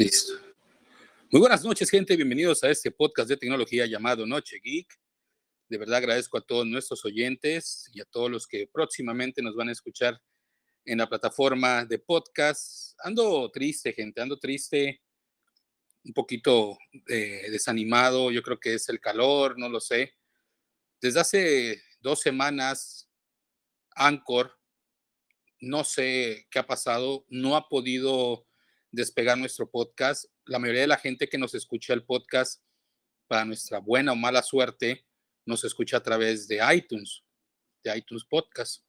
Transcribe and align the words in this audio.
Listo. 0.00 0.32
Muy 1.30 1.40
buenas 1.40 1.62
noches, 1.62 1.90
gente. 1.90 2.16
Bienvenidos 2.16 2.64
a 2.64 2.70
este 2.70 2.90
podcast 2.90 3.28
de 3.28 3.36
tecnología 3.36 3.84
llamado 3.84 4.26
Noche 4.26 4.58
Geek. 4.58 4.98
De 5.68 5.76
verdad 5.76 5.96
agradezco 5.96 6.38
a 6.38 6.40
todos 6.40 6.66
nuestros 6.66 7.04
oyentes 7.04 7.90
y 7.92 8.00
a 8.00 8.06
todos 8.06 8.30
los 8.30 8.46
que 8.46 8.66
próximamente 8.66 9.42
nos 9.42 9.54
van 9.54 9.68
a 9.68 9.72
escuchar 9.72 10.18
en 10.86 10.96
la 10.96 11.06
plataforma 11.06 11.84
de 11.84 11.98
podcast. 11.98 12.98
Ando 13.00 13.50
triste, 13.50 13.92
gente, 13.92 14.22
ando 14.22 14.38
triste, 14.38 15.02
un 16.02 16.14
poquito 16.14 16.78
eh, 17.06 17.48
desanimado. 17.50 18.30
Yo 18.30 18.42
creo 18.42 18.58
que 18.58 18.72
es 18.72 18.88
el 18.88 19.00
calor, 19.00 19.58
no 19.58 19.68
lo 19.68 19.80
sé. 19.80 20.14
Desde 20.98 21.20
hace 21.20 21.82
dos 22.00 22.20
semanas, 22.20 23.06
Anchor, 23.94 24.50
no 25.60 25.84
sé 25.84 26.46
qué 26.50 26.58
ha 26.58 26.66
pasado, 26.66 27.26
no 27.28 27.54
ha 27.54 27.68
podido 27.68 28.46
despegar 28.90 29.38
nuestro 29.38 29.70
podcast. 29.70 30.26
La 30.46 30.58
mayoría 30.58 30.82
de 30.82 30.86
la 30.88 30.98
gente 30.98 31.28
que 31.28 31.38
nos 31.38 31.54
escucha 31.54 31.92
el 31.92 32.04
podcast, 32.04 32.62
para 33.28 33.44
nuestra 33.44 33.78
buena 33.78 34.12
o 34.12 34.16
mala 34.16 34.42
suerte, 34.42 35.06
nos 35.46 35.64
escucha 35.64 35.98
a 35.98 36.02
través 36.02 36.48
de 36.48 36.60
iTunes, 36.74 37.22
de 37.84 37.96
iTunes 37.96 38.24
Podcast. 38.24 38.84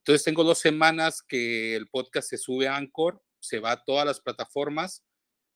Entonces 0.00 0.24
tengo 0.24 0.44
dos 0.44 0.58
semanas 0.58 1.22
que 1.22 1.76
el 1.76 1.88
podcast 1.88 2.28
se 2.28 2.36
sube 2.36 2.68
a 2.68 2.76
Anchor, 2.76 3.22
se 3.40 3.60
va 3.60 3.72
a 3.72 3.84
todas 3.84 4.04
las 4.04 4.20
plataformas, 4.20 5.04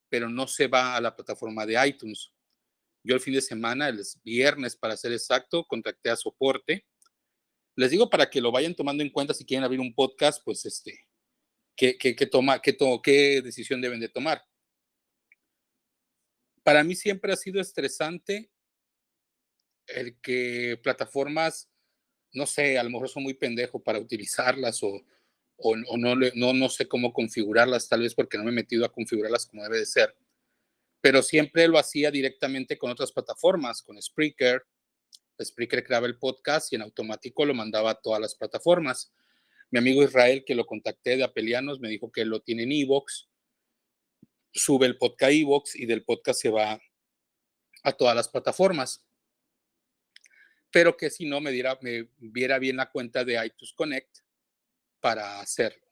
pero 0.09 0.29
no 0.29 0.47
se 0.47 0.69
va 0.69 0.97
a 0.97 1.01
la 1.01 1.15
plataforma 1.15 1.67
de 1.67 1.87
iTunes. 1.87 2.33
Yo 3.03 3.15
el 3.15 3.21
fin 3.21 3.35
de 3.35 3.43
semana, 3.43 3.89
el 3.89 4.01
viernes 4.25 4.77
para 4.77 4.97
ser 4.97 5.13
exacto, 5.13 5.65
contacté 5.65 6.11
a 6.11 6.17
soporte. 6.17 6.87
Les 7.77 7.91
digo 7.91 8.09
para 8.09 8.31
que 8.31 8.41
lo 8.41 8.51
vayan 8.51 8.75
tomando 8.75 9.03
en 9.03 9.11
cuenta 9.11 9.35
si 9.35 9.45
quieren 9.45 9.65
abrir 9.65 9.81
un 9.81 9.95
podcast, 9.95 10.43
pues 10.45 10.65
este, 10.65 11.06
qué, 11.77 12.29
toma, 12.31 12.61
qué, 12.61 12.77
qué 13.03 13.43
decisión 13.43 13.81
deben 13.81 14.01
de 14.01 14.09
tomar. 14.09 14.43
Para 16.63 16.83
mí 16.83 16.97
siempre 16.97 17.33
ha 17.33 17.37
sido 17.37 17.61
estresante 17.61 18.51
el 19.87 20.19
que 20.21 20.81
plataformas, 20.83 21.71
no 22.33 22.47
sé, 22.47 22.79
a 22.79 22.83
lo 22.83 22.91
mejor 22.91 23.09
son 23.09 23.23
muy 23.23 23.35
pendejo 23.35 23.83
para 23.83 24.01
utilizarlas 24.01 24.83
o, 24.83 25.05
o, 25.59 25.77
no, 25.77 26.17
no, 26.17 26.53
no 26.53 26.69
sé 26.69 26.89
cómo 26.89 27.13
configurarlas, 27.13 27.89
tal 27.89 28.01
vez 28.01 28.15
porque 28.15 28.37
no 28.37 28.45
me 28.45 28.51
he 28.51 28.55
metido 28.55 28.85
a 28.85 28.93
configurarlas 28.93 29.47
como 29.47 29.63
debe 29.63 29.79
de 29.79 29.87
ser. 29.87 30.17
Pero 31.01 31.23
siempre 31.23 31.69
lo 31.69 31.79
hacía 31.79 32.11
directamente 32.11 32.77
con 32.77 32.91
otras 32.91 33.13
plataformas, 33.13 33.83
con 33.83 34.01
Spreaker. 34.01 34.65
Spreaker 35.43 35.85
creaba 35.85 36.07
el 36.07 36.19
podcast 36.19 36.73
y 36.73 36.77
en 36.77 36.83
automático 36.83 37.45
lo 37.45 37.55
mandaba 37.55 37.93
a 37.93 37.95
todas 38.01 38.21
las 38.21 38.35
plataformas. 38.35 39.13
Mi 39.71 39.79
amigo 39.79 40.03
Israel, 40.03 40.45
que 40.45 40.55
lo 40.55 40.67
contacté 40.67 41.17
de 41.17 41.25
Apelianos, 41.25 41.81
me 41.81 41.89
dijo 41.89 42.11
que 42.13 42.25
lo 42.25 42.41
tiene 42.41 42.63
en 42.63 42.73
Evox, 42.73 43.29
sube 44.53 44.87
el 44.87 44.97
podcast 44.97 45.33
Evox 45.33 45.77
y 45.77 45.87
del 45.87 46.05
podcast 46.05 46.41
se 46.41 46.51
va 46.51 46.81
a 47.83 47.93
todas 47.93 48.15
las 48.17 48.29
plataformas. 48.29 49.05
Pero 50.71 50.97
que 50.97 51.11
si 51.11 51.27
no 51.27 51.41
me, 51.41 51.51
diera, 51.51 51.79
me 51.83 52.09
viera 52.19 52.59
bien 52.59 52.77
la 52.77 52.91
cuenta 52.91 53.25
de 53.25 53.35
iTunes 53.45 53.73
Connect 53.75 54.19
para 55.01 55.41
hacerlo. 55.41 55.87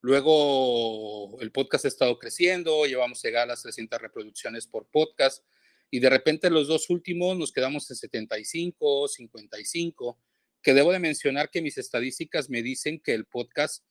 Luego 0.00 1.40
el 1.40 1.50
podcast 1.50 1.86
ha 1.86 1.88
estado 1.88 2.18
creciendo, 2.18 2.84
llevamos 2.84 3.22
llegar 3.22 3.44
a 3.44 3.46
las 3.46 3.62
300 3.62 4.00
reproducciones 4.00 4.66
por 4.66 4.86
podcast 4.90 5.44
y 5.90 5.98
de 5.98 6.10
repente 6.10 6.50
los 6.50 6.68
dos 6.68 6.90
últimos 6.90 7.38
nos 7.38 7.52
quedamos 7.52 7.90
en 7.90 7.96
75, 7.96 9.08
55 9.08 10.18
que 10.64 10.72
debo 10.72 10.92
de 10.92 10.98
mencionar 10.98 11.50
que 11.50 11.60
mis 11.60 11.76
estadísticas 11.76 12.48
me 12.48 12.62
dicen 12.62 12.98
que 12.98 13.12
el 13.12 13.26
podcast 13.26 13.84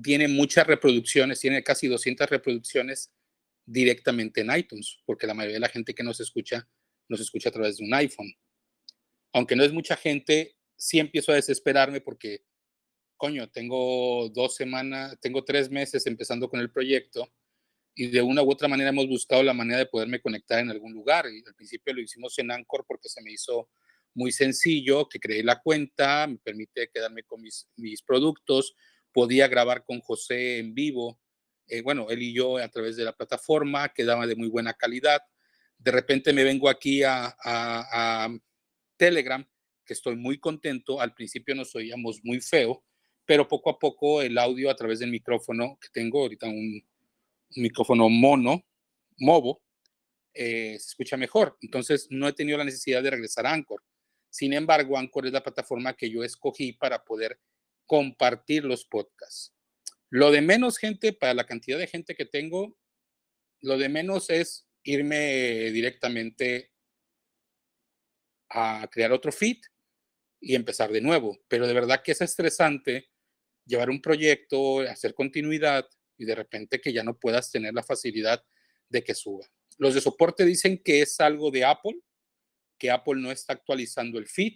tiene 0.00 0.28
muchas 0.28 0.64
reproducciones, 0.66 1.40
tiene 1.40 1.64
casi 1.64 1.88
200 1.88 2.30
reproducciones 2.30 3.12
directamente 3.66 4.42
en 4.42 4.56
iTunes, 4.56 5.00
porque 5.04 5.26
la 5.26 5.34
mayoría 5.34 5.56
de 5.56 5.60
la 5.60 5.68
gente 5.68 5.92
que 5.92 6.04
nos 6.04 6.20
escucha 6.20 6.68
nos 7.08 7.20
escucha 7.20 7.48
a 7.48 7.52
través 7.52 7.78
de 7.78 7.84
un 7.84 7.94
iPhone. 7.94 8.32
Aunque 9.32 9.56
no 9.56 9.64
es 9.64 9.72
mucha 9.72 9.96
gente, 9.96 10.56
sí 10.76 11.00
empiezo 11.00 11.32
a 11.32 11.36
desesperarme 11.36 12.00
porque, 12.00 12.44
coño, 13.16 13.50
tengo 13.50 14.28
dos 14.28 14.54
semanas, 14.54 15.18
tengo 15.20 15.44
tres 15.44 15.68
meses 15.68 16.06
empezando 16.06 16.48
con 16.48 16.60
el 16.60 16.70
proyecto 16.70 17.32
y 17.96 18.06
de 18.06 18.22
una 18.22 18.42
u 18.42 18.50
otra 18.52 18.68
manera 18.68 18.90
hemos 18.90 19.08
buscado 19.08 19.42
la 19.42 19.54
manera 19.54 19.78
de 19.78 19.86
poderme 19.86 20.20
conectar 20.20 20.60
en 20.60 20.70
algún 20.70 20.92
lugar. 20.92 21.26
Y 21.26 21.42
al 21.44 21.54
principio 21.54 21.92
lo 21.92 22.02
hicimos 22.02 22.38
en 22.38 22.52
Anchor 22.52 22.84
porque 22.86 23.08
se 23.08 23.20
me 23.22 23.32
hizo 23.32 23.68
muy 24.16 24.32
sencillo, 24.32 25.08
que 25.08 25.20
creé 25.20 25.44
la 25.44 25.60
cuenta, 25.60 26.26
me 26.26 26.38
permite 26.38 26.90
quedarme 26.92 27.22
con 27.22 27.40
mis, 27.40 27.68
mis 27.76 28.02
productos, 28.02 28.74
podía 29.12 29.46
grabar 29.46 29.84
con 29.84 30.00
José 30.00 30.58
en 30.58 30.74
vivo, 30.74 31.20
eh, 31.68 31.82
bueno, 31.82 32.08
él 32.10 32.22
y 32.22 32.32
yo 32.32 32.58
a 32.58 32.68
través 32.68 32.96
de 32.96 33.04
la 33.04 33.16
plataforma, 33.16 33.88
quedaba 33.90 34.26
de 34.26 34.36
muy 34.36 34.48
buena 34.48 34.74
calidad. 34.74 35.20
De 35.78 35.90
repente 35.90 36.32
me 36.32 36.44
vengo 36.44 36.68
aquí 36.68 37.02
a, 37.02 37.36
a, 37.42 38.28
Telegram, 38.96 39.46
que 39.84 39.92
estoy 39.92 40.16
muy 40.16 40.38
contento, 40.38 41.00
al 41.00 41.12
principio 41.12 41.54
nos 41.54 41.74
oíamos 41.74 42.20
muy 42.24 42.40
feo, 42.40 42.82
pero 43.26 43.46
poco 43.46 43.68
a 43.70 43.78
poco 43.78 44.22
el 44.22 44.38
audio 44.38 44.70
a 44.70 44.76
través 44.76 45.00
del 45.00 45.10
micrófono 45.10 45.76
que 45.78 45.88
tengo 45.92 46.22
ahorita 46.22 46.46
un, 46.46 46.82
micrófono 47.56 48.08
mono, 48.08 48.64
movo, 49.18 49.62
eh, 50.32 50.76
se 50.78 50.88
escucha 50.88 51.16
mejor. 51.16 51.56
Entonces 51.60 52.06
no 52.10 52.28
he 52.28 52.32
tenido 52.32 52.58
la 52.58 52.64
necesidad 52.64 53.02
de 53.02 53.10
regresar 53.10 53.46
a 53.46 53.52
Anchor. 53.52 53.82
Sin 54.36 54.52
embargo, 54.52 54.98
Anchor 54.98 55.24
es 55.24 55.32
la 55.32 55.42
plataforma 55.42 55.96
que 55.96 56.10
yo 56.10 56.22
escogí 56.22 56.74
para 56.74 57.02
poder 57.02 57.40
compartir 57.86 58.66
los 58.66 58.84
podcasts. 58.84 59.54
Lo 60.10 60.30
de 60.30 60.42
menos 60.42 60.76
gente, 60.76 61.14
para 61.14 61.32
la 61.32 61.46
cantidad 61.46 61.78
de 61.78 61.86
gente 61.86 62.14
que 62.14 62.26
tengo, 62.26 62.76
lo 63.62 63.78
de 63.78 63.88
menos 63.88 64.28
es 64.28 64.68
irme 64.82 65.70
directamente 65.70 66.70
a 68.50 68.86
crear 68.92 69.10
otro 69.10 69.32
feed 69.32 69.56
y 70.38 70.54
empezar 70.54 70.92
de 70.92 71.00
nuevo. 71.00 71.38
Pero 71.48 71.66
de 71.66 71.72
verdad 71.72 72.02
que 72.02 72.12
es 72.12 72.20
estresante 72.20 73.08
llevar 73.64 73.88
un 73.88 74.02
proyecto, 74.02 74.80
hacer 74.80 75.14
continuidad 75.14 75.88
y 76.18 76.26
de 76.26 76.34
repente 76.34 76.78
que 76.78 76.92
ya 76.92 77.02
no 77.02 77.18
puedas 77.18 77.50
tener 77.50 77.72
la 77.72 77.82
facilidad 77.82 78.44
de 78.90 79.02
que 79.02 79.14
suba. 79.14 79.46
Los 79.78 79.94
de 79.94 80.02
soporte 80.02 80.44
dicen 80.44 80.82
que 80.84 81.00
es 81.00 81.20
algo 81.20 81.50
de 81.50 81.64
Apple, 81.64 81.98
que 82.78 82.90
Apple 82.90 83.20
no 83.20 83.30
está 83.30 83.54
actualizando 83.54 84.18
el 84.18 84.26
feed. 84.26 84.54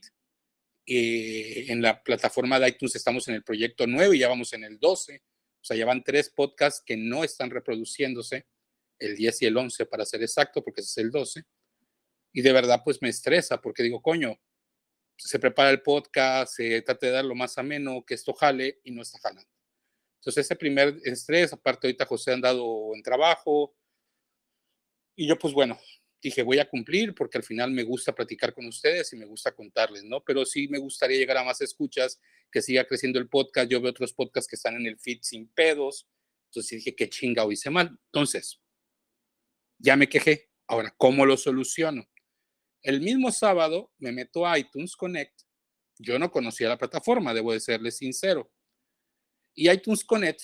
Eh, 0.87 1.67
en 1.69 1.83
la 1.83 2.03
plataforma 2.03 2.59
de 2.59 2.69
iTunes 2.69 2.97
estamos 2.97 3.29
en 3.29 3.35
el 3.35 3.45
proyecto 3.45 3.87
9 3.87 4.17
y 4.17 4.21
ya 4.21 4.29
vamos 4.29 4.53
en 4.53 4.65
el 4.65 4.79
12. 4.79 5.23
O 5.61 5.65
sea, 5.65 5.77
ya 5.77 5.87
van 5.87 6.03
tres 6.03 6.31
podcasts 6.31 6.83
que 6.85 6.97
no 6.97 7.23
están 7.23 7.51
reproduciéndose, 7.51 8.47
el 8.99 9.17
10 9.17 9.43
y 9.43 9.47
el 9.47 9.57
11 9.57 9.87
para 9.87 10.07
ser 10.07 10.23
exacto, 10.23 10.65
porque 10.65 10.81
ese 10.81 10.91
es 10.91 11.05
el 11.05 11.11
12. 11.11 11.45
Y 12.33 12.43
de 12.43 12.53
verdad, 12.53 12.83
pues 12.85 13.03
me 13.03 13.09
estresa 13.09 13.61
porque 13.61 13.83
digo, 13.83 14.01
coño, 14.01 14.41
se 15.17 15.39
prepara 15.39 15.71
el 15.71 15.83
podcast, 15.83 16.55
se 16.57 16.81
trata 16.83 17.07
de 17.07 17.13
dar 17.13 17.25
lo 17.25 17.35
más 17.35 17.59
ameno, 17.59 18.05
que 18.07 18.15
esto 18.15 18.33
jale 18.33 18.81
y 18.85 18.91
no 18.91 19.03
está 19.03 19.19
jalando. 19.19 19.51
Entonces, 20.21 20.47
ese 20.47 20.57
primer 20.57 20.99
estrés, 21.05 21.53
aparte 21.53 21.87
ahorita 21.87 22.07
José 22.07 22.31
ha 22.31 22.35
andado 22.35 22.95
en 22.95 23.03
trabajo. 23.03 23.75
Y 25.17 25.27
yo, 25.27 25.39
pues 25.39 25.53
bueno, 25.53 25.79
dije, 26.21 26.43
voy 26.43 26.59
a 26.59 26.69
cumplir 26.69 27.15
porque 27.15 27.39
al 27.39 27.45
final 27.45 27.71
me 27.71 27.83
gusta 27.83 28.15
platicar 28.15 28.55
con 28.55 28.67
ustedes 28.67 29.13
y 29.13 29.17
me 29.17 29.27
gusta 29.27 29.53
contarles, 29.53 30.05
¿no? 30.05 30.23
Pero 30.23 30.45
sí 30.45 30.69
me 30.69 30.79
gustaría 30.79 31.17
llegar 31.17 31.39
a 31.39 31.45
más 31.45 31.61
escuchas, 31.61 32.21
que 32.51 32.63
siga 32.63 32.85
creciendo 32.85 33.19
el 33.19 33.29
podcast. 33.29 33.71
Yo 33.71 33.81
veo 33.81 33.91
otros 33.91 34.13
podcasts 34.13 34.49
que 34.49 34.57
están 34.57 34.77
en 34.77 34.87
el 34.87 34.99
feed 34.99 35.21
sin 35.23 35.49
pedos. 35.49 36.09
Entonces 36.47 36.79
dije, 36.79 36.95
qué 36.95 37.09
chinga, 37.09 37.47
hice 37.51 37.71
mal. 37.71 37.99
Entonces, 38.07 38.61
ya 39.79 39.97
me 39.97 40.09
quejé. 40.09 40.51
Ahora, 40.67 40.95
¿cómo 40.97 41.25
lo 41.27 41.37
soluciono? 41.37 42.09
El 42.83 43.01
mismo 43.01 43.31
sábado 43.31 43.93
me 43.99 44.13
meto 44.13 44.47
a 44.47 44.59
iTunes 44.59 44.97
Connect. 44.97 45.43
Yo 45.99 46.19
no 46.19 46.31
conocía 46.31 46.69
la 46.69 46.79
plataforma, 46.79 47.35
debo 47.35 47.53
de 47.53 47.61
serle 47.61 47.91
sincero. 47.91 48.51
Y 49.55 49.71
iTunes 49.71 50.05
Connect 50.05 50.43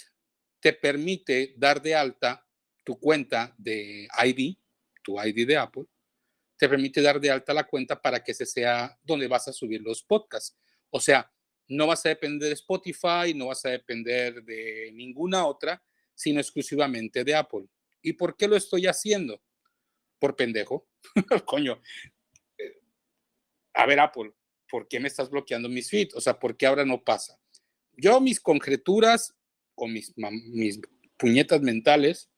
te 0.60 0.72
permite 0.72 1.54
dar 1.56 1.81
de 1.81 1.94
alta 1.94 2.47
tu 2.84 2.98
cuenta 2.98 3.54
de 3.59 4.09
ID, 4.24 4.56
tu 5.06 5.16
ID 5.22 5.47
de 5.47 5.56
Apple, 5.56 5.84
te 6.58 6.68
permite 6.68 7.00
dar 7.00 7.20
de 7.20 7.30
alta 7.30 7.54
la 7.54 7.64
cuenta 7.64 8.00
para 8.00 8.24
que 8.24 8.32
ese 8.32 8.44
sea 8.44 8.98
donde 9.04 9.28
vas 9.28 9.47
a 9.47 9.53
subir 9.53 9.80
los 9.80 10.03
podcasts. 10.03 10.58
O 10.91 10.98
sea, 10.98 11.30
no 11.68 11.86
vas 11.86 12.04
a 12.04 12.08
depender 12.08 12.48
de 12.48 12.54
Spotify, 12.54 13.32
no 13.34 13.47
vas 13.47 13.64
a 13.64 13.70
depender 13.70 14.42
de 14.42 14.91
ninguna 14.92 15.47
otra, 15.47 15.80
sino 16.14 16.41
exclusivamente 16.41 17.22
de 17.22 17.34
Apple. 17.36 17.66
¿Y 18.03 18.14
por 18.14 18.36
qué 18.36 18.48
lo 18.48 18.56
estoy 18.56 18.86
haciendo? 18.86 19.41
Por 20.18 20.34
pendejo. 20.34 20.88
Coño. 21.44 21.80
A 23.74 23.86
ver, 23.86 24.00
Apple, 24.00 24.32
¿por 24.68 24.88
qué 24.88 24.98
me 24.98 25.09
estás 25.09 25.30
bloqueando 25.30 25.68
mis 25.68 25.88
feeds? 25.88 26.14
O 26.16 26.20
sea, 26.20 26.38
¿por 26.38 26.56
qué 26.56 26.66
ahora 26.66 26.84
no 26.84 27.04
pasa? 27.04 27.38
Yo 27.92 28.20
mis 28.20 28.41
conjeturas 28.41 29.36
o 29.74 29.86
mis, 29.86 30.14
mis 30.16 30.80
puñetas 31.16 31.60
mentales 31.60 32.30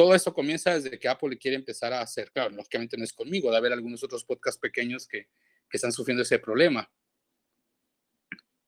todo 0.00 0.14
esto 0.14 0.32
comienza 0.32 0.72
desde 0.72 0.98
que 0.98 1.08
Apple 1.08 1.36
quiere 1.36 1.58
empezar 1.58 1.92
a 1.92 2.00
hacer, 2.00 2.32
claro, 2.32 2.56
lógicamente 2.56 2.96
no 2.96 3.04
es 3.04 3.12
conmigo, 3.12 3.50
de 3.50 3.58
haber 3.58 3.74
algunos 3.74 4.02
otros 4.02 4.24
podcasts 4.24 4.58
pequeños 4.58 5.06
que, 5.06 5.24
que 5.68 5.76
están 5.76 5.92
sufriendo 5.92 6.22
ese 6.22 6.38
problema. 6.38 6.90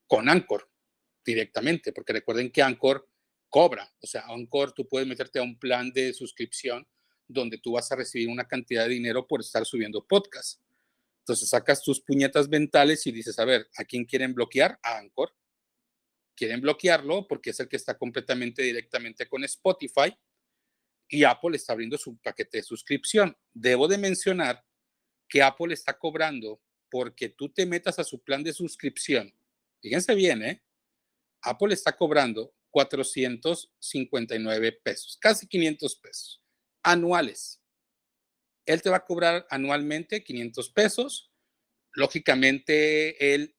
Con 0.06 0.28
Anchor, 0.28 0.70
directamente, 1.24 1.90
porque 1.94 2.12
recuerden 2.12 2.52
que 2.52 2.60
Anchor 2.60 3.08
cobra. 3.48 3.90
O 4.02 4.06
sea, 4.06 4.26
Anchor, 4.28 4.72
tú 4.72 4.86
puedes 4.86 5.08
meterte 5.08 5.38
a 5.38 5.42
un 5.42 5.58
plan 5.58 5.90
de 5.90 6.12
suscripción 6.12 6.86
donde 7.26 7.56
tú 7.56 7.72
vas 7.72 7.90
a 7.90 7.96
recibir 7.96 8.28
una 8.28 8.46
cantidad 8.46 8.82
de 8.82 8.90
dinero 8.90 9.26
por 9.26 9.40
estar 9.40 9.64
subiendo 9.64 10.06
podcast. 10.06 10.60
Entonces 11.20 11.48
sacas 11.48 11.82
tus 11.82 12.02
puñetas 12.02 12.46
mentales 12.46 13.06
y 13.06 13.10
dices, 13.10 13.38
a 13.38 13.46
ver, 13.46 13.70
¿a 13.78 13.86
quién 13.86 14.04
quieren 14.04 14.34
bloquear? 14.34 14.78
A 14.82 14.98
Anchor. 14.98 15.34
Quieren 16.36 16.60
bloquearlo 16.60 17.26
porque 17.26 17.48
es 17.48 17.60
el 17.60 17.70
que 17.70 17.76
está 17.76 17.96
completamente 17.96 18.62
directamente 18.62 19.26
con 19.26 19.42
Spotify 19.44 20.14
y 21.12 21.22
Apple 21.24 21.56
está 21.56 21.74
abriendo 21.74 21.98
su 21.98 22.16
paquete 22.16 22.56
de 22.56 22.62
suscripción. 22.62 23.36
Debo 23.52 23.86
de 23.86 23.98
mencionar 23.98 24.64
que 25.28 25.42
Apple 25.42 25.74
está 25.74 25.98
cobrando 25.98 26.62
porque 26.90 27.28
tú 27.28 27.50
te 27.50 27.66
metas 27.66 27.98
a 27.98 28.04
su 28.04 28.22
plan 28.22 28.42
de 28.42 28.54
suscripción. 28.54 29.30
Fíjense 29.82 30.14
bien, 30.14 30.42
¿eh? 30.42 30.62
Apple 31.42 31.74
está 31.74 31.94
cobrando 31.94 32.54
459 32.70 34.72
pesos, 34.82 35.18
casi 35.20 35.46
500 35.46 35.96
pesos 35.96 36.42
anuales. 36.82 37.60
Él 38.64 38.80
te 38.80 38.88
va 38.88 38.96
a 38.96 39.04
cobrar 39.04 39.46
anualmente 39.50 40.24
500 40.24 40.70
pesos. 40.70 41.30
Lógicamente, 41.92 43.34
él, 43.34 43.54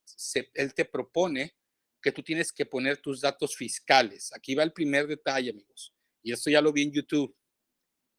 él 0.55 0.73
te 0.73 0.85
propone 0.85 1.55
que 2.01 2.11
tú 2.11 2.23
tienes 2.23 2.51
que 2.51 2.65
poner 2.65 2.97
tus 2.97 3.21
datos 3.21 3.55
fiscales. 3.55 4.33
Aquí 4.33 4.55
va 4.55 4.63
el 4.63 4.73
primer 4.73 5.05
detalle, 5.05 5.51
amigos. 5.51 5.93
Y 6.23 6.31
esto 6.31 6.49
ya 6.49 6.61
lo 6.61 6.73
vi 6.73 6.81
en 6.81 6.93
YouTube. 6.93 7.35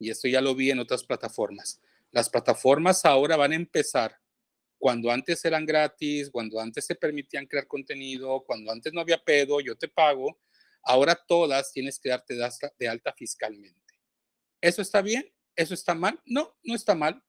Y 0.04 0.10
esto 0.10 0.28
ya 0.28 0.42
lo 0.42 0.54
vi 0.54 0.70
en 0.70 0.80
otras 0.80 1.02
plataformas. 1.02 1.80
Las 2.10 2.28
plataformas 2.28 3.06
ahora 3.06 3.38
van 3.38 3.52
a 3.52 3.56
empezar 3.56 4.20
cuando 4.76 5.10
antes 5.10 5.42
eran 5.46 5.64
gratis, 5.64 6.28
cuando 6.30 6.60
antes 6.60 6.84
se 6.84 6.94
permitían 6.94 7.46
crear 7.46 7.66
contenido, 7.66 8.44
cuando 8.46 8.70
antes 8.70 8.92
no 8.92 9.00
había 9.00 9.16
pedo, 9.16 9.62
yo 9.62 9.76
te 9.76 9.88
pago. 9.88 10.38
Ahora 10.82 11.14
todas 11.14 11.72
tienes 11.72 11.98
que 11.98 12.10
darte 12.10 12.36
de 12.78 12.86
alta 12.86 13.14
fiscalmente. 13.14 13.80
¿Eso 14.60 14.82
está 14.82 15.00
bien? 15.00 15.24
¿Eso 15.56 15.72
está 15.72 15.94
mal? 15.94 16.20
No, 16.26 16.54
no 16.64 16.74
está 16.74 16.94
mal. 16.94 17.24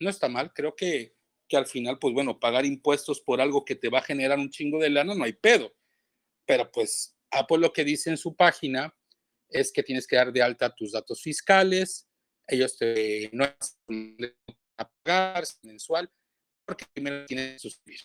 No 0.00 0.08
está 0.08 0.26
mal. 0.30 0.50
Creo 0.54 0.74
que, 0.74 1.14
que 1.46 1.58
al 1.58 1.66
final, 1.66 1.98
pues 1.98 2.14
bueno, 2.14 2.40
pagar 2.40 2.64
impuestos 2.64 3.20
por 3.20 3.42
algo 3.42 3.66
que 3.66 3.74
te 3.74 3.90
va 3.90 3.98
a 3.98 4.02
generar 4.02 4.38
un 4.38 4.48
chingo 4.48 4.78
de 4.78 4.88
lana, 4.88 5.14
no 5.14 5.24
hay 5.24 5.34
pedo. 5.34 5.74
Pero 6.46 6.72
pues 6.72 7.18
Apple 7.30 7.58
lo 7.58 7.70
que 7.70 7.84
dice 7.84 8.08
en 8.08 8.16
su 8.16 8.34
página 8.34 8.96
es 9.50 9.72
que 9.72 9.82
tienes 9.82 10.06
que 10.06 10.16
dar 10.16 10.32
de 10.32 10.42
alta 10.42 10.74
tus 10.74 10.92
datos 10.92 11.20
fiscales. 11.20 12.03
Ellos 12.46 12.76
te 12.76 13.30
no 13.32 13.44
a 14.76 14.90
pagar 15.02 15.44
mensual 15.62 16.10
porque 16.64 16.84
primero 16.92 17.26
que 17.26 17.58
suscribir. 17.58 18.00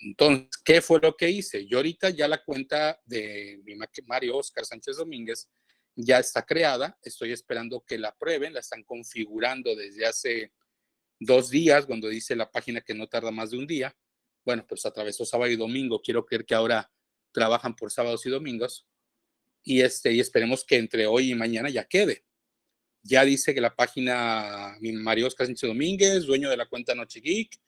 Entonces, 0.00 0.48
¿qué 0.64 0.80
fue 0.80 1.00
lo 1.00 1.16
que 1.16 1.30
hice? 1.30 1.66
Yo 1.66 1.78
ahorita 1.78 2.10
ya 2.10 2.28
la 2.28 2.42
cuenta 2.44 3.00
de 3.04 3.60
mi 3.64 3.74
Mario 4.06 4.36
Oscar 4.36 4.64
Sánchez 4.64 4.96
Domínguez 4.96 5.48
ya 5.96 6.20
está 6.20 6.44
creada, 6.46 6.96
estoy 7.02 7.32
esperando 7.32 7.84
que 7.84 7.98
la 7.98 8.14
prueben, 8.16 8.54
la 8.54 8.60
están 8.60 8.84
configurando 8.84 9.74
desde 9.74 10.06
hace 10.06 10.52
dos 11.18 11.50
días, 11.50 11.86
cuando 11.86 12.08
dice 12.08 12.36
la 12.36 12.50
página 12.50 12.80
que 12.80 12.94
no 12.94 13.08
tarda 13.08 13.32
más 13.32 13.50
de 13.50 13.58
un 13.58 13.66
día. 13.66 13.96
Bueno, 14.44 14.64
pues 14.66 14.86
atravesó 14.86 15.24
sábado 15.24 15.50
y 15.50 15.56
domingo, 15.56 16.00
quiero 16.00 16.24
creer 16.24 16.44
que 16.44 16.54
ahora 16.54 16.88
trabajan 17.32 17.74
por 17.74 17.90
sábados 17.90 18.24
y 18.26 18.30
domingos. 18.30 18.86
Y, 19.64 19.80
este, 19.82 20.12
y 20.12 20.20
esperemos 20.20 20.64
que 20.64 20.76
entre 20.76 21.06
hoy 21.08 21.32
y 21.32 21.34
mañana 21.34 21.68
ya 21.68 21.84
quede. 21.84 22.24
Ya 23.08 23.24
dice 23.24 23.54
que 23.54 23.60
la 23.62 23.74
página 23.74 24.76
Mario 24.80 25.28
Oscar 25.28 25.46
Sánchez 25.46 25.66
Domínguez, 25.66 26.26
dueño 26.26 26.50
de 26.50 26.58
la 26.58 26.66
cuenta 26.66 26.94
Noche 26.94 27.20
Geek, 27.20 27.58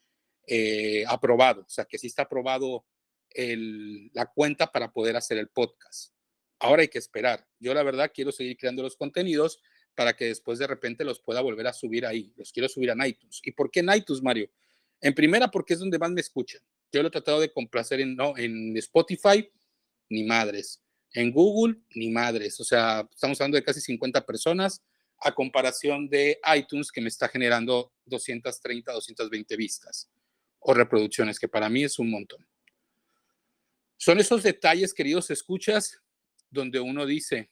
eh, 0.45 1.03
aprobado, 1.07 1.61
o 1.61 1.69
sea 1.69 1.85
que 1.85 1.97
sí 1.97 2.07
está 2.07 2.23
aprobado 2.23 2.85
la 3.33 4.25
cuenta 4.27 4.71
para 4.71 4.91
poder 4.91 5.15
hacer 5.15 5.39
el 5.39 5.47
podcast. 5.47 6.13
Ahora 6.59 6.83
hay 6.83 6.89
que 6.89 6.99
esperar. 6.99 7.47
Yo 7.59 7.73
la 7.73 7.81
verdad 7.81 8.11
quiero 8.13 8.31
seguir 8.31 8.55
creando 8.55 8.83
los 8.83 8.95
contenidos 8.95 9.59
para 9.95 10.15
que 10.15 10.25
después 10.25 10.59
de 10.59 10.67
repente 10.67 11.03
los 11.03 11.21
pueda 11.21 11.41
volver 11.41 11.65
a 11.65 11.73
subir 11.73 12.05
ahí. 12.05 12.31
Los 12.35 12.51
quiero 12.51 12.69
subir 12.69 12.91
a 12.91 13.07
iTunes. 13.07 13.39
¿Y 13.43 13.51
por 13.51 13.71
qué 13.71 13.79
en 13.79 13.91
iTunes, 13.95 14.21
Mario? 14.21 14.47
En 14.99 15.15
primera, 15.15 15.49
porque 15.49 15.73
es 15.73 15.79
donde 15.79 15.97
más 15.97 16.11
me 16.11 16.21
escuchan. 16.21 16.61
Yo 16.91 17.01
lo 17.01 17.07
he 17.07 17.11
tratado 17.11 17.39
de 17.39 17.51
complacer 17.51 18.01
en, 18.01 18.15
no, 18.15 18.37
en 18.37 18.77
Spotify, 18.77 19.49
ni 20.09 20.23
madres. 20.23 20.83
En 21.13 21.31
Google, 21.31 21.77
ni 21.95 22.09
madres. 22.11 22.59
O 22.59 22.63
sea, 22.63 23.07
estamos 23.11 23.39
hablando 23.39 23.55
de 23.55 23.63
casi 23.63 23.81
50 23.81 24.23
personas 24.25 24.83
a 25.21 25.33
comparación 25.33 26.09
de 26.09 26.39
iTunes 26.55 26.91
que 26.91 27.01
me 27.01 27.07
está 27.07 27.29
generando 27.29 27.93
230, 28.05 28.91
220 28.91 29.55
vistas 29.55 30.09
o 30.59 30.73
reproducciones, 30.73 31.39
que 31.39 31.47
para 31.47 31.69
mí 31.69 31.83
es 31.83 31.99
un 31.99 32.09
montón. 32.09 32.47
Son 33.97 34.19
esos 34.19 34.41
detalles, 34.43 34.93
queridos 34.93 35.29
escuchas, 35.29 36.01
donde 36.49 36.79
uno 36.79 37.05
dice, 37.05 37.51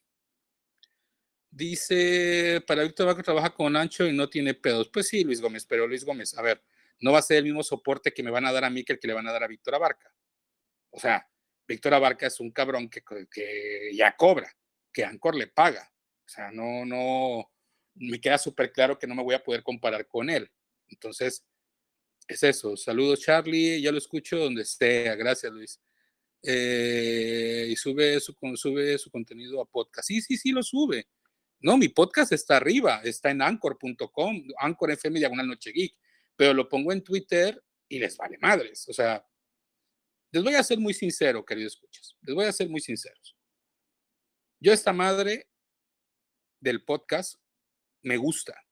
dice, 1.49 2.63
para 2.65 2.83
Víctor 2.83 3.07
Barca 3.07 3.23
trabaja 3.23 3.53
con 3.53 3.75
Ancho 3.75 4.05
y 4.07 4.13
no 4.13 4.29
tiene 4.29 4.55
pedos. 4.55 4.89
Pues 4.89 5.07
sí, 5.07 5.23
Luis 5.23 5.41
Gómez, 5.41 5.65
pero 5.65 5.87
Luis 5.87 6.03
Gómez, 6.03 6.35
a 6.37 6.41
ver, 6.41 6.63
no 7.01 7.11
va 7.11 7.19
a 7.19 7.23
ser 7.23 7.37
el 7.37 7.43
mismo 7.45 7.63
soporte 7.63 8.13
que 8.13 8.23
me 8.23 8.31
van 8.31 8.45
a 8.45 8.51
dar 8.51 8.63
a 8.63 8.69
mí 8.69 8.83
que 8.83 8.93
el 8.93 8.99
que 8.99 9.07
le 9.07 9.13
van 9.13 9.27
a 9.27 9.31
dar 9.31 9.43
a 9.43 9.47
Víctor 9.47 9.75
Abarca. 9.75 10.11
O 10.89 10.99
sea, 10.99 11.27
Víctor 11.67 11.93
Abarca 11.93 12.27
es 12.27 12.39
un 12.39 12.51
cabrón 12.51 12.89
que, 12.89 13.03
que 13.31 13.91
ya 13.93 14.15
cobra, 14.15 14.51
que 14.91 15.05
Ancor 15.05 15.35
le 15.35 15.47
paga. 15.47 15.91
O 16.25 16.29
sea, 16.29 16.51
no, 16.51 16.85
no, 16.85 17.51
me 17.95 18.19
queda 18.19 18.37
súper 18.37 18.71
claro 18.71 18.97
que 18.97 19.07
no 19.07 19.15
me 19.15 19.23
voy 19.23 19.35
a 19.35 19.43
poder 19.43 19.63
comparar 19.63 20.07
con 20.07 20.29
él. 20.29 20.49
Entonces, 20.87 21.45
es 22.27 22.43
eso. 22.43 22.77
Saludos, 22.77 23.21
Charlie. 23.21 23.81
Ya 23.81 23.91
lo 23.91 23.97
escucho 23.97 24.37
donde 24.37 24.61
esté. 24.61 25.15
Gracias, 25.15 25.51
Luis. 25.51 25.79
Eh, 26.41 27.67
y 27.69 27.75
sube 27.75 28.19
su, 28.19 28.35
sube 28.55 28.97
su 28.97 29.11
contenido 29.11 29.61
a 29.61 29.65
podcast. 29.65 30.07
Sí, 30.07 30.21
sí, 30.21 30.37
sí, 30.37 30.51
lo 30.51 30.63
sube. 30.63 31.07
No, 31.61 31.77
mi 31.77 31.89
podcast 31.89 32.31
está 32.31 32.55
arriba, 32.55 33.01
está 33.03 33.31
en 33.31 33.41
anchor.com, 33.41 34.43
Anchor 34.59 34.91
FM 34.91 35.19
Diagonal 35.19 35.47
Noche 35.47 35.71
Geek, 35.71 35.93
pero 36.37 36.53
lo 36.53 36.69
pongo 36.69 36.93
en 36.93 37.03
Twitter 37.03 37.61
y 37.89 37.99
les 37.99 38.15
vale 38.15 38.37
madres. 38.37 38.87
O 38.87 38.93
sea, 38.93 39.25
les 40.31 40.41
voy 40.41 40.55
a 40.55 40.63
ser 40.63 40.79
muy 40.79 40.93
sincero, 40.93 41.43
queridos 41.43 41.73
escuchas, 41.73 42.15
les 42.21 42.33
voy 42.33 42.45
a 42.45 42.53
ser 42.53 42.69
muy 42.69 42.79
sinceros. 42.79 43.35
Yo 44.61 44.71
esta 44.71 44.93
madre 44.93 45.49
del 46.61 46.83
podcast 46.85 47.38
me 48.01 48.17
gusta, 48.17 48.65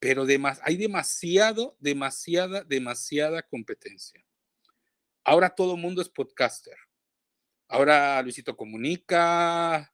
pero 0.00 0.24
hay 0.62 0.76
demasiado, 0.76 1.76
demasiada, 1.80 2.62
demasiada 2.64 3.42
competencia. 3.42 4.24
Ahora 5.24 5.50
todo 5.50 5.76
mundo 5.76 6.00
es 6.00 6.08
podcaster. 6.08 6.76
Ahora 7.68 8.22
Luisito 8.22 8.56
Comunica, 8.56 9.92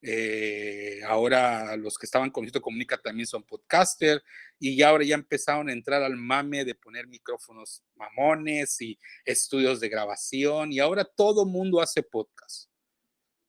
eh, 0.00 1.00
ahora 1.06 1.76
los 1.76 1.96
que 1.96 2.06
estaban 2.06 2.30
con 2.30 2.42
Luisito 2.42 2.60
Comunica 2.60 2.98
también 3.00 3.26
son 3.28 3.44
podcaster 3.44 4.20
y 4.58 4.76
ya 4.76 4.88
ahora 4.88 5.04
ya 5.04 5.14
empezaron 5.14 5.68
a 5.68 5.72
entrar 5.72 6.02
al 6.02 6.16
mame 6.16 6.64
de 6.64 6.74
poner 6.74 7.06
micrófonos 7.06 7.84
mamones 7.94 8.80
y 8.80 8.98
estudios 9.24 9.78
de 9.78 9.88
grabación 9.88 10.72
y 10.72 10.80
ahora 10.80 11.04
todo 11.04 11.44
mundo 11.44 11.80
hace 11.80 12.02
podcast. 12.02 12.68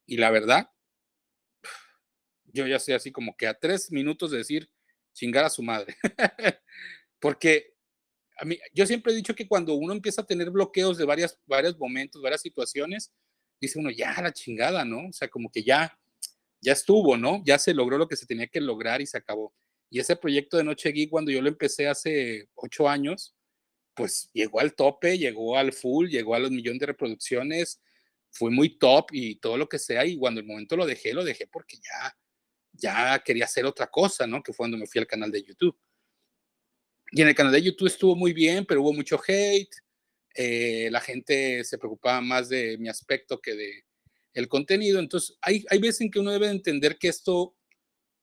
Y 0.05 0.17
la 0.17 0.29
verdad, 0.29 0.69
yo 2.53 2.67
ya 2.67 2.79
sé 2.79 2.93
así 2.93 3.11
como 3.11 3.35
que 3.35 3.47
a 3.47 3.53
tres 3.53 3.91
minutos 3.91 4.31
de 4.31 4.37
decir 4.37 4.69
chingar 5.13 5.43
a 5.43 5.49
su 5.49 5.63
madre. 5.63 5.95
Porque 7.19 7.73
yo 8.73 8.85
siempre 8.85 9.13
he 9.13 9.15
dicho 9.15 9.35
que 9.35 9.47
cuando 9.47 9.73
uno 9.73 9.93
empieza 9.93 10.21
a 10.21 10.25
tener 10.25 10.49
bloqueos 10.49 10.97
de 10.97 11.05
varias, 11.05 11.39
varios 11.45 11.77
momentos, 11.77 12.21
varias 12.21 12.41
situaciones, 12.41 13.11
dice 13.59 13.79
uno, 13.79 13.89
ya 13.91 14.21
la 14.21 14.33
chingada, 14.33 14.85
¿no? 14.85 15.07
O 15.07 15.13
sea, 15.13 15.27
como 15.27 15.51
que 15.51 15.63
ya, 15.63 15.97
ya 16.61 16.73
estuvo, 16.73 17.17
¿no? 17.17 17.41
Ya 17.45 17.59
se 17.59 17.73
logró 17.73 17.97
lo 17.97 18.07
que 18.07 18.15
se 18.15 18.25
tenía 18.25 18.47
que 18.47 18.61
lograr 18.61 19.01
y 19.01 19.05
se 19.05 19.17
acabó. 19.17 19.53
Y 19.89 19.99
ese 19.99 20.15
proyecto 20.15 20.57
de 20.57 20.63
Noche 20.63 20.91
Geek, 20.91 21.09
cuando 21.09 21.31
yo 21.31 21.41
lo 21.41 21.49
empecé 21.49 21.87
hace 21.87 22.49
ocho 22.55 22.89
años, 22.89 23.35
pues 23.93 24.29
llegó 24.33 24.59
al 24.59 24.73
tope, 24.73 25.17
llegó 25.17 25.57
al 25.57 25.71
full, 25.71 26.09
llegó 26.09 26.35
a 26.35 26.39
los 26.39 26.51
millones 26.51 26.79
de 26.79 26.87
reproducciones, 26.87 27.79
fue 28.31 28.49
muy 28.49 28.77
top 28.77 29.09
y 29.11 29.35
todo 29.35 29.57
lo 29.57 29.69
que 29.69 29.79
sea. 29.79 30.05
Y 30.05 30.17
cuando 30.17 30.41
el 30.41 30.47
momento 30.47 30.75
lo 30.75 30.85
dejé, 30.85 31.13
lo 31.13 31.23
dejé 31.23 31.47
porque 31.47 31.77
ya, 31.77 32.17
ya 32.73 33.21
quería 33.23 33.45
hacer 33.45 33.65
otra 33.65 33.87
cosa, 33.87 34.27
¿no? 34.27 34.41
Que 34.43 34.51
fue 34.51 34.63
cuando 34.63 34.77
me 34.77 34.87
fui 34.87 34.99
al 34.99 35.07
canal 35.07 35.31
de 35.31 35.43
YouTube. 35.43 35.77
Y 37.11 37.21
en 37.21 37.27
el 37.27 37.35
canal 37.35 37.53
de 37.53 37.61
YouTube 37.61 37.87
estuvo 37.87 38.15
muy 38.15 38.33
bien, 38.33 38.65
pero 38.65 38.81
hubo 38.81 38.93
mucho 38.93 39.21
hate. 39.25 39.75
Eh, 40.35 40.89
la 40.91 40.99
gente 40.99 41.63
se 41.63 41.77
preocupaba 41.77 42.19
más 42.21 42.49
de 42.49 42.77
mi 42.79 42.89
aspecto 42.89 43.39
que 43.39 43.55
de 43.55 43.85
el 44.33 44.47
contenido. 44.47 44.99
Entonces, 44.99 45.37
hay, 45.41 45.63
hay 45.69 45.79
veces 45.79 46.01
en 46.01 46.11
que 46.11 46.19
uno 46.19 46.31
debe 46.31 46.47
entender 46.49 46.97
que 46.97 47.07
esto 47.07 47.55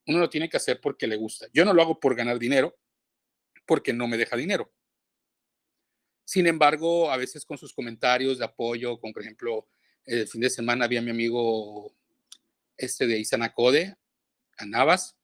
uno 0.06 0.18
lo 0.18 0.28
tiene 0.28 0.48
que 0.48 0.56
hacer 0.56 0.80
porque 0.80 1.06
le 1.06 1.16
gusta. 1.16 1.46
Yo 1.52 1.64
no 1.64 1.72
lo 1.72 1.82
hago 1.82 2.00
por 2.00 2.16
ganar 2.16 2.38
dinero, 2.38 2.76
porque 3.64 3.92
no 3.92 4.08
me 4.08 4.16
deja 4.16 4.36
dinero. 4.36 4.72
Sin 6.24 6.46
embargo, 6.46 7.10
a 7.10 7.16
veces 7.16 7.44
con 7.44 7.58
sus 7.58 7.72
comentarios 7.72 8.38
de 8.38 8.44
apoyo, 8.44 8.98
como 8.98 9.12
por 9.12 9.22
ejemplo, 9.22 9.68
el 10.04 10.26
fin 10.26 10.40
de 10.40 10.50
semana 10.50 10.84
había 10.84 11.02
mi 11.02 11.10
amigo 11.10 11.94
este 12.76 13.06
de 13.06 13.18
Isanacode, 13.18 13.96
Navas, 14.66 15.16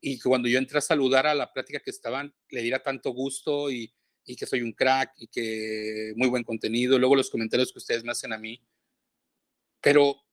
y 0.00 0.18
cuando 0.18 0.48
yo 0.48 0.58
entré 0.58 0.78
a 0.78 0.82
saludar 0.82 1.26
a 1.26 1.34
la 1.34 1.52
plática 1.52 1.80
que 1.80 1.90
estaban, 1.90 2.34
le 2.50 2.62
diera 2.62 2.82
tanto 2.82 3.10
gusto 3.10 3.70
y, 3.70 3.94
y, 4.26 4.36
que 4.36 4.46
soy 4.46 4.60
un 4.60 4.72
crack 4.72 5.12
y 5.16 5.28
que 5.28 6.12
muy 6.16 6.28
buen 6.28 6.44
contenido, 6.44 6.98
luego 6.98 7.16
los 7.16 7.30
comentarios 7.30 7.72
que 7.72 7.78
ustedes 7.78 8.04
me 8.04 8.12
hacen 8.12 8.32
a 8.32 8.38
mí. 8.38 8.62
Pero 9.80 10.24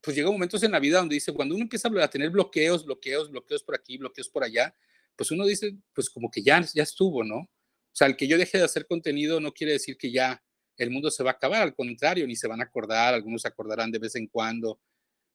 pues 0.00 0.16
llega 0.16 0.30
momentos 0.30 0.62
en 0.62 0.72
la 0.72 0.80
vida 0.80 0.98
donde 0.98 1.14
dice, 1.14 1.32
cuando 1.32 1.54
uno 1.54 1.62
empieza 1.64 1.88
a 1.88 2.10
tener 2.10 2.30
bloqueos, 2.30 2.84
bloqueos, 2.84 3.30
bloqueos 3.30 3.62
por 3.62 3.74
aquí, 3.74 3.98
bloqueos 3.98 4.28
por 4.28 4.44
allá, 4.44 4.74
pues 5.16 5.30
uno 5.30 5.44
dice, 5.44 5.76
pues 5.92 6.08
como 6.08 6.30
que 6.30 6.42
ya, 6.42 6.64
ya 6.74 6.82
estuvo, 6.82 7.24
¿no? 7.24 7.38
O 7.38 7.50
sea, 7.92 8.06
el 8.06 8.16
que 8.16 8.28
yo 8.28 8.38
deje 8.38 8.58
de 8.58 8.64
hacer 8.64 8.86
contenido 8.86 9.40
no 9.40 9.52
quiere 9.52 9.72
decir 9.72 9.96
que 9.96 10.12
ya 10.12 10.42
el 10.76 10.90
mundo 10.90 11.10
se 11.10 11.24
va 11.24 11.30
a 11.30 11.34
acabar, 11.34 11.62
al 11.62 11.74
contrario, 11.74 12.26
ni 12.26 12.36
se 12.36 12.46
van 12.46 12.60
a 12.60 12.64
acordar, 12.64 13.14
algunos 13.14 13.42
se 13.42 13.48
acordarán 13.48 13.90
de 13.90 13.98
vez 13.98 14.14
en 14.14 14.28
cuando 14.28 14.80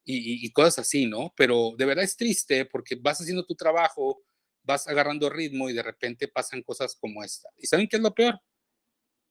y, 0.06 0.46
y 0.46 0.52
cosas 0.52 0.80
así, 0.80 1.06
¿no? 1.06 1.34
Pero 1.36 1.74
de 1.78 1.86
verdad 1.86 2.04
es 2.04 2.18
triste 2.18 2.66
porque 2.66 2.96
vas 2.96 3.20
haciendo 3.22 3.46
tu 3.46 3.56
trabajo, 3.56 4.24
vas 4.64 4.88
agarrando 4.88 5.30
ritmo 5.30 5.70
y 5.70 5.74
de 5.74 5.84
repente 5.84 6.28
pasan 6.28 6.64
cosas 6.64 6.96
como 6.96 7.24
esta. 7.24 7.50
¿Y 7.58 7.68
saben 7.68 7.88
qué 7.88 7.98
es 7.98 8.02
lo 8.02 8.14
peor? 8.14 8.40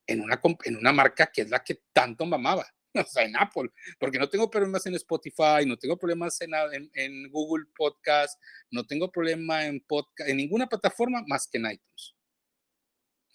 En 0.07 0.21
una, 0.21 0.41
en 0.65 0.77
una 0.77 0.93
marca 0.93 1.31
que 1.33 1.43
es 1.43 1.51
la 1.51 1.63
que 1.63 1.83
tanto 1.93 2.27
mamaba 2.27 2.67
o 2.95 3.05
sea, 3.05 3.25
en 3.25 3.37
Apple, 3.37 3.71
porque 3.99 4.19
no 4.19 4.29
tengo 4.29 4.51
problemas 4.51 4.85
en 4.87 4.95
Spotify, 4.95 5.65
no 5.67 5.77
tengo 5.77 5.97
problemas 5.97 6.41
en, 6.41 6.53
en, 6.95 7.31
Google 7.31 7.67
Podcast, 7.75 8.41
no 8.71 8.87
tengo 8.87 9.11
problema 9.11 9.67
en 9.67 9.81
podcast, 9.81 10.29
en 10.29 10.37
ninguna 10.37 10.69
plataforma 10.69 11.23
más 11.27 11.49
que 11.49 11.59
en 11.59 11.67
iTunes. 11.67 12.15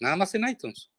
Nada 0.00 0.16
más 0.16 0.34
en 0.34 0.48
iTunes. 0.48 0.90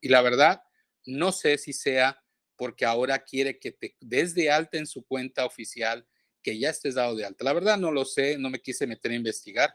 Y 0.00 0.08
la 0.08 0.22
verdad, 0.22 0.62
no 1.04 1.30
sé 1.30 1.58
si 1.58 1.72
sea 1.72 2.22
porque 2.60 2.84
ahora 2.84 3.24
quiere 3.24 3.58
que 3.58 3.72
te 3.72 3.96
des 4.00 4.34
de 4.34 4.50
alta 4.50 4.76
en 4.76 4.86
su 4.86 5.02
cuenta 5.06 5.46
oficial, 5.46 6.06
que 6.42 6.58
ya 6.58 6.68
estés 6.68 6.96
dado 6.96 7.16
de 7.16 7.24
alta. 7.24 7.42
La 7.42 7.54
verdad 7.54 7.78
no 7.78 7.90
lo 7.90 8.04
sé, 8.04 8.36
no 8.36 8.50
me 8.50 8.60
quise 8.60 8.86
meter 8.86 9.12
a 9.12 9.14
investigar, 9.14 9.74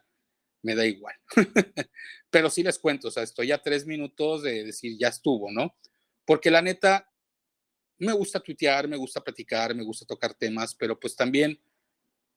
me 0.61 0.75
da 0.75 0.85
igual. 0.85 1.15
Pero 2.29 2.47
sí 2.51 2.61
les 2.61 2.77
cuento, 2.77 3.07
o 3.07 3.11
sea, 3.11 3.23
estoy 3.23 3.51
a 3.51 3.57
tres 3.57 3.87
minutos 3.87 4.43
de 4.43 4.65
decir, 4.65 4.99
ya 4.99 5.07
estuvo, 5.07 5.51
¿no? 5.51 5.75
Porque 6.25 6.51
la 6.51 6.61
neta, 6.61 7.11
me 7.97 8.13
gusta 8.13 8.39
tuitear, 8.39 8.87
me 8.87 8.97
gusta 8.97 9.19
platicar, 9.19 9.73
me 9.73 9.83
gusta 9.83 10.05
tocar 10.05 10.35
temas, 10.35 10.75
pero 10.75 10.99
pues 10.99 11.15
también, 11.15 11.59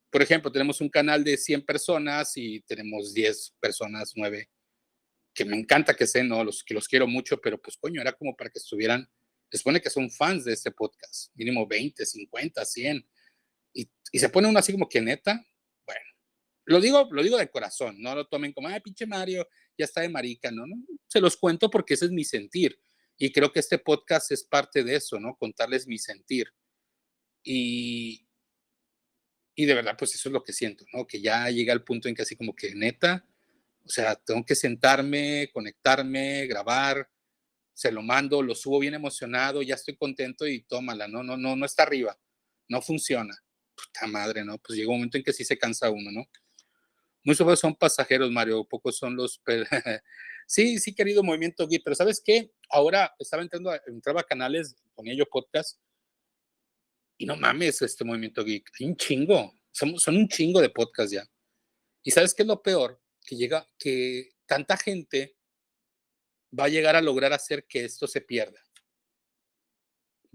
por 0.09 0.23
ejemplo, 0.23 0.51
tenemos 0.51 0.81
un 0.81 0.89
canal 0.89 1.25
de 1.25 1.37
100 1.37 1.61
personas 1.67 2.33
y 2.37 2.61
tenemos 2.63 3.13
10 3.13 3.55
personas, 3.61 4.13
9, 4.17 4.49
que 5.35 5.45
me 5.45 5.59
encanta 5.59 5.95
que 5.95 6.07
sean, 6.07 6.29
¿no? 6.29 6.43
Los 6.43 6.65
que 6.65 6.73
los 6.73 6.89
quiero 6.89 7.07
mucho, 7.07 7.39
pero 7.39 7.61
pues 7.61 7.77
coño, 7.77 8.01
era 8.01 8.15
como 8.15 8.35
para 8.35 8.49
que 8.49 8.61
estuvieran, 8.61 9.11
se 9.51 9.59
supone 9.59 9.81
que 9.81 9.91
son 9.91 10.11
fans 10.11 10.45
de 10.45 10.53
este 10.53 10.71
podcast, 10.71 11.31
mínimo 11.35 11.67
20, 11.67 12.05
50, 12.05 12.65
100, 12.65 13.09
y, 13.73 13.91
y 14.13 14.19
se 14.19 14.29
pone 14.29 14.49
uno 14.49 14.59
así 14.59 14.73
como 14.73 14.89
que 14.89 15.01
neta, 15.01 15.45
bueno, 15.87 16.05
lo 16.65 16.81
digo, 16.81 17.09
lo 17.11 17.23
digo 17.23 17.37
de 17.39 17.51
corazón, 17.51 18.01
no 18.01 18.15
lo 18.15 18.27
tomen 18.27 18.53
como, 18.53 18.69
ay, 18.69 18.81
pinche 18.81 19.07
Mario, 19.07 19.49
ya 19.77 19.85
está 19.85 20.01
de 20.01 20.09
marica, 20.09 20.51
no, 20.51 20.67
no, 20.67 20.77
se 21.07 21.21
los 21.21 21.37
cuento 21.37 21.71
porque 21.71 21.95
ese 21.95 22.07
es 22.07 22.11
mi 22.11 22.25
sentir 22.25 22.79
y 23.19 23.33
creo 23.33 23.53
que 23.53 23.59
este 23.59 23.79
podcast 23.79 24.31
es 24.31 24.45
parte 24.45 24.85
de 24.85 24.95
eso, 24.95 25.19
¿no? 25.19 25.37
Contarles 25.37 25.89
mi 25.89 25.99
sentir. 25.99 26.47
Y, 27.43 28.29
y 29.57 29.67
de 29.67 29.75
verdad, 29.75 29.97
pues 29.99 30.15
eso 30.15 30.29
es 30.29 30.33
lo 30.33 30.45
que 30.45 30.53
siento, 30.53 30.85
¿no? 30.93 31.05
Que 31.05 31.21
ya 31.21 31.51
llega 31.51 31.73
el 31.73 31.83
punto 31.83 32.09
en 32.09 32.15
que 32.15 32.23
así 32.23 32.37
como 32.37 32.55
que 32.55 32.77
neta, 32.77 33.27
o 33.85 33.89
sea, 33.89 34.15
tengo 34.15 34.47
que 34.47 34.55
sentarme, 34.55 35.51
conectarme, 35.53 36.47
grabar, 36.47 37.11
se 37.79 37.93
lo 37.93 38.03
mando, 38.03 38.43
lo 38.43 38.57
subo 38.57 38.81
bien 38.81 38.95
emocionado, 38.95 39.63
ya 39.63 39.77
estoy 39.77 39.95
contento 39.95 40.49
y 40.49 40.63
tómala, 40.63 41.07
no, 41.07 41.23
no, 41.23 41.37
no, 41.37 41.55
no 41.55 41.65
está 41.65 41.85
arriba, 41.85 42.19
no 42.67 42.83
funciona. 42.83 43.41
Puta 43.77 44.09
madre, 44.09 44.45
¿no? 44.45 44.59
Pues 44.59 44.77
llega 44.77 44.91
un 44.91 44.97
momento 44.97 45.17
en 45.17 45.23
que 45.23 45.33
sí 45.33 45.45
se 45.45 45.57
cansa 45.57 45.89
uno, 45.89 46.11
¿no? 46.11 46.29
Muchos 47.23 47.61
son 47.61 47.77
pasajeros, 47.77 48.33
Mario, 48.33 48.65
pocos 48.65 48.99
son 48.99 49.15
los... 49.15 49.41
sí, 50.49 50.81
sí, 50.81 50.93
querido 50.93 51.23
Movimiento 51.23 51.69
Geek, 51.69 51.83
pero 51.85 51.95
¿sabes 51.95 52.21
qué? 52.21 52.51
Ahora 52.69 53.15
estaba 53.17 53.45
entrando, 53.45 53.71
entraba 53.87 54.23
a 54.23 54.25
canales, 54.25 54.75
ponía 54.97 55.15
yo 55.15 55.27
podcast, 55.27 55.79
y 57.17 57.27
no 57.27 57.37
mames, 57.37 57.81
este 57.81 58.05
Movimiento 58.05 58.43
Geek, 58.43 58.73
hay 58.81 58.87
un 58.87 58.97
chingo, 58.97 59.55
son, 59.71 59.97
son 60.01 60.17
un 60.17 60.27
chingo 60.27 60.61
de 60.61 60.71
podcast 60.71 61.13
ya. 61.13 61.25
¿Y 62.03 62.11
sabes 62.11 62.35
qué 62.35 62.43
es 62.43 62.49
lo 62.49 62.61
peor? 62.61 63.01
Que 63.25 63.37
llega, 63.37 63.69
que 63.79 64.31
tanta 64.47 64.77
gente 64.77 65.38
va 66.57 66.65
a 66.65 66.69
llegar 66.69 66.97
a 66.97 67.03
lograr 67.03 67.33
hacer 67.33 67.67
que 67.67 67.85
esto 67.85 68.07
se 68.07 68.21
pierda. 68.21 68.61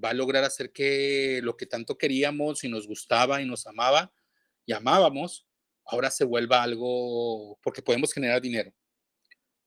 Va 0.04 0.10
a 0.10 0.14
lograr 0.14 0.44
hacer 0.44 0.72
que 0.72 1.40
lo 1.44 1.56
que 1.56 1.66
tanto 1.66 1.98
queríamos 1.98 2.64
y 2.64 2.70
nos 2.70 2.88
gustaba 2.88 3.42
y 3.42 3.46
nos 3.46 3.68
amaba 3.68 4.14
y 4.66 4.74
amábamos, 4.74 5.48
ahora 5.86 6.10
se 6.10 6.24
vuelva 6.24 6.64
algo 6.64 7.60
porque 7.62 7.82
podemos 7.82 8.14
generar 8.14 8.42
dinero. 8.42 8.74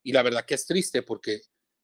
Y 0.03 0.13
la 0.13 0.23
verdad 0.23 0.45
que 0.45 0.55
es 0.55 0.67
triste 0.67 1.03
porque 1.03 1.41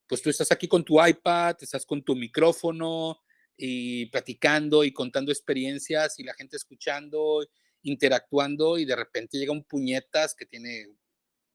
pues 0.07 0.21
tú 0.21 0.29
estás 0.29 0.51
aquí 0.51 0.67
con 0.67 0.83
tu 0.83 1.03
iPad, 1.03 1.57
estás 1.61 1.85
con 1.85 2.03
tu 2.03 2.15
micrófono 2.15 3.19
y 3.55 4.07
platicando 4.07 4.83
y 4.83 4.91
contando 4.91 5.31
experiencias 5.31 6.19
y 6.19 6.23
la 6.23 6.33
gente 6.33 6.57
escuchando, 6.57 7.47
interactuando 7.83 8.77
y 8.77 8.85
de 8.85 8.95
repente 8.95 9.37
llega 9.37 9.51
un 9.51 9.63
puñetas 9.63 10.35
que 10.35 10.45
tiene 10.45 10.87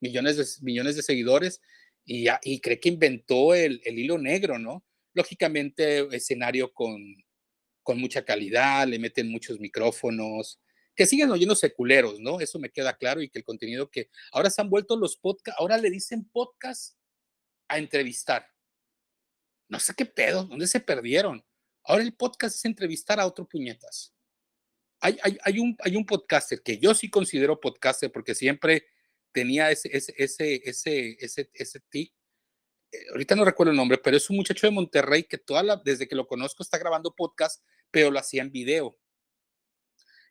millones 0.01 0.37
de, 0.37 0.47
millones 0.65 0.97
de 0.97 1.03
seguidores 1.03 1.61
y, 2.09 2.27
y 2.43 2.61
cree 2.61 2.81
que 2.81 2.89
inventó 2.89 3.55
el, 3.55 3.83
el 3.85 3.99
hilo 3.99 4.17
negro, 4.17 4.59
¿no? 4.59 4.83
Lógicamente 5.13 6.09
escenario 6.17 6.73
con, 6.73 6.99
con 7.83 8.01
mucha 8.01 8.25
calidad, 8.25 8.89
le 8.89 8.99
meten 8.99 9.31
muchos 9.31 9.61
micrófonos, 9.61 10.59
que 10.95 11.05
siguen 11.05 11.31
oyendo 11.31 11.55
seculeros, 11.55 12.19
¿no? 12.19 12.41
Eso 12.41 12.59
me 12.59 12.71
queda 12.71 12.97
claro 12.97 13.21
y 13.21 13.29
que 13.29 13.39
el 13.39 13.45
contenido 13.45 13.91
que 13.91 14.09
ahora 14.33 14.49
se 14.49 14.63
han 14.63 14.71
vuelto 14.71 14.97
los 14.97 15.19
podcasts, 15.19 15.61
ahora 15.61 15.77
le 15.77 15.91
dicen 15.91 16.25
podcast 16.25 16.97
a 17.69 17.77
entrevistar. 17.77 18.47
No 19.69 19.79
sé 19.79 19.93
qué 19.95 20.07
pedo, 20.07 20.45
¿dónde 20.45 20.67
se 20.67 20.81
perdieron? 20.81 21.45
Ahora 21.85 22.03
el 22.03 22.15
podcast 22.15 22.57
es 22.57 22.65
entrevistar 22.65 23.21
a 23.21 23.27
otro 23.27 23.47
puñetas. 23.47 24.15
Hay, 25.01 25.19
hay, 25.23 25.37
hay, 25.43 25.59
un, 25.59 25.77
hay 25.81 25.95
un 25.95 26.07
podcaster 26.07 26.63
que 26.63 26.79
yo 26.79 26.95
sí 26.95 27.11
considero 27.11 27.61
podcaster 27.61 28.11
porque 28.11 28.35
siempre 28.35 28.87
tenía 29.33 29.71
ese, 29.71 29.89
ese, 29.97 30.15
ese, 30.17 30.63
ese, 30.65 31.17
ese, 31.21 31.51
ese 31.53 31.81
tic. 31.89 32.13
Eh, 32.93 32.99
ahorita 33.13 33.37
no 33.37 33.45
recuerdo 33.45 33.71
el 33.71 33.77
nombre, 33.77 33.99
pero 33.99 34.17
es 34.17 34.29
un 34.31 34.37
muchacho 34.37 34.67
de 34.67 34.73
Monterrey 34.73 35.25
que 35.25 35.39
toda 35.39 35.63
la, 35.63 35.77
desde 35.77 36.09
que 36.09 36.17
lo 36.17 36.27
conozco 36.27 36.63
está 36.63 36.79
grabando 36.79 37.15
podcast, 37.15 37.63
pero 37.91 38.11
lo 38.11 38.19
hacía 38.19 38.43
en 38.43 38.51
video. 38.51 38.99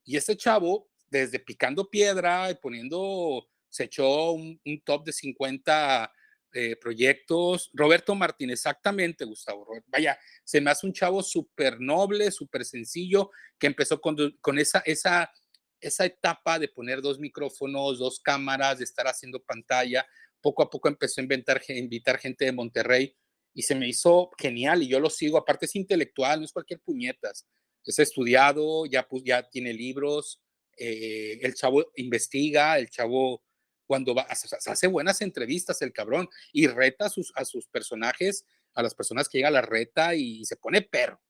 Y 0.04 0.16
ese 0.18 0.38
chavo, 0.38 0.90
desde 1.10 1.40
picando 1.40 1.90
piedra 1.90 2.50
y 2.50 2.56
poniendo, 2.56 3.48
se 3.70 3.86
echó 3.86 4.32
un, 4.32 4.60
top 4.84 5.06
de 5.06 5.14
50 5.14 6.12
eh, 6.54 6.76
proyectos. 6.78 7.70
Roberto 7.74 8.16
Martín, 8.16 8.50
exactamente, 8.50 9.26
Gustavo. 9.26 9.68
Vaya, 9.88 10.18
se 10.44 10.62
me 10.62 10.72
hace 10.72 10.88
un 10.88 10.94
chavo 10.94 11.22
súper 11.22 11.80
noble, 11.80 12.32
súper 12.32 12.64
sencillo, 12.64 13.32
que 13.60 13.68
empezó 13.68 14.00
con, 14.00 14.16
con 14.40 14.58
esa, 14.58 14.80
esa, 14.80 15.32
esa 15.80 16.06
etapa 16.06 16.60
de 16.60 16.68
poner 16.68 17.02
dos 17.02 17.20
micrófonos, 17.20 18.00
dos 18.00 18.20
cámaras, 18.20 18.80
de 18.80 18.84
estar 18.84 19.08
haciendo 19.08 19.42
pantalla. 19.42 20.06
Poco 20.42 20.64
a 20.64 20.70
poco 20.70 20.88
empezó 20.88 21.22
a 21.22 21.24
inventar, 21.24 21.62
invitar 21.70 22.20
gente 22.20 22.46
de 22.46 22.52
Monterrey 22.52 23.16
y 23.54 23.64
se 23.64 23.76
me 23.76 23.88
hizo 23.88 24.30
genial 24.38 24.84
y 24.84 24.88
yo 24.88 25.00
lo 25.00 25.10
sigo. 25.10 25.38
Aparte 25.38 25.66
es 25.66 25.76
intelectual, 25.76 26.40
no 26.40 26.46
es 26.46 26.52
cualquier 26.52 26.80
puñetas 26.80 27.48
es 27.88 28.00
estudiado, 28.00 28.86
ya, 28.86 29.08
ya 29.24 29.50
tiene 29.50 29.74
libros, 29.74 30.42
eh, 30.78 31.40
el 31.42 31.54
chavo 31.56 31.92
investiga, 31.96 32.78
el 32.78 32.90
chavo 32.90 33.44
cuando 33.86 34.14
va, 34.14 34.24
hace 34.24 34.88
buenas 34.88 35.22
entrevistas 35.22 35.82
el 35.82 35.94
cabrón 35.94 36.28
y 36.52 36.68
reta 36.68 37.06
a 37.06 37.10
sus, 37.10 37.32
a 37.36 37.46
sus 37.46 37.68
personajes, 37.68 38.46
a 38.74 38.84
las 38.84 38.94
personas 38.94 39.30
que 39.30 39.38
llega 39.38 39.48
a 39.48 39.52
la 39.52 39.62
reta 39.62 40.14
y, 40.14 40.44
se 40.44 40.58
pone 40.58 40.82
perro. 40.82 41.22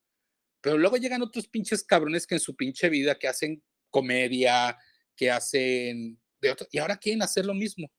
Pero 0.59 0.79
luego 0.79 0.97
llegan 0.97 1.21
otros 1.21 1.47
pinches 1.47 1.83
cabrones 1.83 2.25
que 2.25 2.35
en 2.35 2.41
su 2.41 2.55
pinche 2.55 2.89
vida 2.89 3.19
que 3.19 3.27
hacen 3.27 3.63
comedia, 3.97 4.77
que 5.15 5.31
hacen 5.31 6.19
de 6.39 6.51
otro, 6.51 6.67
y 6.71 6.77
ahora 6.77 6.97
quieren 6.97 7.23
hacer 7.23 7.45
lo 7.45 7.53
mismo. 7.53 7.91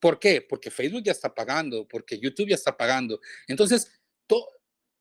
¿Por 0.00 0.18
qué? 0.18 0.42
Porque 0.42 0.70
Facebook 0.70 1.02
ya 1.04 1.12
está 1.12 1.34
pagando, 1.34 1.88
porque 1.88 2.18
YouTube 2.18 2.48
ya 2.48 2.54
está 2.54 2.76
pagando. 2.76 3.18
Entonces, 3.48 3.90
todo 4.26 4.46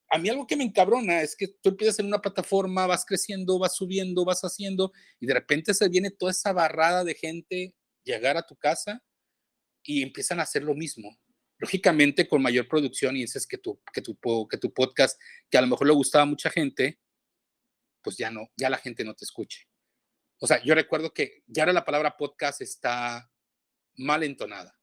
a 0.09 0.17
mí 0.17 0.29
algo 0.29 0.47
que 0.47 0.55
me 0.55 0.63
encabrona 0.63 1.21
es 1.21 1.36
que 1.36 1.47
tú 1.47 1.69
empiezas 1.69 2.00
en 2.00 2.05
una 2.05 2.21
plataforma, 2.21 2.88
vas 2.88 3.05
creciendo, 3.05 3.59
vas 3.59 3.75
subiendo, 3.75 4.24
vas 4.24 4.41
haciendo, 4.41 4.91
y 5.19 5.25
de 5.25 5.33
repente 5.33 5.74
se 5.74 5.89
viene 5.89 6.12
toda 6.12 6.31
esa 6.31 6.53
barrada 6.53 7.03
de 7.03 7.13
gente 7.13 7.75
llegar 8.03 8.38
a 8.38 8.45
tu 8.45 8.55
casa 8.55 9.03
y 9.83 10.01
empiezan 10.01 10.39
a 10.39 10.43
hacer 10.43 10.63
lo 10.63 10.74
mismo. 10.74 11.17
Lógicamente 11.59 12.27
con 12.27 12.41
mayor 12.41 12.67
producción 12.67 13.17
y 13.17 13.21
dices 13.21 13.47
que 13.47 13.57
tu, 13.57 13.81
que 13.91 14.01
tu, 14.01 14.17
que 14.47 14.57
tu 14.57 14.74
podcast, 14.74 15.19
que 15.50 15.57
a 15.57 15.62
lo 15.62 15.67
mejor 15.67 15.88
le 15.88 15.93
gustaba 15.93 16.24
a 16.24 16.27
mucha 16.27 16.50
gente, 16.50 17.00
pues 18.01 18.17
ya 18.17 18.31
no, 18.31 18.51
ya 18.55 18.69
la 18.69 18.77
gente 18.77 19.03
no 19.03 19.13
te 19.13 19.25
escuche. 19.25 19.67
O 20.39 20.47
sea, 20.47 20.63
yo 20.63 20.75
recuerdo 20.75 21.13
que 21.13 21.43
ya 21.47 21.63
ahora 21.63 21.73
la 21.73 21.85
palabra 21.85 22.15
podcast 22.15 22.61
está 22.61 23.29
mal 23.95 24.23
entonada. 24.23 24.77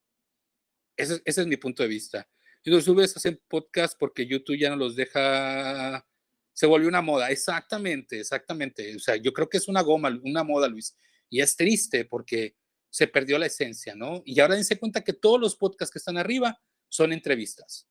Ese, 0.97 1.23
es 1.25 1.47
mi 1.47 1.56
punto 1.56 1.83
de 1.83 1.88
vista. 1.88 2.28
Y 2.62 2.71
los 2.71 2.85
subes, 2.85 3.16
hacen 3.16 3.40
podcast 3.49 3.97
porque 3.99 4.26
YouTube 4.26 4.59
ya 4.59 4.71
no 4.71 4.76
los 4.76 4.97
deja. 4.97 6.06
Se 6.52 6.66
volvió 6.66 6.88
una 6.88 7.02
moda. 7.02 7.30
Exactamente, 7.30 8.21
exactamente. 8.21 8.97
O 8.97 8.99
sea, 8.99 9.16
yo 9.16 9.33
creo 9.33 9.49
que 9.49 9.59
es 9.59 9.68
una 9.68 9.83
goma, 9.83 10.18
una 10.25 10.44
moda, 10.44 10.68
Luis. 10.68 10.97
Y 11.28 11.40
es 11.40 11.56
triste 11.56 12.04
porque 12.04 12.56
se 12.90 13.09
perdió 13.09 13.38
la 13.38 13.47
esencia, 13.47 13.94
¿no? 13.94 14.23
Y 14.25 14.38
ahora 14.40 14.54
dense 14.54 14.78
cuenta 14.78 15.02
que 15.02 15.12
todos 15.12 15.40
los 15.40 15.56
podcasts 15.56 15.92
que 15.92 15.99
están 15.99 16.16
arriba 16.16 16.61
son 16.88 17.12
entrevistas. 17.12 17.88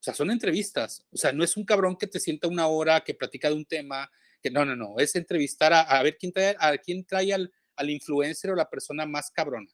O 0.00 0.02
sea, 0.02 0.14
son 0.14 0.30
entrevistas. 0.30 1.06
O 1.10 1.16
sea, 1.16 1.32
no 1.32 1.44
es 1.44 1.56
un 1.56 1.64
cabrón 1.64 1.96
que 1.96 2.06
te 2.06 2.20
sienta 2.20 2.48
una 2.48 2.66
hora, 2.66 3.04
que 3.04 3.14
platica 3.14 3.48
de 3.48 3.56
un 3.56 3.66
tema, 3.66 4.10
no, 4.50 4.64
no, 4.64 4.76
no, 4.76 4.98
es 4.98 5.14
entrevistar 5.16 5.72
a, 5.72 5.80
a 5.80 6.02
ver 6.02 6.16
quién 6.18 6.32
trae, 6.32 6.56
a 6.58 6.76
quién 6.78 7.04
trae 7.04 7.32
al, 7.32 7.52
al 7.76 7.90
influencer 7.90 8.50
o 8.50 8.56
la 8.56 8.68
persona 8.68 9.06
más 9.06 9.30
cabrona. 9.30 9.70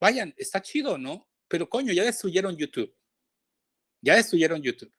Vayan, 0.00 0.34
está 0.36 0.62
chido, 0.62 0.96
¿no? 0.98 1.28
Pero 1.48 1.68
coño, 1.68 1.92
ya 1.92 2.04
destruyeron 2.04 2.56
YouTube. 2.56 2.94
Ya 4.00 4.16
destruyeron 4.16 4.62
YouTube. 4.62 4.92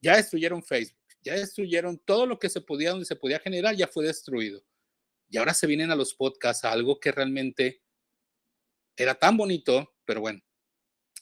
Ya 0.00 0.16
destruyeron 0.16 0.62
Facebook. 0.62 0.98
Ya 1.22 1.34
destruyeron 1.34 1.98
todo 1.98 2.26
lo 2.26 2.38
que 2.38 2.48
se 2.48 2.60
podía, 2.60 2.90
donde 2.90 3.06
se 3.06 3.16
podía 3.16 3.40
generar, 3.40 3.74
ya 3.74 3.88
fue 3.88 4.04
destruido. 4.04 4.64
Y 5.28 5.38
ahora 5.38 5.54
se 5.54 5.66
vienen 5.66 5.90
a 5.90 5.96
los 5.96 6.14
podcasts 6.14 6.64
a 6.64 6.70
algo 6.70 7.00
que 7.00 7.10
realmente 7.10 7.82
era 8.96 9.14
tan 9.14 9.36
bonito, 9.36 9.96
pero 10.04 10.20
bueno, 10.20 10.40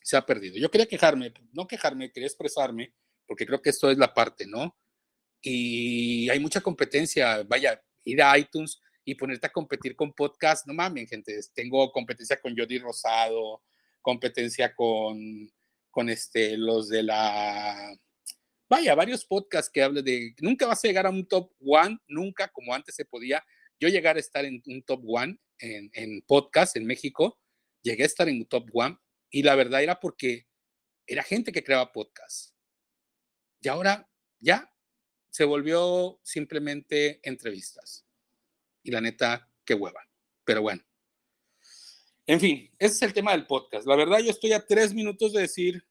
se 0.02 0.16
ha 0.16 0.26
perdido. 0.26 0.56
Yo 0.58 0.70
quería 0.70 0.86
quejarme, 0.86 1.32
no 1.52 1.66
quejarme, 1.66 2.12
quería 2.12 2.26
expresarme, 2.26 2.94
porque 3.26 3.46
creo 3.46 3.62
que 3.62 3.70
esto 3.70 3.90
es 3.90 3.96
la 3.96 4.12
parte, 4.12 4.46
¿no? 4.46 4.76
Y 5.46 6.30
hay 6.30 6.40
mucha 6.40 6.62
competencia. 6.62 7.42
Vaya, 7.42 7.78
ir 8.04 8.22
a 8.22 8.36
iTunes 8.38 8.80
y 9.04 9.14
ponerte 9.14 9.46
a 9.46 9.52
competir 9.52 9.94
con 9.94 10.14
podcast, 10.14 10.66
no 10.66 10.72
mames, 10.72 11.10
gente. 11.10 11.38
Tengo 11.54 11.92
competencia 11.92 12.40
con 12.40 12.56
Jody 12.56 12.78
Rosado, 12.78 13.62
competencia 14.00 14.74
con, 14.74 15.52
con 15.90 16.08
este, 16.08 16.56
los 16.56 16.88
de 16.88 17.02
la. 17.02 17.94
Vaya, 18.70 18.94
varios 18.94 19.26
podcasts 19.26 19.70
que 19.70 19.82
hablan 19.82 20.02
de. 20.02 20.34
Nunca 20.40 20.66
vas 20.66 20.82
a 20.82 20.88
llegar 20.88 21.06
a 21.06 21.10
un 21.10 21.28
top 21.28 21.52
one, 21.60 21.98
nunca 22.08 22.48
como 22.48 22.72
antes 22.72 22.94
se 22.94 23.04
podía. 23.04 23.44
Yo 23.78 23.88
llegar 23.88 24.16
a 24.16 24.20
estar 24.20 24.46
en 24.46 24.62
un 24.64 24.82
top 24.82 25.02
one 25.06 25.36
en, 25.58 25.90
en 25.92 26.22
podcast 26.22 26.74
en 26.76 26.86
México, 26.86 27.38
llegué 27.82 28.04
a 28.04 28.06
estar 28.06 28.30
en 28.30 28.38
un 28.38 28.46
top 28.46 28.70
one 28.72 28.96
y 29.30 29.42
la 29.42 29.54
verdad 29.56 29.82
era 29.82 30.00
porque 30.00 30.46
era 31.06 31.22
gente 31.22 31.52
que 31.52 31.62
creaba 31.62 31.92
podcasts. 31.92 32.54
Y 33.60 33.68
ahora 33.68 34.08
ya 34.40 34.73
se 35.34 35.42
volvió 35.42 36.20
simplemente 36.22 37.18
entrevistas. 37.24 38.06
Y 38.84 38.92
la 38.92 39.00
neta, 39.00 39.50
qué 39.64 39.74
hueva. 39.74 40.00
Pero 40.44 40.62
bueno. 40.62 40.80
En 42.24 42.38
fin, 42.38 42.70
ese 42.78 42.94
es 42.94 43.02
el 43.02 43.12
tema 43.12 43.32
del 43.32 43.44
podcast. 43.44 43.84
La 43.84 43.96
verdad, 43.96 44.20
yo 44.20 44.30
estoy 44.30 44.52
a 44.52 44.64
tres 44.64 44.94
minutos 44.94 45.32
de 45.32 45.40
decir. 45.40 45.84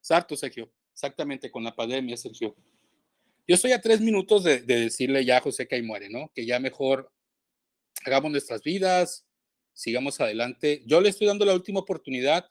Sarto, 0.00 0.36
Sergio. 0.36 0.68
Exactamente, 0.94 1.48
con 1.48 1.62
la 1.62 1.76
pandemia, 1.76 2.16
Sergio. 2.16 2.56
Yo 3.46 3.54
estoy 3.54 3.70
a 3.70 3.80
tres 3.80 4.00
minutos 4.00 4.42
de, 4.42 4.62
de 4.62 4.80
decirle 4.80 5.24
ya 5.24 5.36
a 5.36 5.42
José 5.42 5.68
que 5.68 5.76
ahí 5.76 5.82
muere, 5.82 6.10
¿no? 6.10 6.32
Que 6.34 6.44
ya 6.44 6.58
mejor 6.58 7.12
hagamos 8.04 8.32
nuestras 8.32 8.62
vidas, 8.62 9.24
sigamos 9.72 10.20
adelante. 10.20 10.82
Yo 10.86 11.00
le 11.00 11.10
estoy 11.10 11.28
dando 11.28 11.44
la 11.44 11.54
última 11.54 11.78
oportunidad 11.78 12.50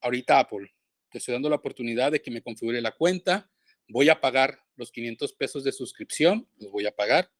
ahorita 0.00 0.40
Apple. 0.40 0.74
Le 1.12 1.18
estoy 1.18 1.34
dando 1.34 1.48
la 1.48 1.56
oportunidad 1.56 2.10
de 2.10 2.20
que 2.20 2.32
me 2.32 2.42
configure 2.42 2.80
la 2.80 2.90
cuenta. 2.90 3.48
Voy 3.88 4.08
a 4.08 4.20
pagar 4.20 4.60
los 4.76 4.90
500 4.90 5.32
pesos 5.34 5.64
de 5.64 5.72
suscripción, 5.72 6.48
los 6.58 6.70
voy 6.70 6.86
a 6.86 6.94
pagar. 6.94 7.30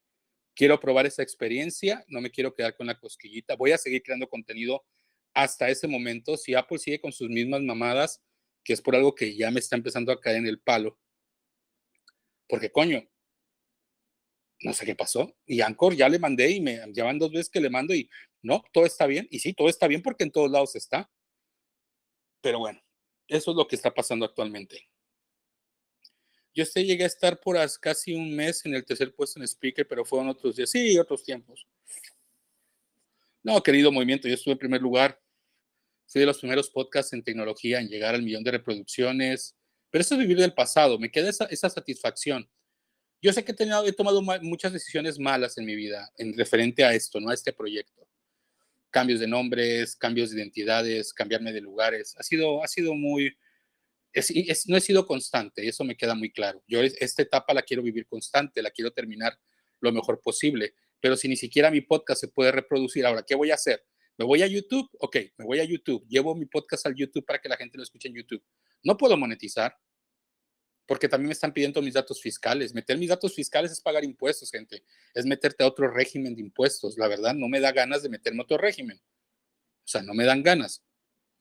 Quiero 0.54 0.80
probar 0.80 1.06
esa 1.06 1.22
experiencia, 1.22 2.04
no 2.08 2.20
me 2.20 2.30
quiero 2.30 2.54
quedar 2.54 2.76
con 2.76 2.86
la 2.86 2.98
cosquillita. 2.98 3.56
Voy 3.56 3.72
a 3.72 3.78
seguir 3.78 4.02
creando 4.02 4.28
contenido 4.28 4.84
hasta 5.34 5.68
ese 5.68 5.86
momento. 5.86 6.36
Si 6.36 6.54
Apple 6.54 6.78
sigue 6.78 7.00
con 7.00 7.12
sus 7.12 7.28
mismas 7.28 7.60
mamadas, 7.60 8.22
que 8.64 8.72
es 8.72 8.80
por 8.80 8.96
algo 8.96 9.14
que 9.14 9.36
ya 9.36 9.50
me 9.50 9.60
está 9.60 9.76
empezando 9.76 10.12
a 10.12 10.20
caer 10.20 10.36
en 10.36 10.46
el 10.46 10.60
palo. 10.60 10.98
Porque 12.48 12.70
coño, 12.70 13.06
no 14.60 14.72
sé 14.72 14.86
qué 14.86 14.94
pasó. 14.94 15.36
Y 15.44 15.60
Anchor 15.60 15.94
ya 15.94 16.08
le 16.08 16.18
mandé 16.18 16.50
y 16.50 16.60
me 16.60 16.80
llaman 16.92 17.18
dos 17.18 17.30
veces 17.30 17.50
que 17.50 17.60
le 17.60 17.70
mando 17.70 17.94
y 17.94 18.08
no, 18.42 18.64
todo 18.72 18.86
está 18.86 19.06
bien. 19.06 19.28
Y 19.30 19.40
sí, 19.40 19.52
todo 19.52 19.68
está 19.68 19.86
bien 19.88 20.02
porque 20.02 20.24
en 20.24 20.30
todos 20.30 20.50
lados 20.50 20.74
está. 20.76 21.10
Pero 22.40 22.60
bueno, 22.60 22.80
eso 23.28 23.50
es 23.50 23.56
lo 23.56 23.66
que 23.66 23.76
está 23.76 23.92
pasando 23.92 24.24
actualmente. 24.24 24.88
Yo 26.56 26.64
este 26.64 26.84
llegué 26.84 27.04
a 27.04 27.06
estar 27.06 27.38
por 27.38 27.56
casi 27.78 28.14
un 28.14 28.34
mes 28.34 28.66
en 28.66 28.74
el 28.74 28.84
tercer 28.84 29.14
puesto 29.14 29.38
en 29.38 29.44
speaker, 29.46 29.86
pero 29.86 30.04
fueron 30.04 30.28
otros 30.28 30.56
días, 30.56 30.70
sí, 30.70 30.98
otros 30.98 31.22
tiempos. 31.22 31.68
No, 33.44 33.62
querido 33.62 33.92
movimiento, 33.92 34.26
yo 34.26 34.34
estuve 34.34 34.52
en 34.52 34.58
primer 34.58 34.82
lugar. 34.82 35.20
Fui 36.08 36.20
de 36.20 36.26
los 36.26 36.38
primeros 36.38 36.68
podcasts 36.70 37.12
en 37.12 37.22
tecnología 37.22 37.78
en 37.80 37.88
llegar 37.88 38.16
al 38.16 38.22
millón 38.22 38.42
de 38.42 38.50
reproducciones. 38.50 39.54
Pero 39.90 40.02
eso 40.02 40.14
es 40.14 40.20
vivir 40.20 40.38
del 40.38 40.52
pasado. 40.52 40.98
Me 40.98 41.10
queda 41.10 41.28
esa, 41.30 41.44
esa 41.44 41.70
satisfacción 41.70 42.48
yo 43.22 43.32
sé 43.32 43.44
que 43.44 43.52
he, 43.52 43.54
tenido, 43.54 43.84
he 43.86 43.92
tomado 43.92 44.22
muchas 44.22 44.72
decisiones 44.72 45.18
malas 45.18 45.56
en 45.58 45.64
mi 45.64 45.74
vida 45.74 46.12
en 46.16 46.36
referente 46.36 46.84
a 46.84 46.94
esto, 46.94 47.18
¿no? 47.18 47.30
A 47.30 47.34
este 47.34 47.52
proyecto. 47.52 48.06
Cambios 48.90 49.20
de 49.20 49.26
nombres, 49.26 49.96
cambios 49.96 50.30
de 50.30 50.36
identidades, 50.36 51.12
cambiarme 51.12 51.52
de 51.52 51.60
lugares. 51.60 52.14
Ha 52.18 52.22
sido, 52.22 52.62
ha 52.62 52.68
sido 52.68 52.94
muy... 52.94 53.36
no 54.66 54.76
he 54.76 54.80
sido 54.80 55.06
constante, 55.06 55.66
eso 55.66 55.84
me 55.84 55.96
queda 55.96 56.14
muy 56.14 56.32
claro. 56.32 56.62
Yo 56.66 56.80
esta 56.80 57.22
etapa 57.22 57.52
la 57.54 57.62
quiero 57.62 57.82
vivir 57.82 58.06
constante, 58.06 58.62
la 58.62 58.70
quiero 58.70 58.90
terminar 58.90 59.38
lo 59.80 59.92
mejor 59.92 60.20
posible, 60.20 60.74
pero 61.00 61.16
si 61.16 61.28
ni 61.28 61.36
siquiera 61.36 61.70
mi 61.70 61.82
podcast 61.82 62.20
se 62.20 62.28
puede 62.28 62.52
reproducir, 62.52 63.04
ahora, 63.04 63.22
¿qué 63.22 63.34
voy 63.34 63.50
a 63.50 63.54
hacer? 63.54 63.84
¿Me 64.16 64.24
voy 64.24 64.42
a 64.42 64.46
YouTube? 64.46 64.88
Ok, 65.00 65.16
me 65.36 65.44
voy 65.44 65.60
a 65.60 65.64
YouTube. 65.64 66.06
Llevo 66.08 66.34
mi 66.34 66.46
podcast 66.46 66.86
al 66.86 66.94
YouTube 66.94 67.26
para 67.26 67.38
que 67.38 67.48
la 67.48 67.56
gente 67.56 67.76
lo 67.76 67.82
escuche 67.82 68.08
en 68.08 68.14
YouTube. 68.14 68.42
No 68.82 68.96
puedo 68.96 69.16
monetizar, 69.16 69.76
porque 70.86 71.08
también 71.08 71.28
me 71.28 71.32
están 71.32 71.52
pidiendo 71.52 71.82
mis 71.82 71.94
datos 71.94 72.22
fiscales. 72.22 72.72
Meter 72.72 72.96
mis 72.96 73.08
datos 73.08 73.34
fiscales 73.34 73.72
es 73.72 73.80
pagar 73.80 74.04
impuestos, 74.04 74.50
gente. 74.50 74.84
Es 75.12 75.26
meterte 75.26 75.64
a 75.64 75.66
otro 75.66 75.90
régimen 75.90 76.34
de 76.34 76.40
impuestos. 76.40 76.96
La 76.96 77.08
verdad, 77.08 77.34
no 77.34 77.48
me 77.48 77.60
da 77.60 77.72
ganas 77.72 78.02
de 78.02 78.08
meterme 78.08 78.40
a 78.40 78.44
otro 78.44 78.56
régimen. 78.56 78.98
O 78.98 79.88
sea, 79.88 80.02
no 80.02 80.14
me 80.14 80.24
dan 80.24 80.42
ganas. 80.42 80.84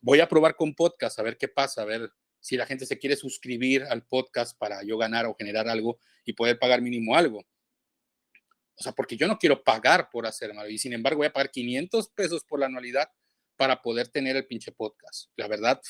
Voy 0.02 0.20
a 0.20 0.28
probar 0.28 0.56
con 0.56 0.74
podcast, 0.74 1.18
a 1.20 1.24
ver 1.24 1.38
qué 1.38 1.48
pasa, 1.48 1.84
a 1.84 1.86
ver 1.86 2.12
si 2.46 2.58
la 2.58 2.68
gente 2.68 2.86
se 2.86 3.00
quiere 3.00 3.16
suscribir 3.16 3.86
al 3.86 4.06
podcast 4.06 4.56
para 4.56 4.84
yo 4.84 5.00
ganar 5.00 5.26
o 5.26 5.34
generar 5.34 5.68
algo 5.68 5.98
y 6.24 6.34
poder 6.34 6.60
pagar 6.60 6.80
mínimo 6.80 7.16
algo. 7.16 7.40
O 7.40 8.84
sea, 8.84 8.92
porque 8.92 9.18
yo 9.18 9.28
no 9.28 9.40
quiero 9.40 9.64
pagar 9.64 10.12
por 10.12 10.28
hacer 10.28 10.54
mal 10.54 10.70
y 10.70 10.78
sin 10.78 10.94
embargo 10.94 11.18
voy 11.18 11.26
a 11.26 11.34
pagar 11.34 11.50
500 11.50 12.08
pesos 12.10 12.44
por 12.44 12.60
la 12.60 12.68
anualidad 12.68 13.10
para 13.56 13.82
poder 13.82 14.10
tener 14.10 14.36
el 14.36 14.46
pinche 14.46 14.72
podcast. 14.72 15.32
La 15.36 15.48
verdad, 15.48 15.82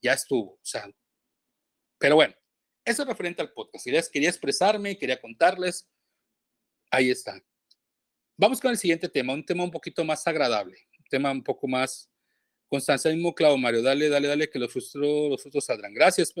ya 0.00 0.12
estuvo. 0.12 0.52
O 0.52 0.60
sea, 0.62 0.88
pero 1.98 2.14
bueno, 2.14 2.36
eso 2.84 3.02
es 3.02 3.08
referente 3.08 3.42
al 3.42 3.52
podcast. 3.52 3.84
Quería, 3.84 4.02
quería 4.12 4.28
expresarme, 4.28 4.96
quería 4.96 5.20
contarles. 5.20 5.90
Ahí 6.92 7.10
está. 7.10 7.42
Vamos 8.36 8.60
con 8.60 8.70
el 8.70 8.78
siguiente 8.78 9.08
tema, 9.08 9.32
un 9.32 9.44
tema 9.44 9.64
un 9.64 9.72
poquito 9.72 10.04
más 10.04 10.24
agradable, 10.24 10.86
un 11.00 11.04
tema 11.06 11.32
un 11.32 11.42
poco 11.42 11.66
más 11.66 12.08
constancia. 12.68 13.10
Mismo 13.10 13.34
clavo, 13.34 13.56
Mario, 13.56 13.82
dale, 13.82 14.08
dale, 14.08 14.28
dale, 14.28 14.50
que 14.50 14.58
los 14.58 14.72
frutos, 14.72 14.94
los 14.94 15.42
frutos 15.42 15.64
saldrán. 15.64 15.94
Gracias, 15.94 16.32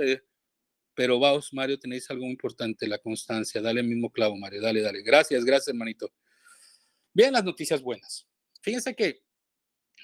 pero 0.94 1.18
vamos, 1.18 1.52
Mario, 1.52 1.78
tenéis 1.78 2.10
algo 2.10 2.24
importante, 2.24 2.86
la 2.86 2.98
constancia. 2.98 3.60
Dale 3.60 3.82
mismo 3.82 4.10
clavo, 4.10 4.36
Mario, 4.36 4.60
dale, 4.60 4.80
dale. 4.80 5.02
Gracias, 5.02 5.44
gracias, 5.44 5.68
hermanito. 5.68 6.12
Vean 7.14 7.32
las 7.32 7.44
noticias 7.44 7.82
buenas. 7.82 8.26
Fíjense 8.62 8.94
que 8.94 9.22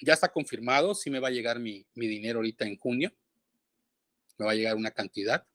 ya 0.02 0.14
está 0.14 0.30
confirmado, 0.30 0.94
si 0.94 1.10
me 1.10 1.20
va 1.20 1.28
a 1.28 1.32
llegar 1.32 1.58
mi, 1.58 1.87
mi 1.94 2.06
dinero 2.06 2.38
ahorita 2.38 2.66
en 2.66 2.76
junio. 2.78 3.12
Me 4.38 4.46
va 4.46 4.52
a 4.52 4.54
llegar 4.54 4.76
una 4.76 4.90
cantidad 4.90 5.46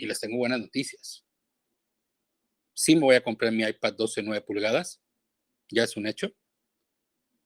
y 0.00 0.06
les 0.06 0.18
tengo 0.18 0.38
buenas 0.38 0.60
noticias. 0.60 1.24
Sí 2.72 2.94
me 2.94 3.02
voy 3.02 3.16
a 3.16 3.22
comprar 3.22 3.52
mi 3.52 3.62
iPad 3.62 3.92
12 3.92 4.22
9 4.22 4.40
pulgadas, 4.40 5.00
ya 5.68 5.84
es 5.84 5.96
un 5.96 6.06
hecho. 6.06 6.32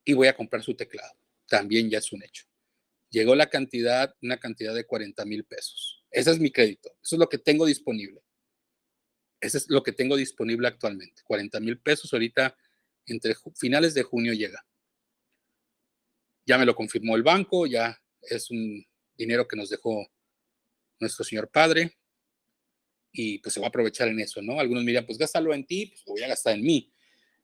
Y 0.04 0.12
voy 0.12 0.28
a 0.28 0.36
comprar 0.36 0.62
su 0.62 0.74
teclado, 0.74 1.14
también 1.46 1.90
ya 1.90 1.98
es 1.98 2.12
un 2.12 2.22
hecho. 2.22 2.44
Llegó 3.10 3.34
la 3.34 3.48
cantidad, 3.48 4.14
una 4.22 4.38
cantidad 4.38 4.74
de 4.74 4.86
40 4.86 5.24
mil 5.24 5.44
pesos. 5.44 6.04
Ese 6.10 6.30
es 6.30 6.38
mi 6.38 6.50
crédito, 6.50 6.90
eso 7.02 7.16
es 7.16 7.18
lo 7.18 7.28
que 7.28 7.38
tengo 7.38 7.66
disponible. 7.66 8.22
Ese 9.40 9.58
es 9.58 9.68
lo 9.68 9.82
que 9.82 9.92
tengo 9.92 10.16
disponible 10.16 10.66
actualmente. 10.68 11.22
40 11.24 11.60
mil 11.60 11.78
pesos 11.78 12.12
ahorita, 12.12 12.56
entre 13.06 13.34
finales 13.56 13.92
de 13.94 14.02
junio 14.02 14.32
llega. 14.32 14.64
Ya 16.46 16.58
me 16.58 16.64
lo 16.64 16.74
confirmó 16.74 17.16
el 17.16 17.22
banco, 17.22 17.66
ya 17.66 18.00
es 18.22 18.50
un 18.50 18.84
dinero 19.14 19.46
que 19.46 19.56
nos 19.56 19.68
dejó 19.68 20.06
nuestro 20.98 21.24
señor 21.24 21.50
padre 21.50 21.98
y 23.12 23.38
pues 23.38 23.54
se 23.54 23.60
va 23.60 23.66
a 23.66 23.68
aprovechar 23.68 24.08
en 24.08 24.20
eso, 24.20 24.42
¿no? 24.42 24.58
Algunos 24.58 24.82
miran, 24.82 25.06
pues 25.06 25.18
gástalo 25.18 25.54
en 25.54 25.66
ti, 25.66 25.86
pues 25.86 26.02
lo 26.06 26.14
voy 26.14 26.22
a 26.22 26.28
gastar 26.28 26.54
en 26.54 26.62
mí. 26.62 26.92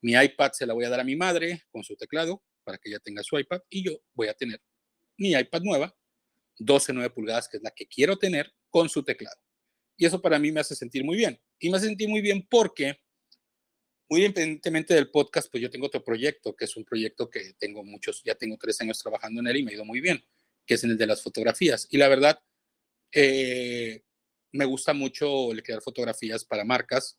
Mi 0.00 0.12
iPad 0.12 0.52
se 0.52 0.66
la 0.66 0.74
voy 0.74 0.84
a 0.84 0.88
dar 0.88 1.00
a 1.00 1.04
mi 1.04 1.16
madre 1.16 1.64
con 1.70 1.84
su 1.84 1.96
teclado 1.96 2.42
para 2.64 2.78
que 2.78 2.88
ella 2.88 2.98
tenga 2.98 3.22
su 3.22 3.38
iPad 3.38 3.60
y 3.68 3.84
yo 3.84 4.02
voy 4.14 4.28
a 4.28 4.34
tener 4.34 4.60
mi 5.16 5.32
iPad 5.32 5.62
nueva, 5.62 5.96
12 6.58 6.92
9 6.92 7.10
pulgadas, 7.10 7.48
que 7.48 7.58
es 7.58 7.62
la 7.62 7.70
que 7.70 7.86
quiero 7.86 8.18
tener 8.18 8.54
con 8.70 8.88
su 8.88 9.02
teclado. 9.02 9.36
Y 9.96 10.06
eso 10.06 10.22
para 10.22 10.38
mí 10.38 10.50
me 10.50 10.60
hace 10.60 10.74
sentir 10.74 11.04
muy 11.04 11.16
bien. 11.16 11.38
Y 11.58 11.68
me 11.68 11.76
hace 11.76 11.86
sentir 11.86 12.08
muy 12.08 12.22
bien 12.22 12.46
porque, 12.48 13.00
muy 14.08 14.22
independientemente 14.22 14.94
del 14.94 15.10
podcast, 15.10 15.50
pues 15.50 15.62
yo 15.62 15.70
tengo 15.70 15.86
otro 15.86 16.02
proyecto, 16.02 16.56
que 16.56 16.64
es 16.64 16.76
un 16.76 16.84
proyecto 16.84 17.28
que 17.28 17.52
tengo 17.58 17.84
muchos, 17.84 18.22
ya 18.24 18.34
tengo 18.34 18.56
tres 18.58 18.80
años 18.80 18.98
trabajando 18.98 19.40
en 19.40 19.48
él 19.48 19.58
y 19.58 19.62
me 19.62 19.72
ha 19.72 19.74
ido 19.74 19.84
muy 19.84 20.00
bien, 20.00 20.24
que 20.66 20.74
es 20.74 20.84
en 20.84 20.90
el 20.90 20.98
de 20.98 21.06
las 21.06 21.22
fotografías. 21.22 21.86
Y 21.90 21.98
la 21.98 22.08
verdad, 22.08 22.42
eh, 23.12 24.02
me 24.52 24.64
gusta 24.64 24.94
mucho 24.94 25.52
el 25.52 25.62
crear 25.62 25.82
fotografías 25.82 26.44
para 26.44 26.64
marcas 26.64 27.18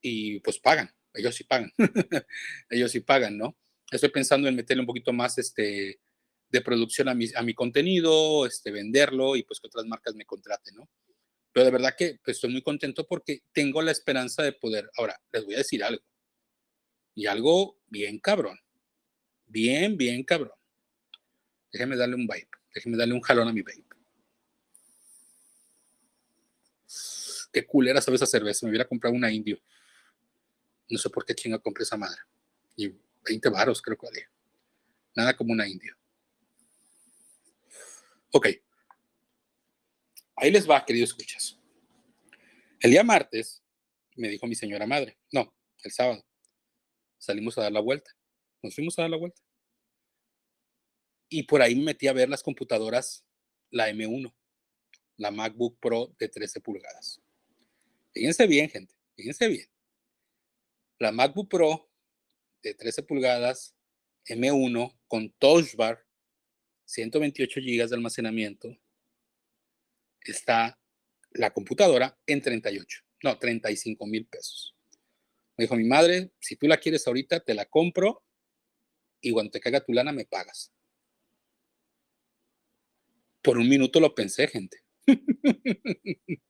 y 0.00 0.40
pues 0.40 0.58
pagan, 0.58 0.94
ellos 1.14 1.34
sí 1.34 1.44
pagan, 1.44 1.72
ellos 2.70 2.92
sí 2.92 3.00
pagan, 3.00 3.36
¿no? 3.36 3.58
Estoy 3.90 4.10
pensando 4.10 4.48
en 4.48 4.56
meterle 4.56 4.82
un 4.82 4.86
poquito 4.86 5.12
más 5.12 5.36
este, 5.38 6.00
de 6.48 6.60
producción 6.60 7.08
a 7.08 7.14
mi, 7.14 7.26
a 7.34 7.42
mi 7.42 7.54
contenido, 7.54 8.46
este, 8.46 8.70
venderlo 8.70 9.36
y 9.36 9.42
pues 9.42 9.60
que 9.60 9.66
otras 9.66 9.86
marcas 9.86 10.14
me 10.14 10.24
contraten, 10.24 10.76
¿no? 10.76 10.88
Pero 11.52 11.66
de 11.66 11.72
verdad 11.72 11.94
que 11.96 12.20
pues, 12.22 12.36
estoy 12.36 12.50
muy 12.50 12.62
contento 12.62 13.06
porque 13.06 13.42
tengo 13.52 13.82
la 13.82 13.90
esperanza 13.90 14.42
de 14.42 14.52
poder. 14.52 14.88
Ahora, 14.96 15.20
les 15.32 15.44
voy 15.44 15.54
a 15.54 15.58
decir 15.58 15.82
algo. 15.82 16.02
Y 17.14 17.26
algo 17.26 17.80
bien 17.88 18.18
cabrón. 18.20 18.58
Bien, 19.46 19.96
bien 19.96 20.22
cabrón. 20.22 20.52
Déjenme 21.72 21.96
darle 21.96 22.14
un 22.14 22.26
vape. 22.26 22.48
Déjenme 22.74 22.96
darle 22.96 23.14
un 23.14 23.20
jalón 23.20 23.48
a 23.48 23.52
mi 23.52 23.62
vape. 23.62 23.84
Qué 27.52 27.66
culera 27.66 28.00
sabe 28.00 28.14
esa 28.14 28.26
cerveza. 28.26 28.64
Me 28.64 28.70
hubiera 28.70 28.86
comprado 28.86 29.14
una 29.14 29.30
indio. 29.30 29.60
No 30.88 30.98
sé 30.98 31.10
por 31.10 31.24
qué 31.24 31.34
chinga 31.34 31.58
compré 31.58 31.82
esa 31.82 31.96
madre. 31.96 32.20
Y 32.76 32.92
20 33.24 33.48
varos 33.48 33.82
creo 33.82 33.96
que 33.96 34.06
valía. 34.06 34.30
Nada 35.14 35.36
como 35.36 35.52
una 35.52 35.68
indio. 35.68 35.96
Ok. 38.32 38.48
Ahí 40.36 40.50
les 40.50 40.68
va, 40.68 40.84
queridos 40.84 41.10
escuchas. 41.10 41.58
El 42.80 42.92
día 42.92 43.04
martes 43.04 43.62
me 44.16 44.28
dijo 44.28 44.46
mi 44.46 44.54
señora 44.54 44.86
madre, 44.86 45.18
no, 45.32 45.54
el 45.82 45.92
sábado, 45.92 46.24
salimos 47.18 47.56
a 47.58 47.62
dar 47.62 47.72
la 47.72 47.80
vuelta. 47.80 48.10
Nos 48.62 48.74
fuimos 48.74 48.98
a 48.98 49.02
dar 49.02 49.10
la 49.10 49.16
vuelta. 49.16 49.40
Y 51.28 51.44
por 51.44 51.62
ahí 51.62 51.74
me 51.74 51.84
metí 51.84 52.08
a 52.08 52.12
ver 52.12 52.28
las 52.28 52.42
computadoras, 52.42 53.24
la 53.70 53.88
M1, 53.90 54.34
la 55.16 55.30
MacBook 55.30 55.78
Pro 55.78 56.14
de 56.18 56.28
13 56.28 56.60
pulgadas. 56.60 57.20
Fíjense 58.12 58.46
bien, 58.46 58.68
gente, 58.68 58.94
fíjense 59.14 59.46
bien. 59.48 59.68
La 60.98 61.12
MacBook 61.12 61.48
Pro 61.48 61.89
de 62.62 62.74
13 62.74 63.02
pulgadas, 63.02 63.74
M1 64.26 64.98
con 65.06 65.32
Touch 65.38 65.74
Bar, 65.76 66.04
128 66.84 67.60
GB 67.60 67.88
de 67.88 67.94
almacenamiento, 67.94 68.76
está 70.22 70.78
la 71.32 71.50
computadora 71.52 72.18
en 72.26 72.42
38, 72.42 73.02
no, 73.22 73.38
35 73.38 74.06
mil 74.06 74.26
pesos. 74.26 74.76
Me 75.56 75.64
dijo 75.64 75.76
mi 75.76 75.84
madre, 75.84 76.32
si 76.40 76.56
tú 76.56 76.66
la 76.66 76.78
quieres 76.78 77.06
ahorita, 77.06 77.40
te 77.40 77.54
la 77.54 77.66
compro 77.66 78.24
y 79.20 79.32
cuando 79.32 79.50
te 79.50 79.60
caiga 79.60 79.84
tu 79.84 79.92
lana 79.92 80.12
me 80.12 80.24
pagas. 80.24 80.72
Por 83.42 83.58
un 83.58 83.68
minuto 83.68 84.00
lo 84.00 84.14
pensé, 84.14 84.48
gente. 84.48 84.82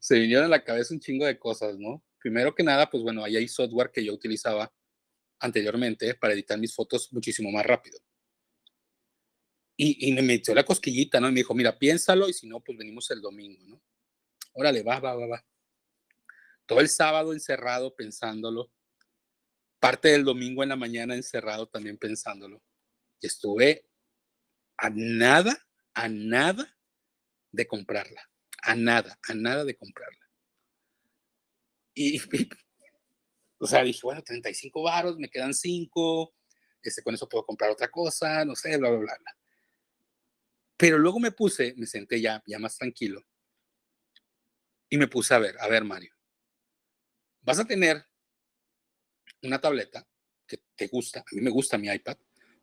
Se 0.00 0.18
vinieron 0.18 0.44
a 0.44 0.48
la 0.48 0.64
cabeza 0.64 0.94
un 0.94 1.00
chingo 1.00 1.24
de 1.26 1.38
cosas, 1.38 1.78
¿no? 1.78 2.04
Primero 2.18 2.54
que 2.54 2.62
nada, 2.62 2.90
pues 2.90 3.02
bueno, 3.02 3.24
ahí 3.24 3.36
hay 3.36 3.48
software 3.48 3.90
que 3.90 4.04
yo 4.04 4.12
utilizaba 4.12 4.72
anteriormente 5.40 6.14
para 6.14 6.34
editar 6.34 6.58
mis 6.58 6.74
fotos 6.74 7.12
muchísimo 7.12 7.50
más 7.50 7.64
rápido. 7.64 7.98
Y, 9.78 10.10
me 10.12 10.22
metió 10.22 10.54
la 10.54 10.64
cosquillita, 10.64 11.20
¿no? 11.20 11.28
Y 11.28 11.32
me 11.32 11.40
dijo, 11.40 11.54
mira, 11.54 11.78
piénsalo 11.78 12.30
y 12.30 12.32
si 12.32 12.46
no, 12.46 12.60
pues 12.60 12.78
venimos 12.78 13.10
el 13.10 13.20
domingo, 13.20 13.62
¿no? 13.66 13.82
Órale, 14.54 14.82
va, 14.82 14.98
va, 15.00 15.14
va, 15.14 15.26
va. 15.26 15.46
Todo 16.64 16.80
el 16.80 16.88
sábado 16.88 17.34
encerrado 17.34 17.94
pensándolo. 17.94 18.72
Parte 19.78 20.08
del 20.08 20.24
domingo 20.24 20.62
en 20.62 20.70
la 20.70 20.76
mañana 20.76 21.14
encerrado 21.14 21.68
también 21.68 21.98
pensándolo. 21.98 22.62
Y 23.20 23.26
estuve 23.26 23.86
a 24.78 24.88
nada, 24.90 25.58
a 25.92 26.08
nada 26.08 26.74
de 27.52 27.66
comprarla. 27.66 28.30
A 28.62 28.74
nada, 28.74 29.18
a 29.28 29.34
nada 29.34 29.64
de 29.64 29.76
comprarla. 29.76 30.26
Y, 31.94 32.18
o 33.58 33.66
sea, 33.66 33.82
dije, 33.82 34.00
bueno, 34.02 34.22
35 34.22 34.82
varos, 34.82 35.18
me 35.18 35.28
quedan 35.28 35.54
5, 35.54 36.34
este, 36.82 37.02
con 37.02 37.14
eso 37.14 37.28
puedo 37.28 37.44
comprar 37.44 37.70
otra 37.70 37.88
cosa, 37.88 38.44
no 38.44 38.54
sé, 38.54 38.76
bla, 38.76 38.90
bla, 38.90 38.98
bla, 38.98 39.16
bla. 39.18 39.36
Pero 40.76 40.98
luego 40.98 41.18
me 41.18 41.32
puse, 41.32 41.74
me 41.76 41.86
senté 41.86 42.20
ya, 42.20 42.42
ya 42.46 42.58
más 42.58 42.76
tranquilo, 42.76 43.24
y 44.88 44.98
me 44.98 45.08
puse 45.08 45.34
a 45.34 45.38
ver, 45.38 45.56
a 45.58 45.68
ver, 45.68 45.84
Mario, 45.84 46.14
vas 47.42 47.58
a 47.58 47.64
tener 47.64 48.04
una 49.42 49.60
tableta 49.60 50.06
que 50.46 50.62
te 50.74 50.86
gusta, 50.88 51.20
a 51.20 51.34
mí 51.34 51.40
me 51.40 51.50
gusta 51.50 51.78
mi 51.78 51.88
iPad, 51.88 52.16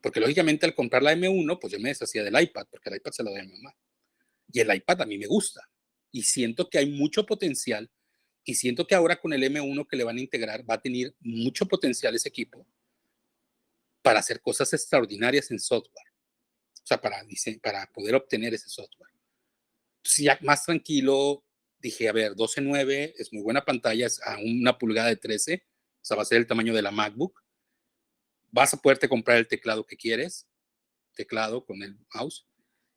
porque 0.04 0.20
lógicamente 0.20 0.66
al 0.66 0.76
comprar 0.76 1.02
la 1.02 1.14
M1, 1.14 1.60
pues 1.62 1.72
yo 1.72 1.80
me 1.80 1.88
deshacía 1.88 2.24
del 2.24 2.38
iPad, 2.38 2.68
porque 2.70 2.90
el 2.90 2.98
iPad 2.98 3.12
se 3.14 3.24
lo 3.24 3.32
doy 3.32 3.40
a 3.40 3.44
mi 3.46 3.54
mamá. 3.54 3.74
Y 4.52 4.60
el 4.60 4.76
iPad 4.76 5.02
a 5.02 5.06
mí 5.06 5.18
me 5.18 5.28
gusta. 5.28 5.62
Y 6.12 6.24
siento 6.24 6.70
que 6.70 6.78
hay 6.78 6.92
mucho 6.92 7.26
potencial. 7.26 7.90
Y 8.46 8.56
siento 8.56 8.86
que 8.86 8.96
ahora 8.96 9.20
con 9.20 9.32
el 9.34 9.44
M1 9.44 9.88
que 9.88 9.96
le 9.96 10.04
van 10.04 10.18
a 10.18 10.22
integrar, 10.22 10.70
va 10.70 10.76
a 10.76 10.82
tener 10.82 11.16
mucho 11.20 11.66
potencial 11.66 12.14
ese 12.16 12.30
equipo 12.30 12.66
para 14.02 14.20
hacer 14.20 14.42
cosas 14.42 14.72
extraordinarias 14.74 15.50
en 15.52 15.60
software. 15.60 16.08
O 16.84 16.86
sea, 16.86 17.00
para, 17.00 17.24
para 17.62 17.92
poder 17.92 18.16
obtener 18.16 18.54
ese 18.54 18.70
software. 18.70 19.12
Si 20.04 20.26
ya 20.26 20.38
más 20.42 20.66
tranquilo, 20.66 21.46
dije, 21.80 22.10
a 22.10 22.12
ver, 22.12 22.34
12.9 22.34 23.14
es 23.18 23.32
muy 23.32 23.42
buena 23.42 23.64
pantalla, 23.64 24.06
es 24.06 24.22
a 24.22 24.38
una 24.38 24.78
pulgada 24.78 25.08
de 25.08 25.16
13, 25.16 25.64
o 25.66 26.06
sea, 26.06 26.18
va 26.18 26.24
a 26.24 26.26
ser 26.26 26.40
el 26.40 26.48
tamaño 26.48 26.74
de 26.74 26.82
la 26.82 26.92
MacBook. 26.92 27.42
Vas 28.52 28.74
a 28.74 28.82
poderte 28.82 29.08
comprar 29.08 29.38
el 29.38 29.48
teclado 29.48 29.86
que 29.86 29.96
quieres, 29.96 30.48
teclado 31.16 31.66
con 31.66 31.82
el 31.82 31.98
mouse, 32.14 32.46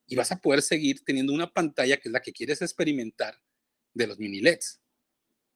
y 0.07 0.17
vas 0.17 0.33
a 0.33 0.41
poder 0.41 0.63
seguir 0.63 1.05
teniendo 1.05 1.33
una 1.33 1.53
pantalla 1.53 1.97
que 1.97 2.09
es 2.09 2.13
la 2.13 2.21
que 2.21 2.33
quieres 2.33 2.61
experimentar 2.63 3.41
de 3.95 4.07
los 4.09 4.19
mini 4.19 4.41
LEDs, 4.41 4.81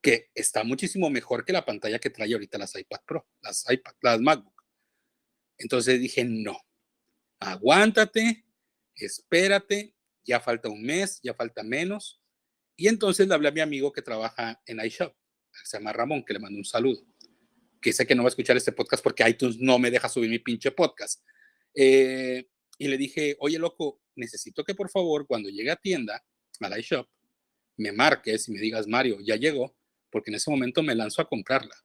que 0.01 0.31
está 0.33 0.63
muchísimo 0.63 1.09
mejor 1.09 1.45
que 1.45 1.53
la 1.53 1.65
pantalla 1.65 1.99
que 1.99 2.09
trae 2.09 2.33
ahorita 2.33 2.57
las 2.57 2.75
iPad 2.75 3.01
Pro, 3.05 3.27
las 3.41 3.65
iPad, 3.69 3.93
las 4.01 4.19
MacBook. 4.19 4.63
Entonces 5.57 5.99
dije, 5.99 6.23
no, 6.25 6.57
aguántate, 7.39 8.45
espérate, 8.95 9.93
ya 10.23 10.39
falta 10.39 10.69
un 10.69 10.81
mes, 10.81 11.19
ya 11.21 11.33
falta 11.33 11.63
menos. 11.63 12.19
Y 12.75 12.87
entonces 12.87 13.27
le 13.27 13.35
hablé 13.35 13.49
a 13.49 13.53
mi 13.53 13.61
amigo 13.61 13.91
que 13.91 14.01
trabaja 14.01 14.59
en 14.65 14.83
iShop, 14.83 15.15
se 15.63 15.77
llama 15.77 15.93
Ramón, 15.93 16.23
que 16.25 16.33
le 16.33 16.39
mando 16.39 16.57
un 16.57 16.65
saludo, 16.65 17.05
que 17.79 17.93
sé 17.93 18.07
que 18.07 18.15
no 18.15 18.23
va 18.23 18.27
a 18.27 18.31
escuchar 18.31 18.57
este 18.57 18.71
podcast 18.71 19.03
porque 19.03 19.27
iTunes 19.29 19.59
no 19.59 19.77
me 19.77 19.91
deja 19.91 20.09
subir 20.09 20.29
mi 20.29 20.39
pinche 20.39 20.71
podcast. 20.71 21.23
Eh, 21.75 22.47
y 22.79 22.87
le 22.87 22.97
dije, 22.97 23.35
oye, 23.39 23.59
loco, 23.59 24.01
necesito 24.15 24.63
que 24.63 24.73
por 24.73 24.89
favor, 24.89 25.27
cuando 25.27 25.49
llegue 25.49 25.69
a 25.69 25.75
tienda, 25.75 26.25
al 26.59 26.79
iShop, 26.79 27.07
me 27.77 27.91
marques 27.91 28.47
y 28.47 28.51
me 28.51 28.59
digas, 28.59 28.87
Mario, 28.87 29.19
ya 29.21 29.35
llegó, 29.35 29.75
porque 30.11 30.31
en 30.31 30.35
ese 30.35 30.51
momento 30.51 30.83
me 30.83 30.95
lanzo 30.95 31.21
a 31.21 31.27
comprarla. 31.27 31.75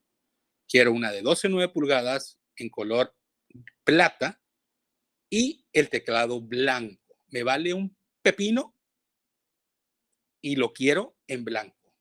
Quiero 0.68 0.92
una 0.92 1.12
de 1.12 1.22
12,9 1.22 1.72
pulgadas 1.72 2.38
en 2.56 2.68
color 2.68 3.14
plata 3.84 4.42
y 5.30 5.64
el 5.72 5.88
teclado 5.88 6.40
blanco. 6.40 7.16
Me 7.28 7.42
vale 7.42 7.72
un 7.72 7.96
pepino 8.22 8.74
y 10.40 10.56
lo 10.56 10.72
quiero 10.72 11.16
en 11.26 11.44
blanco. 11.44 11.94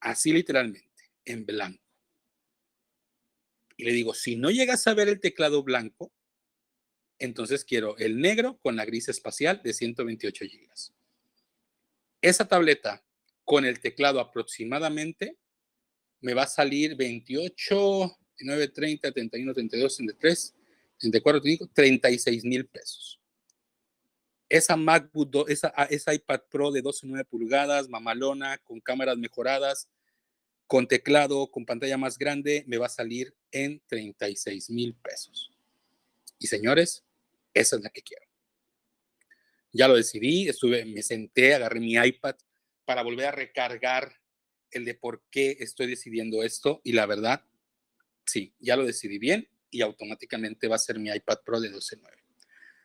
Así 0.00 0.32
literalmente, 0.32 1.10
en 1.24 1.46
blanco. 1.46 1.84
Y 3.76 3.84
le 3.84 3.92
digo, 3.92 4.14
si 4.14 4.36
no 4.36 4.50
llegas 4.50 4.86
a 4.86 4.94
ver 4.94 5.08
el 5.08 5.20
teclado 5.20 5.62
blanco, 5.62 6.12
entonces 7.18 7.64
quiero 7.64 7.96
el 7.98 8.20
negro 8.20 8.58
con 8.58 8.76
la 8.76 8.84
gris 8.84 9.08
espacial 9.08 9.60
de 9.62 9.72
128 9.72 10.44
GB. 10.44 10.68
Esa 12.20 12.48
tableta 12.48 13.04
con 13.48 13.64
el 13.64 13.80
teclado 13.80 14.20
aproximadamente 14.20 15.38
me 16.20 16.34
va 16.34 16.42
a 16.42 16.46
salir 16.46 16.94
28, 16.96 18.18
9, 18.40 18.68
30, 18.68 19.10
31, 19.10 19.54
32, 19.54 19.96
33, 19.96 20.54
34, 20.98 21.40
te 21.40 21.48
digo, 21.48 21.66
36 21.72 22.44
mil 22.44 22.66
pesos. 22.66 23.18
Esa 24.50 24.76
MacBook, 24.76 25.48
esa, 25.48 25.72
ah, 25.74 25.88
esa 25.88 26.12
iPad 26.12 26.42
Pro 26.50 26.70
de 26.70 26.82
12,9 26.82 27.24
pulgadas, 27.24 27.88
mamalona, 27.88 28.58
con 28.58 28.80
cámaras 28.80 29.16
mejoradas, 29.16 29.88
con 30.66 30.86
teclado, 30.86 31.50
con 31.50 31.64
pantalla 31.64 31.96
más 31.96 32.18
grande, 32.18 32.64
me 32.66 32.76
va 32.76 32.84
a 32.84 32.90
salir 32.90 33.34
en 33.50 33.80
36 33.86 34.68
mil 34.68 34.94
pesos. 34.94 35.50
Y 36.38 36.48
señores, 36.48 37.02
esa 37.54 37.76
es 37.76 37.82
la 37.82 37.88
que 37.88 38.02
quiero. 38.02 38.26
Ya 39.72 39.88
lo 39.88 39.96
decidí, 39.96 40.50
estuve, 40.50 40.84
me 40.84 41.02
senté, 41.02 41.54
agarré 41.54 41.80
mi 41.80 41.94
iPad 41.94 42.36
para 42.88 43.02
volver 43.02 43.26
a 43.26 43.32
recargar 43.32 44.18
el 44.70 44.86
de 44.86 44.94
por 44.94 45.22
qué 45.30 45.58
estoy 45.60 45.88
decidiendo 45.88 46.42
esto 46.42 46.80
y 46.82 46.92
la 46.92 47.04
verdad, 47.04 47.44
sí, 48.24 48.54
ya 48.60 48.76
lo 48.76 48.86
decidí 48.86 49.18
bien 49.18 49.46
y 49.68 49.82
automáticamente 49.82 50.68
va 50.68 50.76
a 50.76 50.78
ser 50.78 50.98
mi 50.98 51.10
iPad 51.10 51.40
Pro 51.44 51.60
de 51.60 51.70
12.9. 51.70 52.00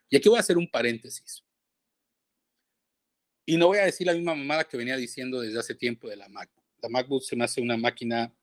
Y 0.10 0.18
aquí 0.18 0.28
voy 0.28 0.39
a 0.39 0.42
hacer 0.42 0.58
un 0.58 0.70
paréntesis. 0.70 1.46
Y 3.46 3.56
no 3.56 3.68
voy 3.68 3.78
a 3.78 3.86
decir 3.86 4.06
la 4.06 4.13
misma 4.13 4.36
mamada 4.36 4.66
que 4.66 4.76
venía 4.76 4.98
diciendo 4.98 5.39
desde 5.39 5.58
hace 5.58 5.74
tiempo 5.74 6.10
de 6.10 6.18
la 6.18 6.28
MacBook. 6.28 6.66
La 6.82 6.89
MacBook 6.89 7.24
se 7.24 7.38
me 7.38 7.46
hace 7.46 7.62
una 7.62 7.78
máquina 7.78 8.36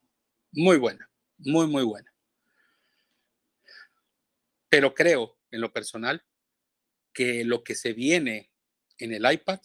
muy 0.53 0.79
buena, 0.79 1.11
muy, 1.37 1.66
muy 1.66 1.83
buena. 1.83 2.11
Pero 4.70 4.94
creo, 4.94 5.37
en 5.51 5.61
lo 5.61 5.70
personal, 5.75 6.25
que 7.12 7.44
lo 7.44 7.62
que 7.62 7.75
se 7.75 7.92
viene 7.92 8.51
en 8.96 9.12
el 9.12 9.31
iPad, 9.31 9.61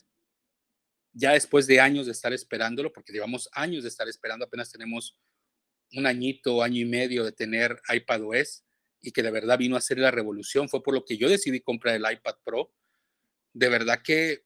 ya 1.15 1.32
después 1.32 1.65
de 1.65 1.80
años 1.80 2.06
de 2.06 2.12
estar 2.12 2.34
esperándolo, 2.34 2.91
porque 2.91 3.13
llevamos 3.13 3.49
años 3.54 3.84
de 3.84 3.89
estar 3.89 4.08
esperando, 4.08 4.45
apenas 4.45 4.71
tenemos 4.71 5.17
un 5.93 6.06
añito, 6.06 6.62
año 6.62 6.82
y 6.82 6.86
medio 6.86 7.23
de 7.23 7.32
tener 7.32 7.80
iPad 7.93 8.23
OS 8.23 8.63
y 9.01 9.12
que 9.12 9.23
de 9.23 9.32
verdad 9.32 9.58
vino 9.58 9.75
a 9.75 9.80
hacer 9.80 9.97
la 9.97 10.12
revolución. 10.12 10.67
Fue 10.67 10.84
por 10.84 10.93
lo 10.93 11.06
que 11.06 11.17
yo 11.17 11.30
decidí 11.30 11.62
comprar 11.62 11.95
el 11.95 12.12
iPad 12.12 12.36
Pro. 12.43 12.73
De 13.54 13.69
verdad 13.69 14.01
que 14.04 14.43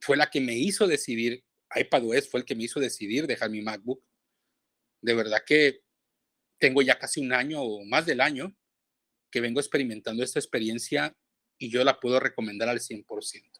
fue 0.00 0.16
la 0.16 0.30
que 0.30 0.40
me 0.40 0.54
hizo 0.54 0.86
decidir 0.86 1.44
iPadOS 1.74 2.28
fue 2.28 2.40
el 2.40 2.46
que 2.46 2.54
me 2.54 2.64
hizo 2.64 2.78
decidir 2.78 3.26
dejar 3.26 3.50
mi 3.50 3.62
MacBook. 3.62 4.04
De 5.00 5.14
verdad 5.14 5.42
que 5.44 5.82
tengo 6.58 6.82
ya 6.82 6.98
casi 6.98 7.20
un 7.20 7.32
año 7.32 7.60
o 7.60 7.84
más 7.84 8.06
del 8.06 8.20
año 8.20 8.56
que 9.30 9.40
vengo 9.40 9.58
experimentando 9.58 10.22
esta 10.22 10.38
experiencia 10.38 11.16
y 11.58 11.70
yo 11.70 11.82
la 11.82 11.98
puedo 11.98 12.20
recomendar 12.20 12.68
al 12.68 12.78
100%. 12.78 13.53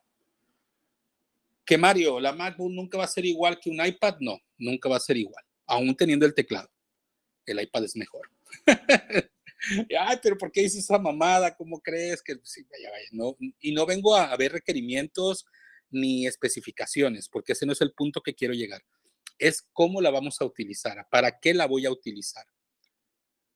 Que 1.64 1.78
Mario, 1.78 2.20
la 2.20 2.32
MacBook 2.32 2.70
nunca 2.70 2.98
va 2.98 3.04
a 3.04 3.08
ser 3.08 3.24
igual 3.24 3.58
que 3.58 3.70
un 3.70 3.84
iPad, 3.84 4.16
no, 4.20 4.38
nunca 4.58 4.88
va 4.88 4.96
a 4.96 5.00
ser 5.00 5.16
igual, 5.16 5.44
aún 5.66 5.94
teniendo 5.96 6.26
el 6.26 6.34
teclado. 6.34 6.70
El 7.46 7.60
iPad 7.60 7.84
es 7.84 7.96
mejor. 7.96 8.30
Ay, 9.98 10.18
pero 10.22 10.36
¿por 10.36 10.52
qué 10.52 10.62
dices 10.62 10.84
esa 10.84 10.98
mamada? 10.98 11.56
¿Cómo 11.56 11.80
crees 11.80 12.22
que 12.22 12.34
vaya, 12.34 12.90
no? 13.12 13.36
Y 13.60 13.72
no 13.72 13.86
vengo 13.86 14.14
a, 14.14 14.30
a 14.30 14.36
ver 14.36 14.52
requerimientos 14.52 15.46
ni 15.90 16.26
especificaciones, 16.26 17.28
porque 17.28 17.52
ese 17.52 17.66
no 17.66 17.72
es 17.72 17.80
el 17.80 17.92
punto 17.92 18.20
que 18.20 18.34
quiero 18.34 18.52
llegar. 18.52 18.82
Es 19.38 19.66
cómo 19.72 20.00
la 20.00 20.10
vamos 20.10 20.40
a 20.40 20.44
utilizar, 20.44 21.06
para 21.10 21.38
qué 21.38 21.54
la 21.54 21.66
voy 21.66 21.86
a 21.86 21.90
utilizar. 21.90 22.46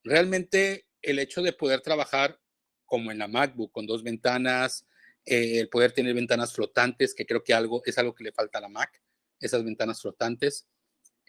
Realmente 0.03 0.87
el 1.03 1.19
hecho 1.19 1.43
de 1.43 1.53
poder 1.53 1.81
trabajar 1.81 2.41
como 2.87 3.13
en 3.13 3.19
la 3.19 3.29
MacBook 3.29 3.71
con 3.73 3.87
dos 3.87 4.03
ventanas, 4.03 4.87
eh, 5.31 5.61
el 5.61 5.69
poder 5.69 5.93
tener 5.93 6.15
ventanas 6.15 6.55
flotantes, 6.55 7.15
que 7.15 7.27
creo 7.27 7.45
que 7.45 7.53
algo, 7.53 7.83
es 7.85 7.99
algo 7.99 8.15
que 8.15 8.25
le 8.25 8.33
falta 8.33 8.59
a 8.59 8.63
la 8.63 8.69
Mac, 8.69 9.03
esas 9.39 9.63
ventanas 9.63 10.01
flotantes, 10.01 10.67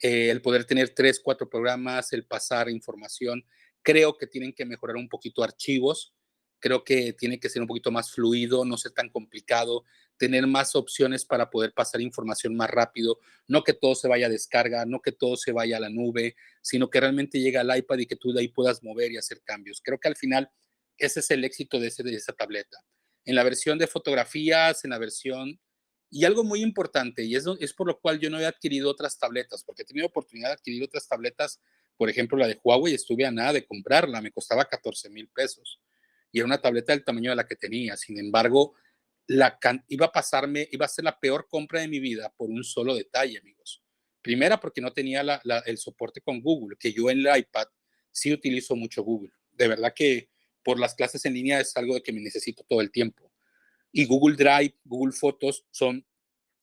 eh, 0.02 0.30
el 0.30 0.42
poder 0.42 0.64
tener 0.64 0.92
tres, 0.92 1.20
cuatro 1.22 1.50
programas, 1.50 2.14
el 2.14 2.26
pasar 2.26 2.70
información, 2.70 3.44
creo 3.82 4.18
que 4.18 4.26
tienen 4.26 4.54
que 4.54 4.64
mejorar 4.64 4.96
un 4.96 5.10
poquito 5.10 5.44
archivos, 5.44 6.14
creo 6.60 6.86
que 6.86 7.12
tiene 7.12 7.42
que 7.42 7.50
ser 7.50 7.62
un 7.62 7.68
poquito 7.68 7.92
más 7.92 8.12
fluido, 8.12 8.64
no 8.64 8.78
ser 8.78 8.94
tan 8.94 9.10
complicado, 9.10 9.84
tener 10.16 10.48
más 10.48 10.76
opciones 10.76 11.26
para 11.26 11.50
poder 11.50 11.74
pasar 11.74 12.00
información 12.00 12.56
más 12.56 12.70
rápido, 12.70 13.20
no 13.48 13.66
que 13.66 13.74
todo 13.74 13.96
se 13.96 14.08
vaya 14.08 14.28
a 14.28 14.30
descarga, 14.30 14.86
no 14.86 15.02
que 15.02 15.12
todo 15.12 15.36
se 15.36 15.52
vaya 15.52 15.76
a 15.76 15.82
la 15.82 15.90
nube, 15.90 16.38
sino 16.62 16.90
que 16.90 17.02
realmente 17.02 17.42
llegue 17.42 17.58
al 17.58 17.78
iPad 17.78 17.98
y 17.98 18.06
que 18.06 18.16
tú 18.16 18.32
de 18.32 18.40
ahí 18.40 18.48
puedas 18.48 18.82
mover 18.82 19.12
y 19.12 19.18
hacer 19.18 19.42
cambios. 19.44 19.82
Creo 19.84 20.00
que 20.00 20.08
al 20.08 20.16
final 20.16 20.50
ese 20.98 21.20
es 21.20 21.32
el 21.32 21.44
éxito 21.44 21.80
de, 21.80 21.92
de 21.98 22.16
esa 22.16 22.32
tableta. 22.32 22.78
En 23.30 23.36
la 23.36 23.44
versión 23.44 23.78
de 23.78 23.88
fotografías, 23.88 24.84
en 24.84 24.92
la 24.92 24.98
versión... 24.98 25.60
Y 26.12 26.26
algo 26.26 26.44
muy 26.44 26.64
importante, 26.64 27.24
y 27.24 27.36
es, 27.36 27.46
es 27.60 27.72
por 27.72 27.86
lo 27.86 28.00
cual 28.00 28.20
yo 28.20 28.32
no 28.32 28.40
he 28.40 28.46
adquirido 28.48 28.90
otras 28.90 29.20
tabletas, 29.20 29.64
porque 29.64 29.84
he 29.84 29.86
tenido 29.86 30.08
oportunidad 30.08 30.48
de 30.48 30.54
adquirir 30.54 30.84
otras 30.84 31.08
tabletas, 31.08 31.62
por 31.98 32.10
ejemplo 32.10 32.36
la 32.36 32.48
de 32.48 32.60
Huawei, 32.64 32.96
estuve 32.96 33.28
a 33.28 33.32
nada 33.32 33.54
de 33.54 33.64
comprarla, 33.64 34.20
me 34.20 34.32
costaba 34.32 34.66
14 34.66 35.08
mil 35.12 35.30
pesos 35.30 35.80
y 36.32 36.40
era 36.40 36.46
una 36.46 36.62
tableta 36.62 36.94
del 36.94 37.04
tamaño 37.04 37.32
de 37.32 37.36
la 37.36 37.46
que 37.46 37.56
tenía. 37.56 37.98
Sin 37.98 38.18
embargo, 38.20 38.76
la 39.28 39.60
iba 39.88 40.08
a 40.08 40.12
pasarme, 40.12 40.68
iba 40.72 40.86
a 40.86 40.90
ser 40.90 41.06
la 41.06 41.20
peor 41.20 41.48
compra 41.50 41.82
de 41.82 41.88
mi 41.88 42.00
vida 42.00 42.34
por 42.36 42.50
un 42.50 42.64
solo 42.64 42.96
detalle, 42.96 43.38
amigos. 43.38 43.84
Primera, 44.22 44.60
porque 44.60 44.82
no 44.82 44.92
tenía 44.92 45.22
el 45.66 45.78
soporte 45.78 46.22
con 46.22 46.42
Google, 46.42 46.78
que 46.78 46.92
yo 46.92 47.10
en 47.10 47.26
el 47.26 47.38
iPad 47.38 47.68
sí 48.12 48.34
utilizo 48.34 48.76
mucho 48.76 49.04
Google. 49.04 49.32
De 49.52 49.68
verdad 49.68 49.94
que 49.96 50.30
por 50.64 50.80
las 50.80 50.96
clases 50.96 51.26
en 51.26 51.34
línea 51.34 51.60
es 51.60 51.76
algo 51.78 51.96
de 51.96 52.02
que 52.02 52.14
me 52.14 52.22
necesito 52.22 52.64
todo 52.64 52.82
el 52.82 52.92
tiempo. 52.92 53.32
Y 53.92 54.06
Google 54.06 54.36
Drive, 54.36 54.76
Google 54.84 55.14
Fotos 55.14 55.66
son 55.72 56.06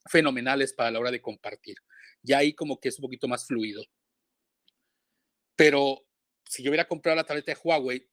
fenomenales 0.09 0.73
para 0.73 0.91
la 0.91 0.99
hora 0.99 1.11
de 1.11 1.21
compartir. 1.21 1.77
Ya 2.21 2.39
ahí 2.39 2.53
como 2.53 2.79
que 2.79 2.89
es 2.89 2.97
un 2.99 3.03
poquito 3.03 3.27
más 3.27 3.45
fluido. 3.45 3.83
Pero 5.55 6.05
si 6.45 6.63
yo 6.63 6.69
hubiera 6.69 6.87
comprado 6.87 7.15
la 7.15 7.23
tableta 7.23 7.51
de 7.51 7.59
Huawei, 7.61 8.07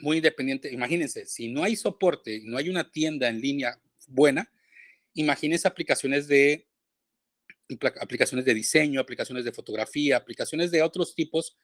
muy 0.00 0.16
independiente, 0.16 0.72
imagínense, 0.72 1.26
si 1.26 1.48
no 1.48 1.62
hay 1.62 1.76
soporte, 1.76 2.40
no 2.44 2.56
hay 2.56 2.70
una 2.70 2.90
tienda 2.90 3.28
en 3.28 3.40
línea 3.40 3.80
buena, 4.06 4.50
imagínense 5.14 5.68
aplicaciones 5.68 6.26
de 6.26 6.66
aplicaciones 8.00 8.44
de 8.44 8.54
diseño, 8.54 9.00
aplicaciones 9.00 9.44
de 9.44 9.52
fotografía, 9.52 10.16
aplicaciones 10.16 10.70
de 10.70 10.82
otros 10.82 11.14
tipos, 11.14 11.56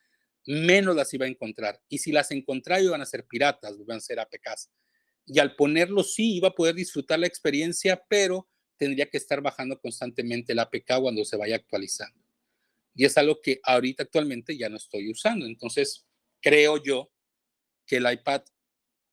menos 0.48 0.96
las 0.96 1.12
iba 1.12 1.26
a 1.26 1.28
encontrar. 1.28 1.78
Y 1.90 1.98
si 1.98 2.11
las 2.11 2.30
encontraba, 2.30 2.80
iban 2.80 3.02
a 3.02 3.06
ser 3.06 3.26
piratas, 3.26 3.76
iban 3.78 3.98
a 3.98 4.00
ser 4.00 4.18
APKs. 4.18 4.70
Y 5.26 5.38
al 5.40 5.54
ponerlo, 5.54 6.02
sí, 6.02 6.37
iba 6.37 6.48
a 6.48 6.54
poder 6.54 6.74
disfrutar 6.74 7.18
la 7.18 7.26
experiencia, 7.26 8.02
pero 8.08 8.48
tendría 8.78 9.11
que 9.11 9.18
estar 9.18 9.42
bajando 9.42 9.78
constantemente 9.78 10.54
el 10.54 10.58
APK 10.61 11.00
cuando 11.02 11.22
se 11.26 11.37
vaya 11.37 11.56
actualizando. 11.56 12.18
Y 12.94 13.04
es 13.04 13.18
algo 13.18 13.38
que 13.42 13.61
ahorita 13.62 14.04
actualmente 14.04 14.56
ya 14.56 14.70
no 14.70 14.78
estoy 14.78 15.11
usando. 15.11 15.44
Entonces, 15.44 16.06
creo 16.40 16.82
yo 16.82 17.12
que 17.84 17.96
el 17.96 18.11
iPad 18.11 18.42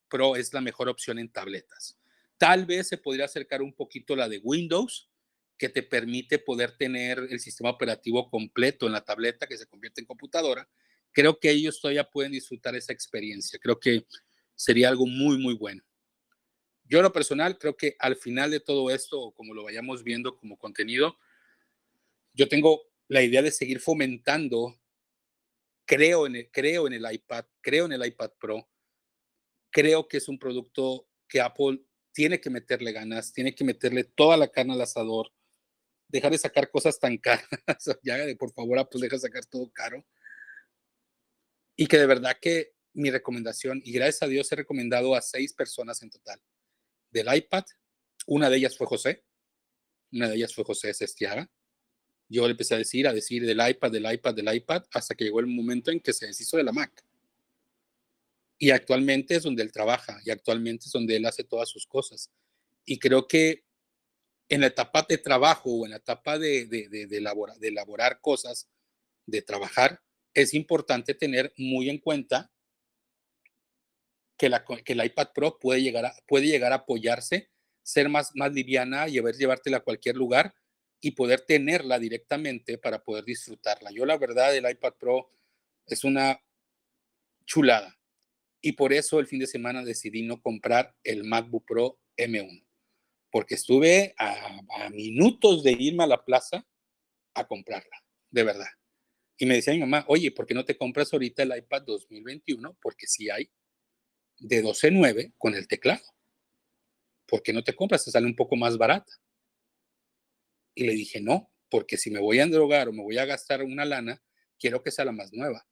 Pro 0.08 0.38
es 0.38 0.54
la 0.54 0.62
mejor 0.62 0.88
opción 0.88 1.20
en 1.20 1.30
tabletas. 1.30 2.00
Tal 2.38 2.66
vez 2.66 2.88
se 2.88 2.98
podría 2.98 3.26
acercar 3.26 3.62
un 3.62 3.74
poquito 3.74 4.16
la 4.16 4.30
de 4.30 4.38
Windows, 4.38 5.10
que 5.58 5.68
te 5.68 5.84
permite 5.84 6.40
poder 6.40 6.78
tener 6.78 7.28
el 7.30 7.42
sistema 7.42 7.72
operativo 7.72 8.30
completo 8.30 8.86
en 8.86 8.94
la 8.94 9.04
tableta 9.04 9.48
que 9.48 9.58
se 9.58 9.68
convierte 9.68 10.00
en 10.00 10.08
computadora. 10.08 10.70
Creo 11.16 11.40
que 11.40 11.50
ellos 11.50 11.80
todavía 11.80 12.04
pueden 12.04 12.34
disfrutar 12.34 12.76
esa 12.76 12.92
experiencia. 12.92 13.58
Creo 13.58 13.80
que 13.80 14.06
sería 14.54 14.90
algo 14.90 15.08
muy, 15.08 15.38
muy 15.38 15.54
bueno. 15.54 15.82
Yo, 16.84 17.00
en 17.00 17.04
lo 17.04 17.14
personal, 17.14 17.58
creo 17.58 17.78
que 17.78 17.96
al 18.00 18.18
final 18.18 18.52
de 18.52 18.60
todo 18.60 18.92
esto, 18.92 19.32
como 19.32 19.54
lo 19.54 19.64
vayamos 19.64 20.04
viendo 20.04 20.36
como 20.36 20.58
contenido, 20.58 21.18
yo 22.34 22.50
tengo 22.50 22.82
la 23.08 23.24
idea 23.24 23.42
de 23.42 23.52
seguir 23.52 23.80
fomentando 23.80 24.78
creo 25.86 26.28
en, 26.28 26.36
el, 26.36 26.52
creo 26.52 26.88
en 26.88 26.94
el 26.94 27.14
iPad, 27.14 27.46
creo 27.62 27.86
en 27.86 27.94
el 27.94 28.06
iPad 28.06 28.32
Pro, 28.40 28.68
creo 29.72 30.08
que 30.08 30.18
es 30.18 30.28
un 30.28 30.38
producto 30.38 31.08
que 31.30 31.40
Apple 31.40 31.82
tiene 32.12 32.42
que 32.42 32.50
meterle 32.50 32.92
ganas, 32.92 33.32
tiene 33.32 33.54
que 33.56 33.64
meterle 33.64 34.04
toda 34.04 34.36
la 34.38 34.48
carne 34.48 34.74
al 34.74 34.82
asador, 34.82 35.32
dejar 36.08 36.32
de 36.32 36.38
sacar 36.38 36.70
cosas 36.70 37.00
tan 37.00 37.18
caras, 37.20 37.48
ya 38.04 38.18
de 38.18 38.36
por 38.36 38.52
favor 38.52 38.80
Apple 38.80 39.02
deja 39.02 39.16
de 39.16 39.22
sacar 39.22 39.46
todo 39.46 39.72
caro. 39.72 40.06
Y 41.76 41.88
que 41.88 41.98
de 41.98 42.06
verdad 42.06 42.38
que 42.42 42.74
mi 42.94 43.12
recomendación, 43.12 43.82
y 43.84 43.92
gracias 43.92 44.24
a 44.24 44.28
Dios 44.28 44.52
he 44.52 44.56
recomendado 44.56 45.16
a 45.16 45.22
seis 45.22 45.54
personas 45.54 46.02
en 46.02 46.10
total 46.10 46.42
del 47.12 47.34
iPad, 47.34 47.66
una 48.28 48.50
de 48.50 48.58
ellas 48.58 48.78
fue 48.78 48.88
José, 48.88 49.24
una 50.12 50.30
de 50.30 50.36
ellas 50.36 50.54
fue 50.54 50.64
José 50.64 50.94
Sestiaga, 50.94 51.50
yo 52.28 52.46
le 52.46 52.52
empecé 52.52 52.76
a 52.76 52.78
decir, 52.78 53.08
a 53.08 53.14
decir 53.14 53.46
del 53.46 53.62
iPad, 53.68 53.92
del 53.92 54.12
iPad, 54.12 54.34
del 54.34 54.54
iPad, 54.54 54.84
hasta 54.94 55.16
que 55.16 55.26
llegó 55.26 55.40
el 55.40 55.48
momento 55.48 55.92
en 55.92 56.00
que 56.00 56.14
se 56.14 56.26
deshizo 56.26 56.58
de 56.58 56.64
la 56.64 56.72
Mac. 56.72 57.04
Y 58.58 58.72
actualmente 58.72 59.36
es 59.36 59.44
donde 59.44 59.62
él 59.62 59.72
trabaja 59.72 60.20
y 60.24 60.32
actualmente 60.32 60.86
es 60.86 60.92
donde 60.92 61.18
él 61.18 61.26
hace 61.26 61.44
todas 61.44 61.70
sus 61.70 61.86
cosas. 61.86 62.32
Y 62.86 62.98
creo 62.98 63.28
que 63.28 63.66
en 64.50 64.62
la 64.62 64.68
etapa 64.68 65.06
de 65.08 65.18
trabajo 65.18 65.72
o 65.72 65.86
en 65.86 65.92
la 65.92 65.98
etapa 65.98 66.40
de, 66.40 66.66
de, 66.66 66.88
de, 66.88 67.08
de 67.08 67.18
elaborar, 67.18 67.58
de 67.58 67.68
elaborar 67.68 68.22
cosas, 68.22 68.70
de 69.26 69.42
trabajar, 69.42 70.02
es 70.36 70.54
importante 70.54 71.16
tener 71.16 71.54
muy 71.58 71.90
en 71.90 71.98
cuenta 71.98 72.52
que, 74.38 74.50
la, 74.50 74.64
que 74.64 74.94
el 74.94 75.04
iPad 75.04 75.30
Pro 75.34 75.58
puede 75.58 75.82
llegar, 75.82 76.06
a, 76.06 76.14
puede 76.28 76.48
llegar 76.48 76.74
a 76.74 76.78
apoyarse, 76.78 77.50
ser 77.82 78.10
más, 78.10 78.32
más 78.36 78.54
liviana, 78.54 79.08
llevar, 79.08 79.34
llevártela 79.34 79.78
a 79.78 79.84
cualquier 79.84 80.18
lugar 80.18 80.54
y 81.02 81.12
poder 81.12 81.42
tenerla 81.42 82.00
directamente 82.00 82.78
para 82.78 83.04
poder 83.04 83.24
disfrutarla. 83.24 83.92
Yo 83.92 84.06
la 84.06 84.18
verdad 84.18 84.56
el 84.56 84.70
iPad 84.70 84.94
Pro 85.00 85.32
es 85.88 86.04
una 86.04 86.42
chulada 87.46 87.98
y 88.62 88.74
por 88.74 88.92
eso 88.92 89.20
el 89.20 89.28
fin 89.28 89.40
de 89.40 89.48
semana 89.48 89.84
decidí 89.84 90.24
no 90.24 90.42
comprar 90.42 90.96
el 91.04 91.24
MacBook 91.24 91.66
Pro 91.66 92.00
M1 92.18 92.66
porque 93.32 93.56
estuve 93.56 94.16
a, 94.18 94.60
a 94.80 94.90
minutos 94.90 95.64
de 95.64 95.74
irme 95.74 96.06
a 96.06 96.08
la 96.08 96.24
plaza 96.24 96.66
a 97.34 97.46
comprarla, 97.46 98.04
de 98.32 98.44
verdad. 98.44 98.70
Y 99.38 99.46
me 99.46 99.56
decía 99.56 99.74
mi 99.74 99.80
mamá, 99.82 100.06
oye, 100.08 100.32
¿por 100.32 100.46
qué 100.46 100.54
no 100.54 100.64
te 100.64 100.78
compras 100.78 101.12
ahorita 101.12 101.44
el 101.44 101.58
iPad 101.58 101.84
2021? 101.84 102.78
Porque 102.82 103.08
sí 103.08 103.30
hay 103.30 103.50
de 104.38 104.64
12.9 104.64 105.34
con 105.38 105.56
el 105.56 105.68
teclado. 105.68 106.04
¿Por 107.26 107.42
qué 107.42 107.52
no 107.52 107.64
te 107.64 107.76
compras? 107.76 108.06
Te 108.06 108.12
sale 108.12 108.26
un 108.26 108.36
poco 108.36 108.56
más 108.56 108.78
barata. 108.78 109.12
Y 110.74 110.86
le 110.86 110.94
dije, 110.94 111.22
no, 111.22 111.52
porque 111.70 111.98
si 111.98 112.12
me 112.12 112.20
voy 112.20 112.40
a 112.40 112.44
endrogar 112.44 112.88
o 112.88 112.94
me 112.94 113.04
voy 113.04 113.18
a 113.18 113.26
gastar 113.26 113.64
una 113.64 113.86
lana, 113.86 114.22
quiero 114.60 114.82
que 114.84 114.92
sea 114.92 115.06
la 115.06 115.12
más 115.12 115.34
nueva. 115.34 115.68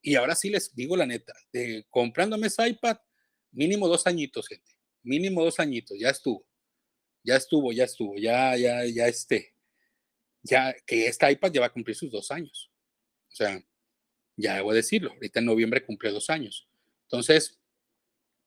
Y 0.00 0.14
ahora 0.14 0.34
sí 0.34 0.48
les 0.48 0.74
digo 0.74 0.96
la 0.96 1.06
neta, 1.06 1.34
comprándome 1.90 2.46
ese 2.46 2.68
iPad, 2.68 2.98
mínimo 3.50 3.88
dos 3.88 4.06
añitos, 4.06 4.46
gente. 4.48 4.72
Mínimo 5.02 5.44
dos 5.44 5.58
añitos, 5.58 5.98
ya 5.98 6.10
estuvo. 6.10 6.46
Ya 7.24 7.36
estuvo, 7.36 7.72
ya 7.72 7.84
estuvo, 7.84 8.16
ya, 8.16 8.56
ya, 8.56 8.84
ya 8.86 9.08
esté. 9.08 9.54
Ya 10.42 10.74
que 10.86 11.08
este 11.08 11.30
iPad 11.30 11.52
ya 11.52 11.60
va 11.60 11.66
a 11.66 11.72
cumplir 11.72 11.96
sus 11.96 12.10
dos 12.10 12.30
años. 12.30 12.70
O 13.30 13.34
sea, 13.34 13.62
ya 14.36 14.56
debo 14.56 14.72
decirlo, 14.72 15.12
ahorita 15.12 15.40
en 15.40 15.46
noviembre 15.46 15.84
cumple 15.84 16.10
dos 16.10 16.30
años. 16.30 16.68
Entonces, 17.02 17.60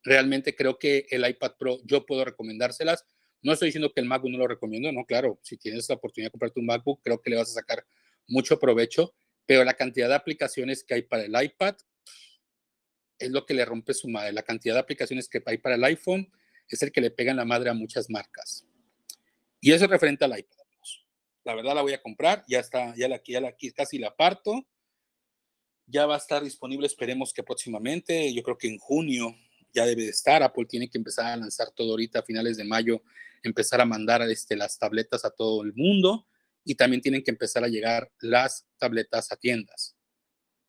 realmente 0.03 0.55
creo 0.55 0.79
que 0.79 1.07
el 1.09 1.27
iPad 1.27 1.53
Pro 1.57 1.79
yo 1.85 2.05
puedo 2.05 2.25
recomendárselas 2.25 3.05
no 3.43 3.53
estoy 3.53 3.67
diciendo 3.67 3.91
que 3.91 4.01
el 4.01 4.07
MacBook 4.07 4.31
no 4.31 4.37
lo 4.37 4.47
recomiendo, 4.47 4.91
no, 4.91 5.05
claro, 5.05 5.39
si 5.41 5.57
tienes 5.57 5.89
la 5.89 5.95
oportunidad 5.95 6.27
de 6.27 6.31
comprarte 6.31 6.59
un 6.59 6.67
MacBook, 6.67 7.01
creo 7.03 7.21
que 7.21 7.29
le 7.31 7.37
vas 7.37 7.49
a 7.49 7.53
sacar 7.53 7.85
mucho 8.27 8.59
provecho, 8.59 9.13
pero 9.45 9.63
la 9.63 9.73
cantidad 9.73 10.07
de 10.07 10.15
aplicaciones 10.15 10.83
que 10.83 10.93
hay 10.93 11.01
para 11.01 11.23
el 11.23 11.43
iPad 11.43 11.75
es 13.17 13.31
lo 13.31 13.45
que 13.45 13.53
le 13.53 13.65
rompe 13.65 13.93
su 13.93 14.07
madre. 14.07 14.31
La 14.31 14.43
cantidad 14.43 14.75
de 14.75 14.81
aplicaciones 14.81 15.27
que 15.27 15.41
hay 15.45 15.57
para 15.57 15.75
el 15.75 15.83
iPhone 15.83 16.31
es 16.67 16.81
el 16.81 16.91
que 16.91 17.01
le 17.01 17.11
pegan 17.11 17.37
la 17.37 17.45
madre 17.45 17.69
a 17.69 17.73
muchas 17.73 18.09
marcas. 18.09 18.65
Y 19.59 19.71
eso 19.71 19.85
es 19.85 19.91
referente 19.91 20.25
al 20.25 20.37
iPad. 20.37 20.60
La 21.43 21.55
verdad 21.55 21.75
la 21.75 21.81
voy 21.81 21.93
a 21.93 22.01
comprar, 22.01 22.43
ya 22.47 22.59
está, 22.59 22.95
ya 22.95 23.07
la, 23.07 23.21
ya 23.23 23.41
la 23.41 23.55
casi 23.75 23.97
la 23.97 24.15
parto. 24.15 24.67
Ya 25.87 26.05
va 26.05 26.15
a 26.15 26.19
estar 26.19 26.43
disponible, 26.43 26.87
esperemos 26.87 27.33
que 27.33 27.43
próximamente, 27.43 28.33
yo 28.33 28.43
creo 28.43 28.57
que 28.57 28.67
en 28.67 28.77
junio 28.77 29.35
ya 29.73 29.85
debe 29.85 30.03
de 30.03 30.09
estar. 30.09 30.43
Apple 30.43 30.65
tiene 30.65 30.89
que 30.89 30.97
empezar 30.97 31.25
a 31.25 31.35
lanzar 31.35 31.71
todo 31.71 31.91
ahorita 31.91 32.19
a 32.19 32.23
finales 32.23 32.57
de 32.57 32.63
mayo, 32.63 33.03
empezar 33.43 33.81
a 33.81 33.85
mandar 33.85 34.21
este, 34.23 34.55
las 34.55 34.77
tabletas 34.77 35.25
a 35.25 35.31
todo 35.31 35.63
el 35.63 35.73
mundo 35.73 36.27
y 36.63 36.75
también 36.75 37.01
tienen 37.01 37.23
que 37.23 37.31
empezar 37.31 37.63
a 37.63 37.67
llegar 37.67 38.11
las 38.19 38.67
tabletas 38.77 39.31
a 39.31 39.35
tiendas. 39.35 39.95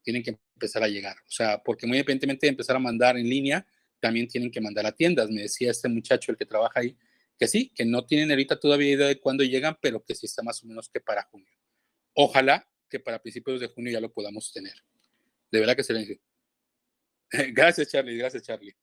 Tienen 0.02 0.22
que 0.22 0.38
empezar 0.54 0.82
a 0.82 0.88
llegar. 0.88 1.16
O 1.18 1.30
sea, 1.30 1.62
porque 1.62 1.86
muy 1.86 1.98
independientemente 1.98 2.46
de 2.46 2.50
empezar 2.50 2.76
a 2.76 2.80
mandar 2.80 3.16
en 3.16 3.28
línea, 3.28 3.66
también 4.00 4.26
tienen 4.26 4.50
que 4.50 4.60
mandar 4.60 4.86
a 4.86 4.92
tiendas. 4.92 5.30
Me 5.30 5.42
decía 5.42 5.70
este 5.70 5.88
muchacho, 5.88 6.32
el 6.32 6.38
que 6.38 6.46
trabaja 6.46 6.80
ahí, 6.80 6.96
que 7.42 7.48
sí, 7.48 7.72
que 7.74 7.84
no 7.84 8.06
tienen 8.06 8.30
ahorita 8.30 8.60
todavía 8.60 8.92
idea 8.92 9.08
de 9.08 9.18
cuándo 9.18 9.42
llegan, 9.42 9.76
pero 9.82 10.04
que 10.04 10.14
sí 10.14 10.26
está 10.26 10.44
más 10.44 10.62
o 10.62 10.66
menos 10.68 10.88
que 10.88 11.00
para 11.00 11.24
junio. 11.24 11.50
Ojalá 12.14 12.70
que 12.88 13.00
para 13.00 13.20
principios 13.20 13.58
de 13.58 13.66
junio 13.66 13.90
ya 13.90 13.98
lo 13.98 14.12
podamos 14.12 14.52
tener. 14.52 14.74
De 15.50 15.58
verdad 15.58 15.74
que 15.74 15.82
se 15.82 15.92
le 15.92 16.20
Gracias, 17.52 17.88
Charlie. 17.88 18.16
Gracias, 18.16 18.44
Charlie. 18.44 18.76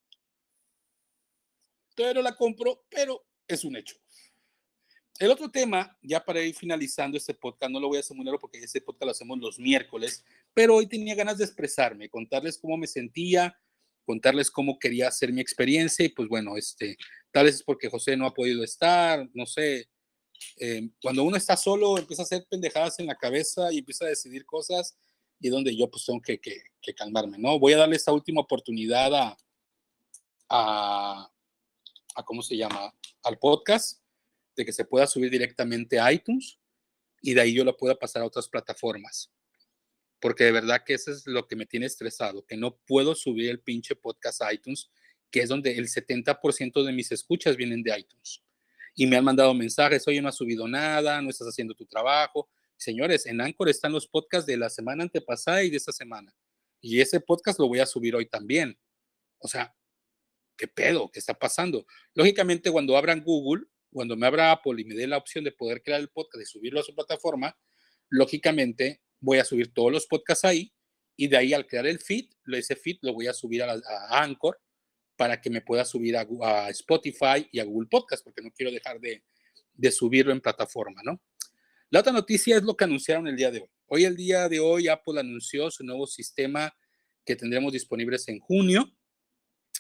Todavía 1.95 2.15
no 2.15 2.21
la 2.21 2.35
compro, 2.35 2.83
pero 2.89 3.25
es 3.47 3.63
un 3.63 3.77
hecho. 3.77 3.95
El 5.19 5.31
otro 5.31 5.49
tema, 5.49 5.97
ya 6.01 6.21
para 6.25 6.41
ir 6.41 6.53
finalizando 6.53 7.15
este 7.15 7.35
podcast, 7.35 7.71
no 7.71 7.79
lo 7.79 7.87
voy 7.87 7.95
a 7.95 7.99
hacer 8.01 8.17
muy 8.17 8.25
largo 8.25 8.41
porque 8.41 8.57
este 8.57 8.81
podcast 8.81 9.05
lo 9.05 9.11
hacemos 9.11 9.39
los 9.39 9.57
miércoles, 9.57 10.25
pero 10.53 10.75
hoy 10.75 10.87
tenía 10.87 11.15
ganas 11.15 11.37
de 11.37 11.45
expresarme, 11.45 12.09
contarles 12.09 12.57
cómo 12.57 12.75
me 12.75 12.87
sentía, 12.87 13.57
contarles 14.09 14.49
cómo 14.49 14.79
quería 14.79 15.07
hacer 15.07 15.31
mi 15.31 15.39
experiencia 15.39 16.03
y 16.03 16.09
pues 16.09 16.27
bueno, 16.27 16.57
este, 16.57 16.97
tal 17.29 17.45
vez 17.45 17.57
es 17.57 17.63
porque 17.63 17.91
José 17.91 18.17
no 18.17 18.25
ha 18.25 18.33
podido 18.33 18.63
estar, 18.63 19.29
no 19.35 19.45
sé. 19.45 19.87
Eh, 20.57 20.89
cuando 20.99 21.21
uno 21.23 21.37
está 21.37 21.55
solo, 21.55 21.95
empieza 21.95 22.23
a 22.23 22.25
hacer 22.25 22.43
pendejadas 22.49 22.97
en 22.97 23.05
la 23.05 23.13
cabeza 23.13 23.71
y 23.71 23.77
empieza 23.77 24.05
a 24.05 24.07
decidir 24.07 24.47
cosas 24.47 24.97
y 25.39 25.49
donde 25.49 25.77
yo 25.77 25.91
pues 25.91 26.05
tengo 26.05 26.19
que, 26.21 26.39
que, 26.39 26.59
que 26.81 26.95
calmarme, 26.95 27.37
¿no? 27.37 27.59
Voy 27.59 27.73
a 27.73 27.77
darle 27.77 27.97
esta 27.97 28.11
última 28.11 28.41
oportunidad 28.41 29.13
a, 29.13 29.37
a, 30.49 31.31
a, 32.15 32.23
¿cómo 32.23 32.41
se 32.41 32.57
llama? 32.57 32.91
Al 33.21 33.37
podcast 33.37 34.01
de 34.55 34.65
que 34.65 34.73
se 34.73 34.85
pueda 34.85 35.05
subir 35.05 35.29
directamente 35.29 35.99
a 35.99 36.11
iTunes 36.11 36.57
y 37.21 37.35
de 37.35 37.41
ahí 37.41 37.53
yo 37.53 37.63
lo 37.63 37.77
pueda 37.77 37.93
pasar 37.93 38.23
a 38.23 38.25
otras 38.25 38.49
plataformas. 38.49 39.31
Porque 40.19 40.43
de 40.43 40.51
verdad 40.51 40.83
que 40.85 40.95
eso 40.95 41.11
es 41.11 41.25
lo 41.25 41.47
que 41.47 41.55
me 41.55 41.65
tiene 41.65 41.85
estresado, 41.85 42.45
que 42.45 42.57
no 42.57 42.77
puedo 42.85 43.15
subir 43.15 43.49
el 43.49 43.61
pinche 43.61 43.95
podcast 43.95 44.41
a 44.41 44.53
iTunes, 44.53 44.89
que 45.31 45.41
es 45.41 45.49
donde 45.49 45.77
el 45.77 45.87
70% 45.87 46.83
de 46.83 46.91
mis 46.91 47.11
escuchas 47.11 47.55
vienen 47.55 47.83
de 47.83 47.97
iTunes. 47.97 48.43
Y 48.95 49.07
me 49.07 49.15
han 49.15 49.23
mandado 49.23 49.53
mensajes, 49.53 50.07
oye, 50.07 50.21
no 50.21 50.29
has 50.29 50.35
subido 50.35 50.67
nada, 50.67 51.21
no 51.21 51.29
estás 51.29 51.47
haciendo 51.47 51.73
tu 51.73 51.85
trabajo. 51.85 52.49
Señores, 52.75 53.25
en 53.25 53.39
Anchor 53.39 53.69
están 53.69 53.91
los 53.91 54.07
podcasts 54.07 54.45
de 54.45 54.57
la 54.57 54.69
semana 54.69 55.03
antepasada 55.03 55.63
y 55.63 55.69
de 55.69 55.77
esta 55.77 55.91
semana. 55.91 56.33
Y 56.81 56.99
ese 56.99 57.19
podcast 57.19 57.59
lo 57.59 57.67
voy 57.67 57.79
a 57.79 57.85
subir 57.85 58.15
hoy 58.15 58.25
también. 58.25 58.77
O 59.39 59.47
sea, 59.47 59.73
¿qué 60.57 60.67
pedo? 60.67 61.09
¿Qué 61.11 61.19
está 61.19 61.33
pasando? 61.33 61.85
Lógicamente, 62.13 62.71
cuando 62.71 62.97
abran 62.97 63.23
Google, 63.23 63.65
cuando 63.91 64.15
me 64.15 64.27
abra 64.27 64.51
Apple 64.51 64.81
y 64.81 64.85
me 64.85 64.95
dé 64.95 65.07
la 65.07 65.17
opción 65.17 65.43
de 65.43 65.51
poder 65.51 65.81
crear 65.81 65.99
el 65.99 66.09
podcast, 66.09 66.39
de 66.39 66.45
subirlo 66.45 66.79
a 66.79 66.83
su 66.83 66.93
plataforma, 66.93 67.57
lógicamente 68.09 69.01
voy 69.19 69.39
a 69.39 69.45
subir 69.45 69.73
todos 69.73 69.91
los 69.91 70.07
podcasts 70.07 70.45
ahí 70.45 70.73
y 71.15 71.27
de 71.27 71.37
ahí 71.37 71.53
al 71.53 71.67
crear 71.67 71.85
el 71.85 71.99
feed, 71.99 72.29
ese 72.53 72.75
feed 72.75 72.97
lo 73.01 73.13
voy 73.13 73.27
a 73.27 73.33
subir 73.33 73.63
a, 73.63 73.77
Anchor 74.09 74.59
para 75.15 75.41
que 75.41 75.49
me 75.49 75.61
pueda 75.61 75.83
subir 75.83 76.15
a, 76.15 76.69
Spotify 76.69 77.47
y 77.51 77.59
a 77.59 77.65
Google 77.65 77.89
Podcast, 77.89 78.23
porque 78.23 78.41
no 78.41 78.51
quiero 78.51 78.71
dejar 78.71 78.99
de, 78.99 79.23
de 79.73 79.91
subirlo 79.91 80.31
en 80.31 80.39
plataforma, 80.39 81.01
¿no? 81.03 81.21
La 81.89 82.01
otra 82.01 82.13
noticia 82.13 82.55
es 82.55 82.63
lo 82.63 82.77
que 82.77 82.85
anunciaron 82.85 83.27
el 83.27 83.35
día 83.35 83.51
de 83.51 83.61
hoy. 83.61 83.69
Hoy, 83.87 84.05
el 84.05 84.15
día 84.15 84.47
de 84.47 84.59
hoy, 84.59 84.87
Apple 84.87 85.19
anunció 85.19 85.71
su 85.71 85.83
nuevo 85.83 86.05
sistema 86.05 86.73
que 87.25 87.35
tendremos 87.35 87.73
disponibles 87.73 88.27
en 88.27 88.39
junio, 88.39 88.95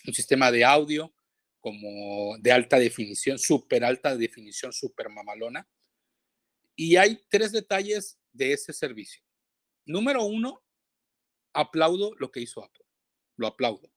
un 0.05 0.13
sistema 0.13 0.51
de 0.51 0.65
audio 0.65 1.13
como 1.59 2.37
de 2.39 2.51
alta 2.51 2.79
definición, 2.79 3.37
súper 3.37 3.83
alta 3.83 4.17
definición, 4.17 4.73
súper 4.73 5.09
mamalona. 5.09 5.67
Y 6.75 6.95
hay 6.95 7.23
tres 7.29 7.51
detalles 7.51 8.19
de 8.31 8.53
ese 8.53 8.73
servicio. 8.73 9.21
Número 9.89 10.23
uno, 10.23 10.63
aplaudo 11.51 12.13
lo 12.19 12.31
que 12.31 12.41
hizo 12.41 12.63
Apple. 12.63 12.85
Lo 13.37 13.47
aplaudo. 13.47 13.91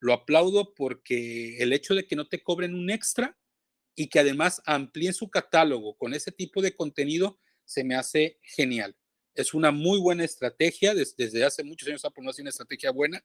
Lo 0.00 0.12
aplaudo 0.12 0.74
porque 0.74 1.58
el 1.58 1.72
hecho 1.72 1.94
de 1.94 2.08
que 2.08 2.16
no 2.16 2.26
te 2.26 2.42
cobren 2.42 2.74
un 2.74 2.90
extra 2.90 3.38
y 3.94 4.08
que 4.08 4.18
además 4.18 4.60
amplíen 4.66 5.14
su 5.14 5.30
catálogo 5.30 5.96
con 5.96 6.12
ese 6.12 6.32
tipo 6.32 6.60
de 6.60 6.74
contenido 6.74 7.38
se 7.64 7.84
me 7.84 7.94
hace 7.94 8.40
genial. 8.42 8.96
Es 9.36 9.54
una 9.54 9.70
muy 9.70 10.00
buena 10.00 10.24
estrategia. 10.24 10.92
Desde, 10.92 11.44
hace 11.44 11.62
muchos 11.62 11.88
años 11.88 12.04
Apple 12.04 12.24
no 12.24 12.30
hace 12.30 12.42
una 12.42 12.50
estrategia 12.50 12.90
buena 12.90 13.24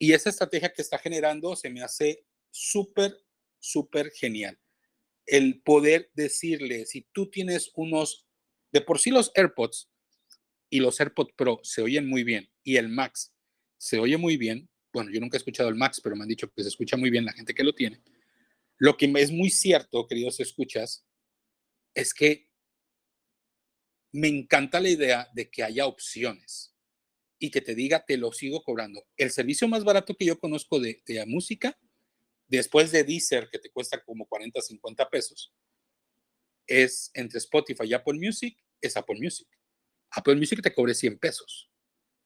y 0.00 0.14
esa 0.14 0.30
estrategia 0.30 0.72
que 0.72 0.82
está 0.82 0.98
generando 0.98 1.54
se 1.54 1.70
me 1.70 1.80
hace 1.80 2.26
súper, 2.50 3.16
súper 3.60 4.10
genial. 4.10 4.58
El 5.26 5.62
poder 5.62 6.10
decirle, 6.14 6.86
si 6.86 7.02
tú 7.12 7.30
tienes 7.30 7.70
unos, 7.76 8.26
de 8.72 8.80
por 8.80 8.98
sí 8.98 9.10
los 9.10 9.30
AirPods 9.36 9.90
y 10.70 10.80
los 10.80 10.98
AirPods 11.00 11.32
Pro 11.36 11.60
se 11.62 11.82
oyen 11.82 12.08
muy 12.08 12.24
bien 12.24 12.50
y 12.62 12.76
el 12.76 12.88
Max 12.88 13.32
se 13.78 13.98
oye 13.98 14.16
muy 14.16 14.36
bien. 14.36 14.68
Bueno, 14.92 15.10
yo 15.10 15.20
nunca 15.20 15.36
he 15.36 15.38
escuchado 15.38 15.68
el 15.68 15.74
Max, 15.74 16.00
pero 16.02 16.16
me 16.16 16.22
han 16.22 16.28
dicho 16.28 16.50
que 16.50 16.62
se 16.62 16.68
escucha 16.68 16.96
muy 16.96 17.10
bien 17.10 17.24
la 17.24 17.32
gente 17.32 17.54
que 17.54 17.64
lo 17.64 17.74
tiene. 17.74 18.00
Lo 18.78 18.96
que 18.96 19.12
es 19.16 19.30
muy 19.30 19.50
cierto, 19.50 20.06
queridos 20.06 20.40
escuchas, 20.40 21.04
es 21.94 22.12
que 22.12 22.48
me 24.12 24.28
encanta 24.28 24.80
la 24.80 24.88
idea 24.88 25.28
de 25.34 25.50
que 25.50 25.62
haya 25.62 25.86
opciones 25.86 26.74
y 27.38 27.50
que 27.50 27.60
te 27.60 27.74
diga, 27.74 28.04
te 28.04 28.16
lo 28.16 28.32
sigo 28.32 28.62
cobrando. 28.62 29.06
El 29.16 29.30
servicio 29.30 29.68
más 29.68 29.84
barato 29.84 30.14
que 30.14 30.24
yo 30.24 30.38
conozco 30.38 30.80
de, 30.80 31.02
música, 31.26 31.78
después 32.46 32.92
de 32.92 33.04
Deezer, 33.04 33.48
que 33.50 33.58
te 33.58 33.70
cuesta 33.70 34.02
como 34.02 34.26
40, 34.26 34.60
50 34.60 35.10
pesos, 35.10 35.52
es 36.66 37.10
entre 37.14 37.38
Spotify 37.38 37.84
y 37.84 37.94
Apple 37.94 38.18
Music, 38.18 38.56
es 38.80 38.96
Apple 38.96 39.18
Music. 39.20 39.46
Apple 40.10 40.36
Music 40.36 40.62
te 40.62 40.72
cobre 40.72 40.94
100 40.94 41.18
pesos. 41.18 41.70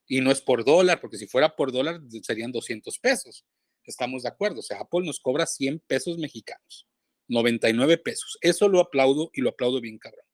Y 0.06 0.20
no 0.20 0.30
es 0.30 0.40
por 0.40 0.64
dólar, 0.64 1.00
porque 1.00 1.18
si 1.18 1.26
fuera 1.26 1.54
por 1.54 1.72
dólar 1.72 2.00
serían 2.22 2.52
200 2.52 2.98
pesos. 2.98 3.44
Estamos 3.84 4.22
de 4.22 4.28
acuerdo. 4.28 4.60
O 4.60 4.62
sea, 4.62 4.80
Apple 4.80 5.04
nos 5.04 5.20
cobra 5.20 5.46
100 5.46 5.80
pesos 5.86 6.18
mexicanos, 6.18 6.88
99 7.28 7.98
pesos. 7.98 8.38
Eso 8.40 8.68
lo 8.68 8.80
aplaudo 8.80 9.30
y 9.32 9.40
lo 9.40 9.50
aplaudo 9.50 9.80
bien 9.80 9.98
cabrón. 9.98 10.24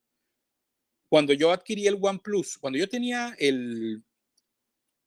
Cuando 1.09 1.33
yo 1.33 1.53
adquirí 1.53 1.87
el 1.87 1.99
OnePlus, 2.01 2.59
cuando 2.59 2.79
yo 2.79 2.89
tenía 2.89 3.35
el, 3.39 4.03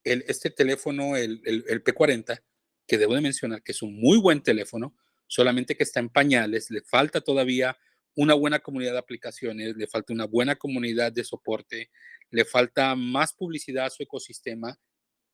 este 0.04 0.50
teléfono, 0.50 1.18
el, 1.18 1.42
el, 1.46 1.84
P40, 1.84 2.42
que 2.88 2.98
debo 2.98 3.16
de 3.16 3.22
mencionar 3.22 3.62
que 3.62 3.74
es 3.74 3.82
un 3.82 4.00
muy 4.00 4.18
buen 4.18 4.42
teléfono, 4.42 4.96
solamente 5.28 5.76
que 5.76 5.84
está 5.84 6.00
en 6.00 6.10
pañales, 6.10 6.72
le 6.72 6.82
falta 6.82 7.22
todavía 7.22 7.78
una 8.16 8.34
buena 8.34 8.60
comunidad 8.60 8.94
de 8.94 9.00
aplicaciones, 9.00 9.76
le 9.76 9.88
falta 9.88 10.14
una 10.14 10.26
buena 10.26 10.56
comunidad 10.56 11.12
de 11.12 11.24
soporte, 11.24 11.90
le 12.32 12.46
falta 12.46 12.96
más 12.96 13.34
publicidad 13.34 13.86
a 13.86 13.90
su 13.90 14.04
ecosistema 14.04 14.80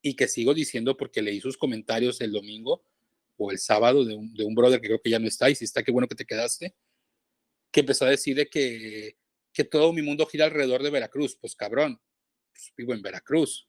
y 0.01 0.15
que 0.15 0.27
sigo 0.27 0.53
diciendo 0.53 0.95
porque 0.95 1.21
leí 1.21 1.41
sus 1.41 1.57
comentarios 1.57 2.21
el 2.21 2.31
domingo 2.31 2.83
o 3.37 3.51
el 3.51 3.59
sábado 3.59 4.05
de 4.05 4.15
un, 4.15 4.33
de 4.33 4.43
un 4.43 4.55
brother 4.55 4.79
que 4.79 4.87
creo 4.87 5.01
que 5.01 5.09
ya 5.09 5.19
no 5.19 5.27
está 5.27 5.49
y 5.49 5.55
si 5.55 5.65
está, 5.65 5.83
qué 5.83 5.91
bueno 5.91 6.07
que 6.07 6.15
te 6.15 6.25
quedaste, 6.25 6.75
que 7.71 7.79
empezó 7.81 8.05
a 8.05 8.09
decir 8.09 8.47
que, 8.49 9.17
que 9.51 9.63
todo 9.63 9.93
mi 9.93 10.01
mundo 10.01 10.25
gira 10.25 10.45
alrededor 10.45 10.83
de 10.83 10.91
Veracruz. 10.91 11.35
Pues 11.35 11.55
cabrón, 11.55 11.99
pues, 12.51 12.71
vivo 12.77 12.93
en 12.93 13.01
Veracruz 13.01 13.67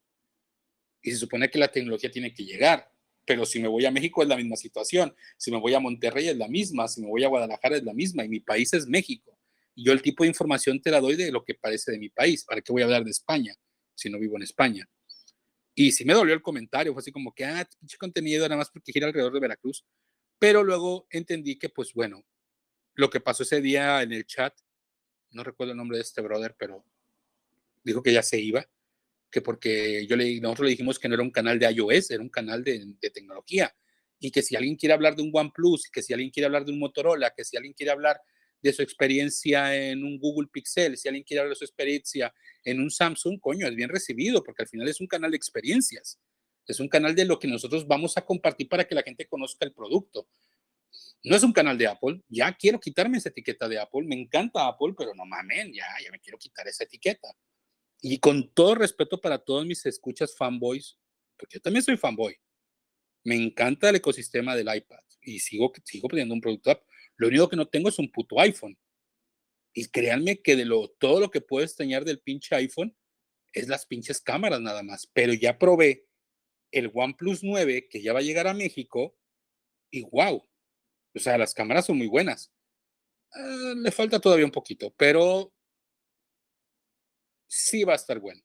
y 1.03 1.11
se 1.12 1.16
supone 1.16 1.49
que 1.51 1.59
la 1.59 1.69
tecnología 1.69 2.11
tiene 2.11 2.35
que 2.35 2.45
llegar. 2.45 2.90
Pero 3.27 3.45
si 3.45 3.59
me 3.59 3.69
voy 3.69 3.85
a 3.85 3.91
México 3.91 4.23
es 4.23 4.29
la 4.29 4.37
misma 4.37 4.57
situación, 4.57 5.15
si 5.37 5.51
me 5.51 5.59
voy 5.59 5.75
a 5.75 5.81
Monterrey 5.81 6.29
es 6.29 6.37
la 6.37 6.49
misma, 6.49 6.87
si 6.87 7.01
me 7.01 7.09
voy 7.09 7.25
a 7.25 7.29
Guadalajara 7.29 7.77
es 7.77 7.83
la 7.83 7.93
misma 7.93 8.25
y 8.25 8.29
mi 8.29 8.40
país 8.40 8.73
es 8.73 8.87
México. 8.87 9.37
Y 9.75 9.85
yo 9.85 9.92
el 9.92 10.00
tipo 10.00 10.23
de 10.23 10.29
información 10.29 10.81
te 10.81 10.90
la 10.90 11.00
doy 11.00 11.17
de 11.17 11.33
lo 11.33 11.44
que 11.44 11.55
parece 11.55 11.90
de 11.90 11.98
mi 11.98 12.09
país. 12.09 12.44
¿Para 12.44 12.63
qué 12.63 12.73
voy 12.73 12.83
a 12.83 12.85
hablar 12.87 13.05
de 13.05 13.11
España 13.11 13.55
si 13.94 14.09
no 14.09 14.19
vivo 14.19 14.37
en 14.37 14.42
España? 14.42 14.88
Y 15.75 15.92
sí 15.92 16.05
me 16.05 16.15
dolió 16.15 16.33
el 16.33 16.40
comentario, 16.40 16.92
fue 16.94 17.00
así 17.00 17.13
como 17.13 17.35
que, 17.35 17.44
ah, 17.44 17.69
pinche 17.79 17.98
contenido 17.98 18.48
nada 18.48 18.57
más 18.57 18.71
porque 18.71 18.92
gira 18.92 19.09
alrededor 19.09 19.33
de 19.35 19.40
Veracruz. 19.40 19.85
Pero 20.38 20.63
luego 20.63 21.07
entendí 21.11 21.59
que, 21.59 21.69
pues 21.69 21.92
bueno, 21.92 22.25
lo 22.94 23.11
que 23.11 23.21
pasó 23.21 23.42
ese 23.42 23.61
día 23.61 24.03
en 24.03 24.13
el 24.13 24.25
chat, 24.25 24.55
no 25.31 25.42
recuerdo 25.42 25.73
el 25.73 25.77
nombre 25.77 25.98
de 25.98 26.03
este 26.03 26.23
brother, 26.23 26.55
pero 26.59 26.85
dijo 27.83 28.03
que 28.03 28.13
ya 28.13 28.23
se 28.23 28.40
iba 28.40 28.67
que 29.31 29.42
porque 29.42 30.06
yo 30.06 30.16
le, 30.16 30.40
nosotros 30.40 30.66
le 30.66 30.70
dijimos 30.70 30.98
que 30.98 31.08
no 31.08 31.14
era 31.14 31.22
un 31.22 31.31
canal 31.31 31.58
de 31.58 31.70
iOS, 31.70 32.10
era 32.10 32.22
un 32.22 32.29
canal 32.29 32.62
de, 32.64 32.94
tecnología, 33.12 33.74
y 34.18 34.31
que 34.31 34.42
si 34.42 34.56
alguien 34.56 34.77
quiere 34.77 34.94
hablar 34.94 35.14
de 35.14 35.22
un 35.22 35.31
OnePlus, 35.33 35.90
que 35.90 36.02
si 36.02 36.12
alguien 36.12 36.31
quiere 36.31 36.46
hablar 36.46 36.64
de 36.64 36.72
un 36.72 36.79
Motorola, 36.79 37.33
que 37.37 37.44
si 37.44 37.56
alguien 37.56 37.74
quiere 37.74 37.92
hablar 37.92 38.20
de 38.62 38.72
su 38.72 38.83
experiencia 38.83 39.77
en 39.77 40.04
un 40.04 40.18
Google 40.18 40.48
Pixel, 40.50 40.96
si 40.96 41.08
alguien 41.08 41.24
quiere 41.24 41.40
hablar 41.40 41.50
de 41.50 41.58
su 41.58 41.64
experiencia 41.64 42.33
en 42.64 42.81
un 42.81 42.90
Samsung, 42.90 43.38
coño, 43.40 43.66
es 43.66 43.74
bien 43.74 43.90
recibido, 43.90 44.42
porque 44.42 44.62
al 44.62 44.68
final 44.68 44.88
es 44.88 45.00
un 45.00 45.06
canal 45.06 45.31
de 45.31 45.37
experiencias, 45.37 46.18
es 46.66 46.81
un 46.81 46.88
canal 46.88 47.14
de 47.14 47.24
lo 47.24 47.38
que 47.38 47.46
nosotros 47.46 47.87
vamos 47.87 48.16
a 48.16 48.24
compartir 48.24 48.68
para 48.68 48.85
que 48.85 48.94
la 48.94 49.02
gente 49.02 49.27
conozca 49.27 49.64
el 49.64 49.72
producto. 49.72 50.29
No 51.22 51.37
es 51.37 51.42
un 51.42 51.52
canal 51.52 51.77
de 51.77 51.87
Apple, 51.87 52.22
ya 52.29 52.56
quiero 52.56 52.81
quitarme 52.81 53.18
esa 53.18 53.29
etiqueta 53.29 53.68
de 53.68 53.79
Apple, 53.79 54.04
me 54.04 54.14
encanta 54.14 54.66
Apple, 54.66 54.94
pero 54.96 55.14
no 55.14 55.27
mamen, 55.27 55.72
ya, 55.72 55.87
ya 56.02 56.10
me 56.10 56.20
quiero 56.20 56.38
quitar 56.38 56.66
esa 56.68 56.85
etiqueta. 56.85 57.29
Y 58.09 58.21
con 58.21 58.48
todo 58.54 58.77
respeto 58.77 59.21
para 59.21 59.37
todos 59.37 59.67
mis 59.67 59.85
escuchas 59.85 60.37
fanboys, 60.37 60.96
porque 61.37 61.54
yo 61.54 61.61
también 61.61 61.83
soy 61.83 61.96
fanboy, 61.96 62.37
me 63.25 63.35
encanta 63.35 63.88
el 63.88 63.96
ecosistema 63.96 64.54
del 64.54 64.73
iPad 64.73 65.00
y 65.23 65.40
sigo, 65.40 65.73
sigo 65.85 66.07
pidiendo 66.07 66.33
un 66.33 66.40
producto 66.40 66.71
Apple. 66.71 66.87
Lo 67.17 67.27
único 67.27 67.48
que 67.48 67.57
no 67.57 67.67
tengo 67.67 67.88
es 67.88 67.98
un 67.98 68.09
puto 68.13 68.38
iPhone. 68.38 68.79
Y 69.75 69.88
créanme 69.88 70.40
que 70.40 70.54
de 70.54 70.67
lo, 70.67 70.88
todo 71.00 71.19
lo 71.19 71.33
que 71.33 71.40
puedo 71.40 71.65
extrañar 71.65 72.04
del 72.04 72.21
pinche 72.21 72.54
iPhone 72.54 72.96
es 73.52 73.67
las 73.67 73.87
pinches 73.87 74.21
cámaras 74.21 74.61
nada 74.61 74.85
más. 74.85 75.11
Pero 75.13 75.35
ya 75.35 75.59
probé 75.59 76.07
el 76.71 76.92
OnePlus 76.94 77.42
9 77.42 77.88
que 77.88 78.02
ya 78.02 78.13
va 78.13 78.21
a 78.21 78.23
llegar 78.23 78.46
a 78.46 78.54
México 78.54 79.19
y 79.90 80.02
wow. 80.02 80.48
O 81.13 81.19
sea, 81.19 81.37
las 81.38 81.54
cámaras 81.54 81.87
son 81.87 81.98
muy 81.98 82.07
buenas. 82.07 82.52
Ah, 83.33 83.75
le 83.77 83.90
falta 83.90 84.21
todavía 84.21 84.44
un 84.44 84.52
poquito, 84.52 84.94
pero 84.96 85.56
sí 87.47 87.85
va 87.85 87.92
a 87.92 87.97
estar 87.97 88.19
bueno. 88.21 88.42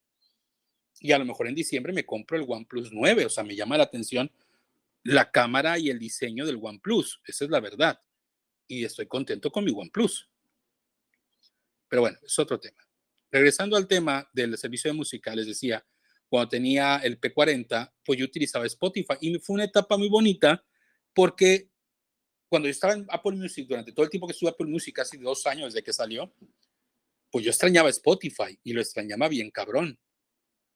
Y 0.99 1.12
a 1.12 1.18
lo 1.18 1.26
mejor 1.26 1.47
en 1.47 1.56
diciembre 1.56 1.93
me 1.93 2.06
compro 2.06 2.38
el 2.38 2.45
OnePlus 2.47 2.91
9. 2.91 3.26
O 3.26 3.30
sea, 3.30 3.43
me 3.43 3.56
llama 3.56 3.78
la 3.78 3.84
atención 3.84 4.32
la 5.04 5.32
cámara 5.32 5.80
y 5.80 5.89
el 5.89 5.97
diseño 5.97 6.45
del 6.45 6.60
OnePlus. 6.62 7.22
Esa 7.26 7.45
es 7.45 7.52
la 7.52 7.60
verdad. 7.60 7.99
Y 8.68 8.86
estoy 8.86 9.08
contento 9.08 9.52
con 9.52 9.66
mi 9.66 9.72
OnePlus. 9.72 10.30
Pero 11.88 12.02
bueno, 12.04 12.18
es 12.24 12.38
otro 12.38 12.60
tema. 12.60 12.88
Regresando 13.32 13.76
al 13.76 13.88
tema 13.88 14.30
del 14.34 14.58
servicio 14.58 14.91
de 14.91 14.97
música, 14.97 15.34
les 15.36 15.47
decía, 15.47 15.86
cuando 16.30 16.49
tenía 16.49 16.97
el 16.97 17.20
P40, 17.20 17.93
pues 18.06 18.20
yo 18.20 18.26
utilizaba 18.26 18.66
Spotify 18.66 19.16
y 19.20 19.38
fue 19.39 19.56
una 19.56 19.66
etapa 19.66 19.97
muy 19.97 20.08
bonita 20.08 20.64
porque 21.14 21.70
cuando 22.47 22.68
yo 22.68 22.72
estaba 22.72 22.93
en 22.93 23.06
Apple 23.10 23.38
Music, 23.38 23.68
durante 23.68 23.91
todo 23.91 24.04
el 24.04 24.10
tiempo 24.10 24.28
que 24.28 24.34
estuve 24.34 24.49
en 24.49 24.54
Apple 24.54 24.68
Music, 24.68 24.95
casi 24.95 25.18
dos 25.18 25.47
años 25.47 25.74
desde 25.74 25.84
que 25.84 25.93
salió, 25.93 26.34
pues 27.32 27.45
yo 27.45 27.51
extrañaba 27.51 27.89
Spotify 27.89 28.59
y 28.63 28.73
lo 28.73 28.82
extrañaba 28.82 29.27
bien 29.29 29.49
cabrón. 29.51 29.97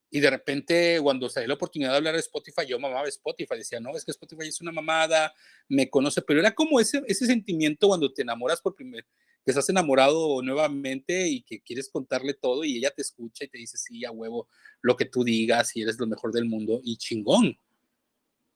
Y 0.09 0.21
de 0.21 0.29
repente, 0.29 0.99
cuando 1.01 1.27
salió 1.29 1.49
la 1.49 1.55
oportunidad 1.55 1.91
de 1.91 1.97
hablar 1.97 2.13
de 2.13 2.21
Spotify, 2.21 2.65
yo 2.67 2.79
mamaba 2.79 3.07
Spotify. 3.09 3.57
Decía, 3.57 3.79
no, 3.79 3.95
es 3.97 4.05
que 4.05 4.11
Spotify 4.11 4.47
es 4.47 4.61
una 4.61 4.71
mamada, 4.71 5.33
me 5.67 5.89
conoce, 5.89 6.21
pero 6.21 6.39
era 6.39 6.55
como 6.55 6.79
ese, 6.79 7.03
ese 7.07 7.25
sentimiento 7.25 7.87
cuando 7.89 8.13
te 8.13 8.21
enamoras 8.21 8.61
por 8.61 8.75
primera 8.75 9.05
que 9.45 9.51
estás 9.51 9.69
enamorado 9.69 10.41
nuevamente 10.41 11.27
y 11.27 11.43
que 11.43 11.61
quieres 11.61 11.89
contarle 11.89 12.33
todo 12.33 12.63
y 12.63 12.77
ella 12.77 12.89
te 12.89 13.03
escucha 13.03 13.45
y 13.45 13.47
te 13.47 13.59
dice, 13.59 13.77
sí, 13.77 14.03
a 14.03 14.09
huevo, 14.09 14.49
lo 14.81 14.97
que 14.97 15.05
tú 15.05 15.23
digas 15.23 15.75
y 15.75 15.83
eres 15.83 15.99
lo 15.99 16.07
mejor 16.07 16.31
del 16.31 16.45
mundo 16.45 16.81
y 16.83 16.97
chingón. 16.97 17.59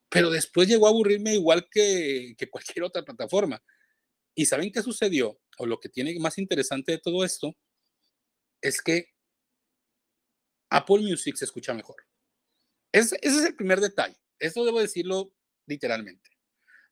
Pero 0.10 0.32
después 0.32 0.68
llegó 0.68 0.88
a 0.88 0.90
aburrirme 0.90 1.36
igual 1.36 1.70
que, 1.70 2.34
que 2.36 2.50
cualquier 2.50 2.86
otra 2.86 3.04
plataforma. 3.04 3.62
¿Y 4.34 4.48
saben 4.48 4.72
qué 4.72 4.82
sucedió? 4.82 5.40
O 5.60 5.68
lo 5.68 5.80
que 5.80 5.90
tiene 5.90 6.18
más 6.20 6.40
interesante 6.40 6.94
de 6.94 6.98
todo 6.98 7.24
esto 7.24 7.56
es 8.62 8.82
que 8.82 9.14
Apple 10.70 11.00
Music 11.00 11.36
se 11.36 11.46
escucha 11.46 11.74
mejor. 11.74 11.96
ese 12.92 13.18
es 13.22 13.46
el 13.46 13.56
primer 13.56 13.80
detalle. 13.80 14.18
Esto 14.38 14.66
debo 14.66 14.80
decirlo 14.80 15.34
literalmente. 15.66 16.30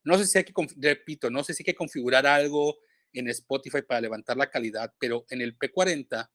No 0.03 0.17
sé 0.17 0.25
si 0.25 0.37
hay 0.37 0.43
que, 0.43 0.53
repito, 0.77 1.29
no 1.29 1.43
sé 1.43 1.53
si 1.53 1.63
hay 1.63 1.65
que 1.65 1.75
configurar 1.75 2.25
algo 2.25 2.77
en 3.13 3.27
Spotify 3.29 3.81
para 3.81 4.01
levantar 4.01 4.37
la 4.37 4.49
calidad, 4.49 4.93
pero 4.99 5.25
en 5.29 5.41
el 5.41 5.57
P40, 5.57 6.29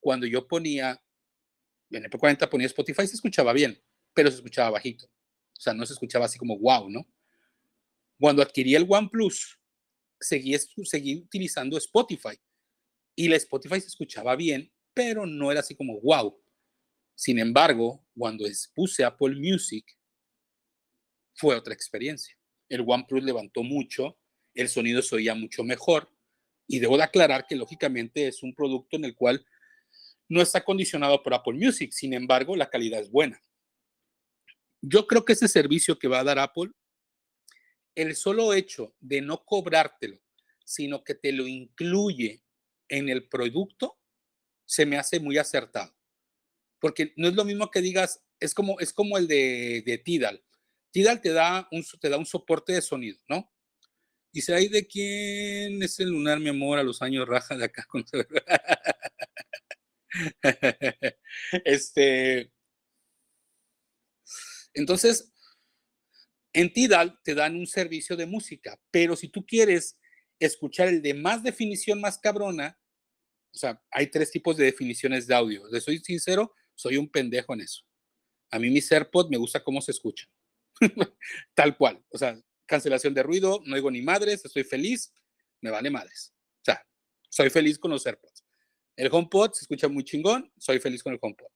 cuando 0.00 0.26
yo 0.26 0.46
ponía, 0.46 1.02
en 1.90 2.04
el 2.04 2.10
P40 2.10 2.48
ponía 2.48 2.66
Spotify, 2.66 3.06
se 3.06 3.14
escuchaba 3.14 3.52
bien, 3.52 3.80
pero 4.12 4.30
se 4.30 4.36
escuchaba 4.36 4.70
bajito. 4.70 5.06
O 5.06 5.60
sea, 5.60 5.72
no 5.72 5.86
se 5.86 5.94
escuchaba 5.94 6.26
así 6.26 6.38
como 6.38 6.58
wow, 6.58 6.90
¿no? 6.90 7.06
Cuando 8.18 8.42
adquirí 8.42 8.74
el 8.74 8.86
OnePlus, 8.88 9.58
seguí, 10.20 10.56
seguí 10.84 11.22
utilizando 11.22 11.76
Spotify 11.78 12.38
y 13.16 13.28
la 13.28 13.36
Spotify 13.36 13.80
se 13.80 13.88
escuchaba 13.88 14.36
bien, 14.36 14.70
pero 14.94 15.26
no 15.26 15.50
era 15.50 15.60
así 15.60 15.74
como 15.74 15.98
wow. 16.00 16.38
Sin 17.14 17.38
embargo, 17.38 18.04
cuando 18.16 18.44
puse 18.74 19.02
Apple 19.02 19.34
Music, 19.34 19.84
fue 21.34 21.56
otra 21.56 21.74
experiencia. 21.74 22.38
El 22.68 22.84
OnePlus 22.86 23.24
levantó 23.24 23.62
mucho, 23.62 24.18
el 24.54 24.68
sonido 24.68 25.00
se 25.02 25.16
oía 25.16 25.34
mucho 25.34 25.64
mejor 25.64 26.10
y 26.66 26.78
debo 26.78 26.96
de 26.96 27.04
aclarar 27.04 27.46
que 27.46 27.56
lógicamente 27.56 28.28
es 28.28 28.42
un 28.42 28.54
producto 28.54 28.96
en 28.96 29.06
el 29.06 29.14
cual 29.14 29.44
no 30.28 30.42
está 30.42 30.62
condicionado 30.64 31.22
por 31.22 31.32
Apple 31.32 31.54
Music, 31.54 31.92
sin 31.92 32.12
embargo, 32.12 32.56
la 32.56 32.68
calidad 32.68 33.00
es 33.00 33.10
buena. 33.10 33.42
Yo 34.82 35.06
creo 35.06 35.24
que 35.24 35.32
ese 35.32 35.48
servicio 35.48 35.98
que 35.98 36.08
va 36.08 36.20
a 36.20 36.24
dar 36.24 36.38
Apple, 36.38 36.70
el 37.94 38.14
solo 38.14 38.52
hecho 38.52 38.94
de 39.00 39.20
no 39.20 39.44
cobrártelo, 39.44 40.20
sino 40.64 41.02
que 41.02 41.14
te 41.14 41.32
lo 41.32 41.46
incluye 41.46 42.42
en 42.88 43.08
el 43.08 43.28
producto, 43.28 43.98
se 44.64 44.86
me 44.86 44.98
hace 44.98 45.20
muy 45.20 45.38
acertado 45.38 45.96
porque 46.78 47.12
no 47.16 47.28
es 47.28 47.34
lo 47.34 47.44
mismo 47.44 47.70
que 47.70 47.80
digas, 47.80 48.22
es 48.40 48.54
como, 48.54 48.78
es 48.80 48.92
como 48.92 49.18
el 49.18 49.26
de, 49.26 49.82
de 49.84 49.98
Tidal. 49.98 50.44
Tidal 50.90 51.20
te 51.20 51.32
da, 51.32 51.68
un, 51.72 51.84
te 52.00 52.08
da 52.08 52.16
un 52.16 52.26
soporte 52.26 52.72
de 52.72 52.82
sonido, 52.82 53.18
¿no? 53.28 53.52
Dice, 54.32 54.54
¿hay 54.54 54.68
de 54.68 54.86
quién 54.86 55.82
es 55.82 55.98
el 55.98 56.10
lunar, 56.10 56.38
mi 56.40 56.50
amor, 56.50 56.78
a 56.78 56.82
los 56.82 57.00
años 57.02 57.26
raja 57.26 57.56
de 57.56 57.64
acá? 57.64 57.86
este, 61.64 62.52
entonces, 64.74 65.32
en 66.52 66.72
Tidal 66.72 67.18
te 67.22 67.34
dan 67.34 67.56
un 67.56 67.66
servicio 67.66 68.16
de 68.16 68.26
música, 68.26 68.80
pero 68.90 69.16
si 69.16 69.28
tú 69.28 69.44
quieres 69.44 69.98
escuchar 70.38 70.88
el 70.88 71.02
de 71.02 71.14
más 71.14 71.42
definición 71.42 72.00
más 72.00 72.18
cabrona, 72.18 72.78
o 73.54 73.58
sea, 73.58 73.82
hay 73.90 74.08
tres 74.08 74.30
tipos 74.30 74.56
de 74.56 74.66
definiciones 74.66 75.26
de 75.26 75.34
audio. 75.34 75.66
Les 75.70 75.82
soy 75.82 75.98
sincero, 75.98 76.54
soy 76.74 76.98
un 76.98 77.08
pendejo 77.08 77.54
en 77.54 77.62
eso. 77.62 77.82
A 78.50 78.58
mí 78.58 78.70
mis 78.70 78.90
AirPods 78.92 79.30
me 79.30 79.38
gusta 79.38 79.64
cómo 79.64 79.80
se 79.80 79.92
escuchan. 79.92 80.28
Tal 81.54 81.76
cual. 81.76 82.04
O 82.10 82.18
sea, 82.18 82.38
cancelación 82.66 83.14
de 83.14 83.22
ruido, 83.22 83.62
no 83.64 83.74
oigo 83.74 83.90
ni 83.90 84.02
madres, 84.02 84.44
estoy 84.44 84.64
feliz, 84.64 85.12
me 85.62 85.70
vale 85.70 85.90
madres. 85.90 86.34
O 86.60 86.64
sea, 86.64 86.86
soy 87.30 87.48
feliz 87.48 87.78
con 87.78 87.90
los 87.90 88.06
AirPods. 88.06 88.44
El 88.96 89.08
HomePod 89.10 89.52
se 89.52 89.62
escucha 89.62 89.88
muy 89.88 90.04
chingón, 90.04 90.52
soy 90.58 90.78
feliz 90.78 91.02
con 91.02 91.12
el 91.12 91.18
HomePod. 91.20 91.48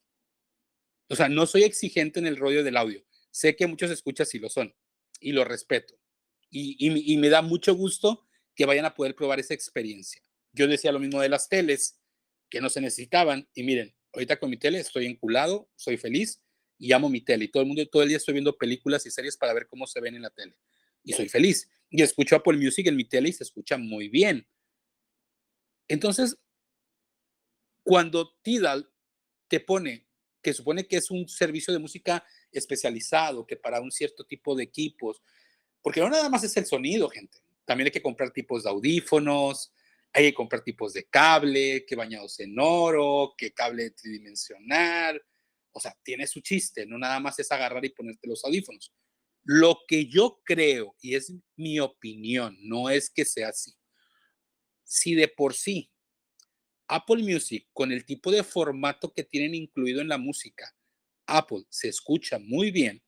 O 1.08 1.16
sea, 1.16 1.28
no 1.28 1.46
soy 1.46 1.64
exigente 1.64 2.20
en 2.20 2.26
el 2.26 2.36
rollo 2.36 2.62
del 2.62 2.76
audio. 2.76 3.04
Sé 3.30 3.56
que 3.56 3.66
muchos 3.66 3.90
escuchas 3.90 4.28
sí 4.28 4.38
lo 4.38 4.48
son 4.48 4.74
y 5.20 5.32
lo 5.32 5.44
respeto. 5.44 5.94
Y, 6.50 6.76
y, 6.78 7.12
y 7.12 7.16
me 7.18 7.28
da 7.28 7.42
mucho 7.42 7.74
gusto 7.74 8.26
que 8.60 8.66
vayan 8.66 8.84
a 8.84 8.94
poder 8.94 9.14
probar 9.14 9.40
esa 9.40 9.54
experiencia. 9.54 10.22
Yo 10.52 10.68
decía 10.68 10.92
lo 10.92 10.98
mismo 10.98 11.18
de 11.22 11.30
las 11.30 11.48
teles, 11.48 11.98
que 12.50 12.60
no 12.60 12.68
se 12.68 12.82
necesitaban. 12.82 13.48
Y 13.54 13.62
miren, 13.62 13.94
ahorita 14.12 14.38
con 14.38 14.50
mi 14.50 14.58
tele 14.58 14.80
estoy 14.80 15.06
enculado, 15.06 15.70
soy 15.76 15.96
feliz 15.96 16.42
y 16.76 16.92
amo 16.92 17.08
mi 17.08 17.22
tele. 17.22 17.46
Y 17.46 17.48
todo 17.48 17.62
el 17.62 17.66
mundo, 17.68 17.88
todo 17.88 18.02
el 18.02 18.08
día 18.10 18.18
estoy 18.18 18.34
viendo 18.34 18.58
películas 18.58 19.06
y 19.06 19.10
series 19.10 19.38
para 19.38 19.54
ver 19.54 19.66
cómo 19.66 19.86
se 19.86 19.98
ven 20.02 20.14
en 20.14 20.20
la 20.20 20.28
tele. 20.28 20.58
Y 21.02 21.14
soy 21.14 21.30
feliz. 21.30 21.70
Y 21.88 22.02
escucho 22.02 22.36
Apple 22.36 22.58
Music 22.58 22.86
en 22.86 22.96
mi 22.96 23.06
tele 23.06 23.30
y 23.30 23.32
se 23.32 23.44
escucha 23.44 23.78
muy 23.78 24.10
bien. 24.10 24.46
Entonces, 25.88 26.36
cuando 27.82 28.36
Tidal 28.42 28.92
te 29.48 29.60
pone, 29.60 30.06
que 30.42 30.52
supone 30.52 30.86
que 30.86 30.98
es 30.98 31.10
un 31.10 31.26
servicio 31.30 31.72
de 31.72 31.78
música 31.78 32.22
especializado, 32.52 33.46
que 33.46 33.56
para 33.56 33.80
un 33.80 33.90
cierto 33.90 34.26
tipo 34.26 34.54
de 34.54 34.64
equipos, 34.64 35.22
porque 35.80 36.00
no 36.00 36.10
nada 36.10 36.28
más 36.28 36.44
es 36.44 36.54
el 36.58 36.66
sonido, 36.66 37.08
gente. 37.08 37.40
También 37.70 37.86
hay 37.86 37.92
que 37.92 38.02
comprar 38.02 38.32
tipos 38.32 38.64
de 38.64 38.70
audífonos, 38.70 39.72
hay 40.12 40.24
que 40.24 40.34
comprar 40.34 40.64
tipos 40.64 40.92
de 40.92 41.04
cable, 41.04 41.84
que 41.86 41.94
bañados 41.94 42.40
en 42.40 42.58
oro, 42.58 43.32
que 43.38 43.52
cable 43.52 43.92
tridimensional. 43.92 45.22
O 45.70 45.78
sea, 45.78 45.96
tiene 46.02 46.26
su 46.26 46.40
chiste, 46.40 46.84
no 46.84 46.98
nada 46.98 47.20
más 47.20 47.38
es 47.38 47.52
agarrar 47.52 47.84
y 47.84 47.90
ponerte 47.90 48.26
los 48.26 48.44
audífonos. 48.44 48.92
Lo 49.44 49.82
que 49.86 50.06
yo 50.06 50.40
creo, 50.44 50.96
y 51.00 51.14
es 51.14 51.32
mi 51.54 51.78
opinión, 51.78 52.58
no 52.60 52.90
es 52.90 53.08
que 53.08 53.24
sea 53.24 53.50
así. 53.50 53.72
Si 54.82 55.14
de 55.14 55.28
por 55.28 55.54
sí 55.54 55.92
Apple 56.88 57.22
Music, 57.22 57.68
con 57.72 57.92
el 57.92 58.04
tipo 58.04 58.32
de 58.32 58.42
formato 58.42 59.12
que 59.12 59.22
tienen 59.22 59.54
incluido 59.54 60.00
en 60.00 60.08
la 60.08 60.18
música, 60.18 60.74
Apple 61.24 61.62
se 61.68 61.86
escucha 61.86 62.40
muy 62.40 62.72
bien, 62.72 63.00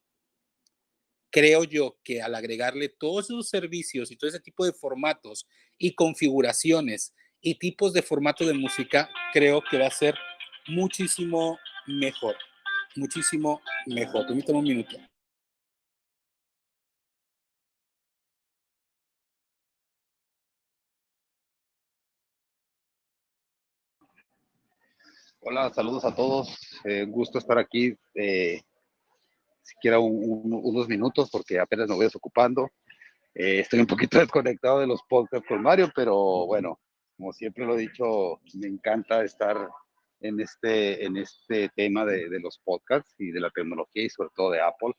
creo 1.32 1.64
yo 1.64 1.96
que 2.04 2.22
al 2.22 2.34
agregarle 2.34 2.90
todos 2.90 3.24
esos 3.24 3.48
servicios 3.48 4.10
y 4.12 4.16
todo 4.16 4.28
ese 4.28 4.38
tipo 4.38 4.64
de 4.66 4.72
formatos 4.72 5.46
y 5.78 5.94
configuraciones 5.94 7.14
y 7.40 7.58
tipos 7.58 7.92
de 7.94 8.02
formato 8.02 8.46
de 8.46 8.52
música, 8.52 9.08
creo 9.32 9.62
que 9.68 9.78
va 9.78 9.86
a 9.86 9.90
ser 9.90 10.14
muchísimo 10.68 11.58
mejor, 11.86 12.36
muchísimo 12.96 13.60
mejor. 13.86 14.26
Permítame 14.26 14.58
un 14.58 14.64
minuto. 14.64 14.96
Hola, 25.40 25.72
saludos 25.74 26.04
a 26.04 26.14
todos. 26.14 26.56
Eh, 26.84 27.04
gusto 27.08 27.38
estar 27.38 27.58
aquí. 27.58 27.96
Eh, 28.14 28.60
siquiera 29.62 29.98
unos 29.98 30.88
minutos 30.88 31.30
porque 31.30 31.58
apenas 31.58 31.88
me 31.88 31.94
voy 31.94 32.04
desocupando. 32.04 32.70
Eh, 33.34 33.60
estoy 33.60 33.80
un 33.80 33.86
poquito 33.86 34.18
desconectado 34.20 34.80
de 34.80 34.86
los 34.86 35.02
podcasts 35.08 35.46
con 35.48 35.62
Mario, 35.62 35.90
pero 35.94 36.46
bueno, 36.46 36.80
como 37.16 37.32
siempre 37.32 37.64
lo 37.64 37.76
he 37.76 37.82
dicho, 37.82 38.40
me 38.54 38.66
encanta 38.66 39.24
estar 39.24 39.68
en 40.20 40.40
este, 40.40 41.04
en 41.04 41.16
este 41.16 41.68
tema 41.70 42.04
de, 42.04 42.28
de 42.28 42.40
los 42.40 42.58
podcasts 42.58 43.14
y 43.18 43.30
de 43.30 43.40
la 43.40 43.50
tecnología 43.50 44.04
y 44.04 44.10
sobre 44.10 44.30
todo 44.34 44.50
de 44.50 44.60
Apple. 44.60 44.92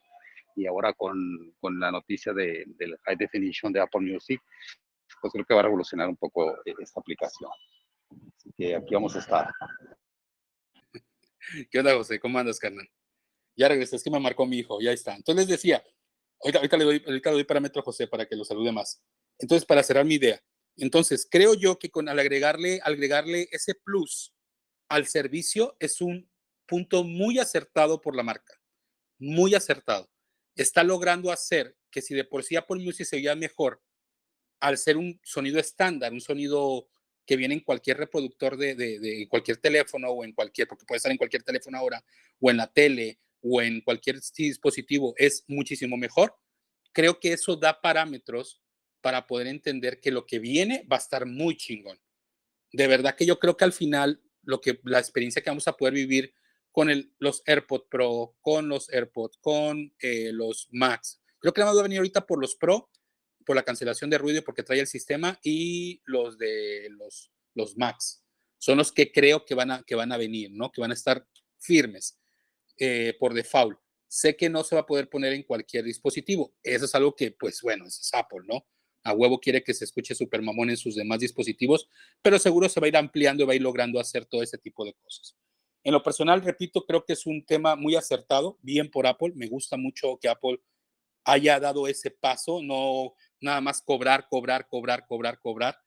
Y 0.55 0.67
ahora 0.67 0.93
con, 0.93 1.17
con 1.59 1.79
la 1.79 1.91
noticia 1.91 2.33
de, 2.33 2.65
del 2.77 2.97
High 3.03 3.17
Definition 3.17 3.73
de 3.73 3.81
Apple 3.81 4.01
Music, 4.01 4.39
pues 5.21 5.33
creo 5.33 5.45
que 5.45 5.53
va 5.53 5.61
a 5.61 5.63
revolucionar 5.63 6.07
un 6.07 6.17
poco 6.17 6.51
eh, 6.65 6.73
esta 6.79 6.99
aplicación. 6.99 7.49
Así 8.37 8.51
que 8.55 8.75
aquí 8.75 8.93
vamos 8.93 9.15
a 9.15 9.19
estar. 9.19 9.49
¿Qué 11.71 11.79
onda, 11.79 11.95
José? 11.95 12.19
¿Cómo 12.19 12.37
andas, 12.37 12.59
carnal? 12.59 12.87
Ya 13.55 13.67
regresé, 13.67 13.95
es 13.95 14.03
que 14.03 14.09
me 14.09 14.19
marcó 14.19 14.45
mi 14.45 14.59
hijo, 14.59 14.81
ya 14.81 14.91
está. 14.91 15.15
Entonces 15.15 15.45
les 15.45 15.57
decía, 15.57 15.83
ahorita, 16.41 16.59
ahorita, 16.59 16.77
le 16.77 16.83
doy, 16.85 17.03
ahorita 17.05 17.29
le 17.29 17.35
doy 17.35 17.43
parámetro 17.43 17.81
a 17.81 17.85
José 17.85 18.07
para 18.07 18.25
que 18.25 18.35
lo 18.35 18.45
salude 18.45 18.71
más. 18.71 19.01
Entonces, 19.39 19.65
para 19.65 19.83
cerrar 19.83 20.05
mi 20.05 20.15
idea, 20.15 20.41
entonces 20.77 21.27
creo 21.29 21.53
yo 21.53 21.77
que 21.77 21.89
con 21.89 22.09
al 22.09 22.19
agregarle, 22.19 22.79
agregarle 22.83 23.47
ese 23.51 23.75
plus 23.75 24.33
al 24.89 25.07
servicio 25.07 25.75
es 25.79 26.01
un 26.01 26.29
punto 26.65 27.03
muy 27.03 27.39
acertado 27.39 28.01
por 28.01 28.15
la 28.15 28.23
marca, 28.23 28.59
muy 29.19 29.55
acertado. 29.55 30.09
Está 30.55 30.83
logrando 30.83 31.31
hacer 31.31 31.75
que 31.89 32.01
si 32.01 32.13
de 32.15 32.23
por 32.23 32.43
sí 32.43 32.55
Apple 32.55 32.83
Music 32.83 33.05
se 33.05 33.17
veía 33.17 33.35
mejor 33.35 33.81
al 34.59 34.77
ser 34.77 34.97
un 34.97 35.19
sonido 35.23 35.59
estándar, 35.59 36.13
un 36.13 36.21
sonido 36.21 36.87
que 37.25 37.35
viene 37.35 37.53
en 37.53 37.59
cualquier 37.61 37.97
reproductor 37.97 38.57
de, 38.57 38.75
de, 38.75 38.99
de, 38.99 39.27
cualquier 39.29 39.57
teléfono 39.57 40.09
o 40.09 40.23
en 40.23 40.33
cualquier, 40.33 40.67
porque 40.67 40.85
puede 40.85 40.97
estar 40.97 41.11
en 41.11 41.17
cualquier 41.17 41.43
teléfono 41.43 41.77
ahora, 41.77 42.03
o 42.39 42.49
en 42.49 42.57
la 42.57 42.71
tele, 42.71 43.19
o 43.43 43.61
en 43.61 43.81
cualquier 43.81 44.19
dispositivo, 44.35 45.13
es 45.17 45.43
muchísimo 45.47 45.97
mejor. 45.97 46.35
Creo 46.93 47.19
que 47.19 47.33
eso 47.33 47.55
da 47.57 47.81
parámetros 47.81 48.61
para 49.01 49.27
poder 49.27 49.47
entender 49.47 49.99
que 49.99 50.11
lo 50.11 50.25
que 50.25 50.39
viene 50.39 50.87
va 50.91 50.95
a 50.95 50.99
estar 50.99 51.25
muy 51.25 51.57
chingón. 51.57 51.99
De 52.71 52.87
verdad 52.87 53.15
que 53.15 53.25
yo 53.25 53.37
creo 53.39 53.57
que 53.57 53.65
al 53.65 53.73
final 53.73 54.23
lo 54.43 54.61
que 54.61 54.79
la 54.83 54.99
experiencia 54.99 55.41
que 55.41 55.49
vamos 55.49 55.67
a 55.67 55.75
poder 55.75 55.93
vivir 55.93 56.33
con 56.71 56.89
el, 56.89 57.13
los 57.19 57.43
AirPods 57.45 57.85
Pro, 57.89 58.35
con 58.41 58.69
los 58.69 58.89
AirPods, 58.89 59.37
con 59.37 59.93
eh, 59.99 60.31
los 60.31 60.69
Max. 60.71 61.21
Creo 61.39 61.53
que 61.53 61.61
nada 61.61 61.71
más 61.71 61.77
va 61.77 61.81
a 61.81 61.83
venir 61.83 61.99
ahorita 61.99 62.25
por 62.25 62.39
los 62.39 62.55
Pro, 62.55 62.89
por 63.45 63.55
la 63.55 63.63
cancelación 63.63 64.09
de 64.09 64.17
ruido 64.17 64.41
porque 64.43 64.63
trae 64.63 64.79
el 64.79 64.87
sistema 64.87 65.37
y 65.43 66.01
los 66.05 66.37
de 66.37 66.87
los, 66.91 67.31
los 67.53 67.77
Max. 67.77 68.23
Son 68.57 68.77
los 68.77 68.93
que 68.93 69.11
creo 69.11 69.43
que 69.43 69.53
van 69.53 69.71
a, 69.71 69.83
que 69.83 69.95
van 69.95 70.13
a 70.13 70.17
venir, 70.17 70.51
¿no? 70.51 70.71
Que 70.71 70.81
van 70.81 70.91
a 70.91 70.95
estar 70.95 71.27
firmes 71.59 72.17
eh, 72.85 73.15
por 73.17 73.33
default. 73.33 73.79
Sé 74.09 74.35
que 74.35 74.49
no 74.49 74.61
se 74.65 74.75
va 74.75 74.81
a 74.81 74.85
poder 74.85 75.07
poner 75.07 75.31
en 75.31 75.43
cualquier 75.43 75.85
dispositivo. 75.85 76.53
Eso 76.61 76.83
es 76.83 76.93
algo 76.93 77.15
que, 77.15 77.31
pues 77.31 77.61
bueno, 77.61 77.85
es 77.85 78.09
Apple, 78.13 78.41
¿no? 78.45 78.67
A 79.05 79.13
huevo 79.13 79.39
quiere 79.39 79.63
que 79.63 79.73
se 79.73 79.85
escuche 79.85 80.13
super 80.13 80.41
mamón 80.41 80.69
en 80.69 80.75
sus 80.75 80.93
demás 80.93 81.19
dispositivos, 81.19 81.87
pero 82.21 82.37
seguro 82.37 82.67
se 82.67 82.81
va 82.81 82.87
a 82.87 82.89
ir 82.89 82.97
ampliando 82.97 83.43
y 83.43 83.45
va 83.45 83.53
a 83.53 83.55
ir 83.55 83.61
logrando 83.61 84.01
hacer 84.01 84.25
todo 84.25 84.43
ese 84.43 84.57
tipo 84.57 84.83
de 84.83 84.93
cosas. 84.95 85.37
En 85.81 85.93
lo 85.93 86.03
personal, 86.03 86.41
repito, 86.41 86.85
creo 86.85 87.05
que 87.05 87.13
es 87.13 87.25
un 87.25 87.45
tema 87.45 87.77
muy 87.77 87.95
acertado, 87.95 88.59
bien 88.61 88.91
por 88.91 89.07
Apple. 89.07 89.31
Me 89.33 89.47
gusta 89.47 89.77
mucho 89.77 90.19
que 90.21 90.27
Apple 90.27 90.61
haya 91.23 91.61
dado 91.61 91.87
ese 91.87 92.11
paso, 92.11 92.61
no 92.61 93.13
nada 93.39 93.61
más 93.61 93.81
cobrar, 93.81 94.27
cobrar, 94.29 94.67
cobrar, 94.67 95.05
cobrar, 95.07 95.39
cobrar. 95.39 95.77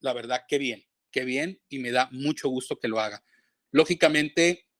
La 0.00 0.14
verdad, 0.14 0.44
qué 0.48 0.56
bien, 0.56 0.86
qué 1.10 1.26
bien 1.26 1.60
y 1.68 1.80
me 1.80 1.90
da 1.90 2.08
mucho 2.12 2.48
gusto 2.48 2.78
que 2.78 2.88
lo 2.88 2.98
haga. 2.98 3.22
Lógicamente, 3.72 4.70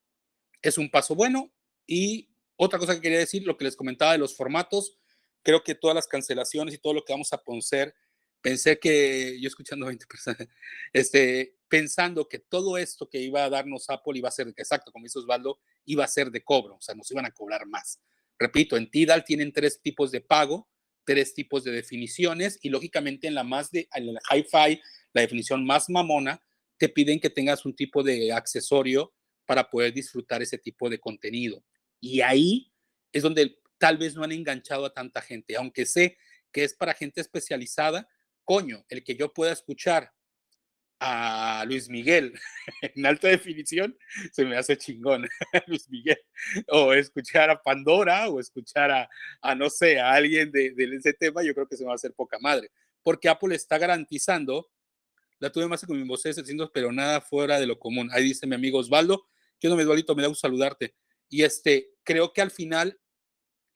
es 0.62 0.78
un 0.78 0.90
paso 0.90 1.14
bueno 1.14 1.52
y 1.86 2.28
otra 2.56 2.78
cosa 2.78 2.94
que 2.94 3.00
quería 3.00 3.18
decir, 3.18 3.46
lo 3.46 3.56
que 3.56 3.64
les 3.64 3.76
comentaba 3.76 4.12
de 4.12 4.18
los 4.18 4.36
formatos, 4.36 4.98
creo 5.42 5.62
que 5.62 5.74
todas 5.74 5.94
las 5.94 6.06
cancelaciones 6.06 6.74
y 6.74 6.78
todo 6.78 6.94
lo 6.94 7.04
que 7.04 7.12
vamos 7.12 7.32
a 7.32 7.38
poner, 7.38 7.94
pensé 8.40 8.78
que, 8.78 9.38
yo 9.40 9.48
escuchando 9.48 9.86
20 9.86 10.06
personas, 10.06 10.48
este, 10.92 11.56
pensando 11.68 12.28
que 12.28 12.38
todo 12.38 12.78
esto 12.78 13.08
que 13.08 13.20
iba 13.20 13.44
a 13.44 13.50
darnos 13.50 13.88
Apple 13.90 14.18
iba 14.18 14.28
a 14.28 14.32
ser, 14.32 14.48
exacto, 14.48 14.92
como 14.92 15.04
dice 15.04 15.18
Osvaldo, 15.18 15.58
iba 15.84 16.04
a 16.04 16.08
ser 16.08 16.30
de 16.30 16.42
cobro, 16.42 16.76
o 16.76 16.82
sea, 16.82 16.94
nos 16.94 17.10
iban 17.10 17.26
a 17.26 17.30
cobrar 17.30 17.66
más. 17.66 18.00
Repito, 18.38 18.76
en 18.76 18.90
Tidal 18.90 19.24
tienen 19.24 19.52
tres 19.52 19.80
tipos 19.80 20.10
de 20.10 20.20
pago, 20.20 20.68
tres 21.04 21.34
tipos 21.34 21.64
de 21.64 21.70
definiciones 21.70 22.58
y 22.62 22.68
lógicamente 22.68 23.28
en 23.28 23.34
la 23.34 23.44
más 23.44 23.70
de 23.70 23.88
en 23.94 24.14
la 24.14 24.20
hi-fi, 24.30 24.80
la 25.12 25.22
definición 25.22 25.64
más 25.64 25.88
mamona, 25.88 26.42
te 26.76 26.88
piden 26.88 27.20
que 27.20 27.30
tengas 27.30 27.64
un 27.64 27.74
tipo 27.74 28.02
de 28.02 28.32
accesorio 28.32 29.14
para 29.46 29.70
poder 29.70 29.94
disfrutar 29.94 30.42
ese 30.42 30.58
tipo 30.58 30.90
de 30.90 30.98
contenido. 30.98 31.64
Y 32.00 32.20
ahí 32.20 32.72
es 33.12 33.22
donde 33.22 33.58
tal 33.78 33.98
vez 33.98 34.14
no 34.14 34.24
han 34.24 34.32
enganchado 34.32 34.84
a 34.84 34.94
tanta 34.94 35.20
gente, 35.22 35.56
aunque 35.56 35.86
sé 35.86 36.18
que 36.52 36.64
es 36.64 36.74
para 36.74 36.94
gente 36.94 37.20
especializada, 37.20 38.08
coño, 38.44 38.84
el 38.88 39.04
que 39.04 39.16
yo 39.16 39.32
pueda 39.32 39.52
escuchar 39.52 40.12
a 40.98 41.64
Luis 41.66 41.88
Miguel 41.88 42.32
en 42.82 43.04
alta 43.04 43.28
definición, 43.28 43.96
se 44.32 44.44
me 44.44 44.56
hace 44.56 44.78
chingón, 44.78 45.28
Luis 45.66 45.88
Miguel. 45.90 46.18
O 46.68 46.92
escuchar 46.92 47.50
a 47.50 47.62
Pandora 47.62 48.28
o 48.28 48.40
escuchar 48.40 48.90
a, 48.90 49.08
a 49.42 49.54
no 49.54 49.68
sé, 49.68 50.00
a 50.00 50.12
alguien 50.12 50.50
de, 50.50 50.70
de, 50.70 50.96
ese 50.96 51.12
tema, 51.12 51.42
yo 51.42 51.54
creo 51.54 51.68
que 51.68 51.76
se 51.76 51.82
me 51.82 51.88
va 51.88 51.92
a 51.92 51.96
hacer 51.96 52.14
poca 52.14 52.38
madre. 52.40 52.70
Porque 53.02 53.28
Apple 53.28 53.54
está 53.54 53.78
garantizando, 53.78 54.70
la 55.38 55.52
tuve 55.52 55.68
más 55.68 55.84
con 55.84 56.00
mi 56.00 56.08
voz 56.08 56.22
diciendo, 56.22 56.70
pero 56.72 56.90
nada 56.92 57.20
fuera 57.20 57.60
de 57.60 57.66
lo 57.66 57.78
común. 57.78 58.08
Ahí 58.12 58.24
dice 58.24 58.46
mi 58.46 58.54
amigo 58.54 58.78
Osvaldo, 58.78 59.26
que 59.60 59.68
no 59.68 59.76
me 59.76 59.84
dualito, 59.84 60.14
me 60.14 60.22
da 60.22 60.28
gusto 60.28 60.46
saludarte. 60.46 60.94
Y 61.28 61.42
este, 61.42 61.94
creo 62.04 62.32
que 62.32 62.40
al 62.40 62.50
final 62.50 62.98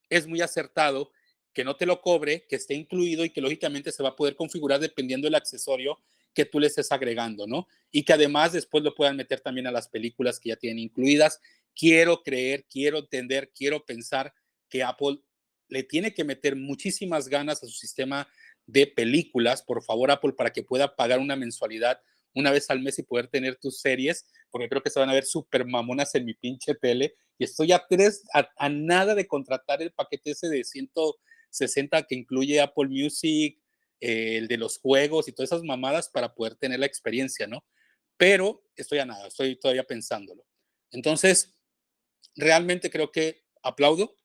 es 0.09 0.27
muy 0.27 0.41
acertado 0.41 1.13
que 1.53 1.65
no 1.65 1.77
te 1.77 1.87
lo 1.87 2.01
cobre, 2.01 2.47
que 2.49 2.57
esté 2.57 2.75
incluido 2.75 3.25
y 3.25 3.31
que 3.31 3.41
lógicamente 3.41 3.93
se 3.93 4.03
va 4.03 4.11
a 4.11 4.17
poder 4.17 4.37
configurar 4.37 4.81
dependiendo 4.81 5.27
del 5.27 5.35
accesorio 5.35 5.99
que 6.33 6.45
tú 6.45 6.61
le 6.61 6.69
estés 6.69 6.93
agregando, 6.93 7.47
¿no? 7.47 7.67
Y 7.91 8.05
que 8.05 8.13
además 8.13 8.53
después 8.53 8.85
lo 8.85 8.95
puedan 8.95 9.17
meter 9.17 9.41
también 9.41 9.67
a 9.67 9.73
las 9.73 9.89
películas 9.89 10.39
que 10.39 10.51
ya 10.51 10.57
tienen 10.57 10.79
incluidas. 10.79 11.41
Quiero 11.75 12.23
creer, 12.23 12.67
quiero 12.71 12.99
entender, 12.99 13.51
quiero 13.53 13.85
pensar 13.85 14.33
que 14.69 14.85
Apple 14.85 15.19
le 15.69 15.83
tiene 15.83 16.15
que 16.15 16.25
meter 16.25 16.57
muchísimas 16.57 17.29
ganas 17.29 17.63
a 17.63 17.67
su 17.67 17.73
sistema 17.73 18.29
de 18.67 18.87
películas, 18.87 19.63
por 19.63 19.83
favor 19.83 20.11
Apple, 20.11 20.33
para 20.33 20.53
que 20.53 20.63
pueda 20.63 20.95
pagar 20.95 21.19
una 21.19 21.37
mensualidad 21.37 22.01
una 22.35 22.53
vez 22.53 22.71
al 22.71 22.81
mes 22.81 22.99
y 22.99 23.03
poder 23.03 23.27
tener 23.27 23.57
tus 23.57 23.81
series, 23.81 24.27
porque 24.51 24.69
creo 24.69 24.83
que 24.83 24.91
se 24.91 25.01
van 25.01 25.11
a 25.11 25.15
ver 25.15 25.25
súper 25.25 25.67
mamonas 25.67 26.15
en 26.15 26.25
mi 26.25 26.35
pinche 26.35 26.75
tele. 26.75 27.17
Y 27.41 27.45
estoy 27.45 27.73
a 27.73 27.83
tres, 27.89 28.23
a, 28.35 28.51
a, 28.59 28.69
nada 28.69 29.15
de 29.15 29.27
contratar 29.27 29.81
el 29.81 29.93
paquete 29.93 30.33
ese 30.33 30.51
de 30.51 30.63
160 30.63 32.03
que 32.03 32.15
incluye 32.15 32.61
Apple 32.61 32.89
Music, 32.89 33.59
eh, 33.99 34.37
el 34.37 34.47
de 34.47 34.59
los 34.59 34.79
juegos 34.79 35.27
y 35.27 35.33
todas 35.33 35.49
esas 35.49 35.63
mamadas 35.63 36.11
para 36.11 36.35
poder 36.35 36.55
tener 36.57 36.79
la 36.79 36.85
experiencia, 36.85 37.47
¿no? 37.47 37.65
Pero 38.19 38.63
estoy 38.77 38.99
a 38.99 39.07
nada, 39.07 39.29
estoy 39.29 39.57
todavía 39.57 39.85
pensándolo. 39.85 40.45
Entonces, 40.91 41.55
realmente 42.37 42.91
creo 42.91 43.11
que 43.11 43.43
aplaudo, 43.63 44.19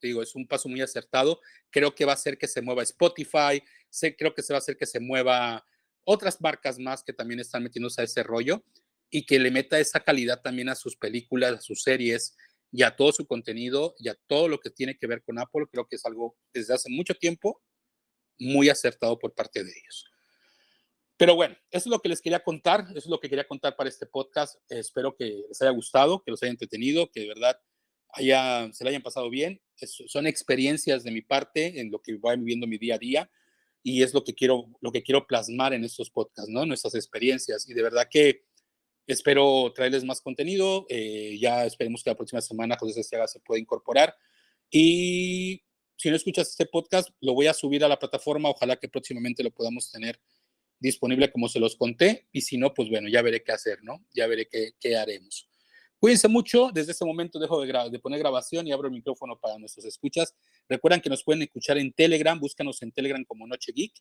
digo, 0.00 0.22
es 0.22 0.36
un 0.36 0.46
paso 0.46 0.68
muy 0.68 0.80
acertado. 0.80 1.40
Creo 1.70 1.92
que 1.92 2.04
va 2.04 2.12
a 2.12 2.14
hacer 2.14 2.38
que 2.38 2.46
se 2.46 2.62
mueva 2.62 2.84
Spotify, 2.84 3.64
sé, 3.88 4.14
creo 4.14 4.32
que 4.32 4.42
se 4.42 4.52
va 4.52 4.58
a 4.58 4.60
hacer 4.60 4.76
que 4.76 4.86
se 4.86 5.00
mueva 5.00 5.66
otras 6.04 6.40
marcas 6.40 6.78
más 6.78 7.02
que 7.02 7.12
también 7.12 7.40
están 7.40 7.64
metiéndose 7.64 8.00
a 8.00 8.04
ese 8.04 8.22
rollo 8.22 8.62
y 9.10 9.26
que 9.26 9.40
le 9.40 9.50
meta 9.50 9.80
esa 9.80 9.98
calidad 9.98 10.40
también 10.40 10.68
a 10.68 10.76
sus 10.76 10.96
películas, 10.96 11.52
a 11.52 11.60
sus 11.60 11.82
series 11.82 12.36
y 12.72 12.82
a 12.82 12.94
todo 12.94 13.12
su 13.12 13.26
contenido 13.26 13.94
y 13.98 14.08
a 14.08 14.14
todo 14.26 14.48
lo 14.48 14.60
que 14.60 14.70
tiene 14.70 14.96
que 14.96 15.06
ver 15.06 15.22
con 15.22 15.38
Apple. 15.38 15.66
Creo 15.70 15.86
que 15.86 15.96
es 15.96 16.04
algo 16.06 16.36
desde 16.52 16.74
hace 16.74 16.90
mucho 16.90 17.14
tiempo 17.14 17.60
muy 18.38 18.68
acertado 18.68 19.18
por 19.18 19.34
parte 19.34 19.62
de 19.62 19.70
ellos. 19.70 20.06
Pero 21.16 21.34
bueno, 21.34 21.54
eso 21.70 21.88
es 21.88 21.92
lo 21.92 22.00
que 22.00 22.08
les 22.08 22.22
quería 22.22 22.42
contar, 22.42 22.86
eso 22.90 22.98
es 22.98 23.06
lo 23.06 23.20
que 23.20 23.28
quería 23.28 23.46
contar 23.46 23.76
para 23.76 23.90
este 23.90 24.06
podcast. 24.06 24.56
espero 24.70 25.14
que 25.14 25.42
les 25.48 25.60
haya 25.60 25.70
gustado, 25.70 26.22
que 26.22 26.30
los 26.30 26.42
haya 26.42 26.50
entretenido, 26.50 27.10
que 27.10 27.20
de 27.20 27.28
verdad 27.28 27.60
haya, 28.08 28.72
se 28.72 28.84
le 28.84 28.90
hayan 28.90 29.02
pasado 29.02 29.28
bien. 29.28 29.60
Son 29.74 30.26
experiencias 30.26 31.04
de 31.04 31.10
mi 31.10 31.20
parte 31.20 31.78
en 31.78 31.90
lo 31.90 32.00
que 32.00 32.16
voy 32.16 32.36
viviendo 32.38 32.66
mi 32.66 32.78
día 32.78 32.94
a 32.94 32.98
día 32.98 33.30
y 33.82 34.02
es 34.02 34.14
lo 34.14 34.24
que 34.24 34.34
quiero, 34.34 34.66
lo 34.80 34.92
que 34.92 35.02
quiero 35.02 35.26
plasmar 35.26 35.74
en 35.74 35.84
estos 35.84 36.10
podcasts, 36.10 36.50
¿no? 36.50 36.64
Nuestras 36.66 36.94
experiencias. 36.94 37.68
Y 37.68 37.74
de 37.74 37.82
verdad 37.82 38.08
que 38.10 38.44
espero 39.12 39.72
traerles 39.74 40.04
más 40.04 40.20
contenido. 40.20 40.86
Eh, 40.88 41.38
ya 41.40 41.64
esperemos 41.64 42.02
que 42.02 42.10
la 42.10 42.16
próxima 42.16 42.40
semana 42.40 42.76
José 42.78 42.94
Sestiaga 42.94 43.28
se 43.28 43.40
pueda 43.40 43.60
incorporar. 43.60 44.14
Y 44.70 45.62
si 45.96 46.10
no 46.10 46.16
escuchas 46.16 46.48
este 46.48 46.66
podcast, 46.66 47.10
lo 47.20 47.34
voy 47.34 47.46
a 47.46 47.54
subir 47.54 47.84
a 47.84 47.88
la 47.88 47.98
plataforma. 47.98 48.48
Ojalá 48.48 48.76
que 48.76 48.88
próximamente 48.88 49.42
lo 49.42 49.50
podamos 49.50 49.90
tener 49.90 50.20
disponible 50.78 51.30
como 51.30 51.48
se 51.48 51.60
los 51.60 51.76
conté. 51.76 52.28
Y 52.32 52.40
si 52.40 52.56
no, 52.56 52.72
pues 52.72 52.88
bueno, 52.88 53.08
ya 53.08 53.22
veré 53.22 53.42
qué 53.42 53.52
hacer, 53.52 53.78
¿no? 53.82 54.04
Ya 54.14 54.26
veré 54.26 54.48
qué, 54.48 54.72
qué 54.80 54.96
haremos. 54.96 55.48
Cuídense 55.98 56.28
mucho. 56.28 56.70
Desde 56.72 56.92
este 56.92 57.04
momento 57.04 57.38
dejo 57.38 57.60
de, 57.60 57.90
de, 57.90 57.98
poner 57.98 58.18
grabación 58.18 58.66
y 58.66 58.72
abro 58.72 58.88
el 58.88 58.94
micrófono 58.94 59.38
para 59.38 59.58
nuestros 59.58 59.84
escuchas. 59.84 60.34
Recuerden 60.68 61.00
que 61.00 61.10
nos 61.10 61.22
pueden 61.22 61.42
escuchar 61.42 61.76
en 61.76 61.92
Telegram. 61.92 62.40
Búscanos 62.40 62.80
en 62.82 62.90
Telegram 62.92 63.22
como 63.24 63.46
Noche 63.46 63.72
Geek. 63.72 63.92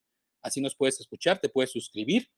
Así 0.42 0.62
nos 0.62 0.76
puedes 0.76 1.00
escuchar, 1.00 1.40
te 1.40 1.50
puedes 1.50 1.72
suscribir. 1.72 2.30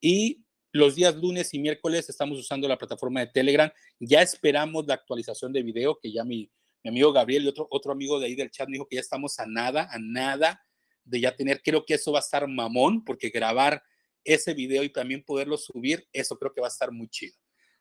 Y 0.00 0.44
los 0.72 0.94
días 0.94 1.14
lunes 1.16 1.52
y 1.54 1.58
miércoles 1.58 2.08
estamos 2.08 2.38
usando 2.38 2.68
la 2.68 2.78
plataforma 2.78 3.20
de 3.20 3.28
Telegram. 3.28 3.70
Ya 3.98 4.22
esperamos 4.22 4.86
la 4.86 4.94
actualización 4.94 5.52
de 5.52 5.62
video, 5.62 5.98
que 5.98 6.12
ya 6.12 6.24
mi, 6.24 6.50
mi 6.82 6.90
amigo 6.90 7.12
Gabriel 7.12 7.44
y 7.44 7.48
otro, 7.48 7.66
otro 7.70 7.92
amigo 7.92 8.20
de 8.20 8.26
ahí 8.26 8.34
del 8.34 8.50
chat 8.50 8.68
me 8.68 8.74
dijo 8.74 8.86
que 8.86 8.96
ya 8.96 9.00
estamos 9.00 9.38
a 9.38 9.46
nada, 9.46 9.88
a 9.90 9.98
nada 9.98 10.62
de 11.04 11.20
ya 11.20 11.34
tener, 11.34 11.62
creo 11.62 11.84
que 11.84 11.94
eso 11.94 12.12
va 12.12 12.18
a 12.18 12.20
estar 12.20 12.46
mamón, 12.48 13.04
porque 13.04 13.30
grabar 13.30 13.82
ese 14.24 14.54
video 14.54 14.82
y 14.82 14.90
también 14.90 15.22
poderlo 15.22 15.56
subir, 15.56 16.06
eso 16.12 16.36
creo 16.36 16.52
que 16.52 16.60
va 16.60 16.66
a 16.66 16.70
estar 16.70 16.90
muy 16.90 17.08
chido. 17.08 17.36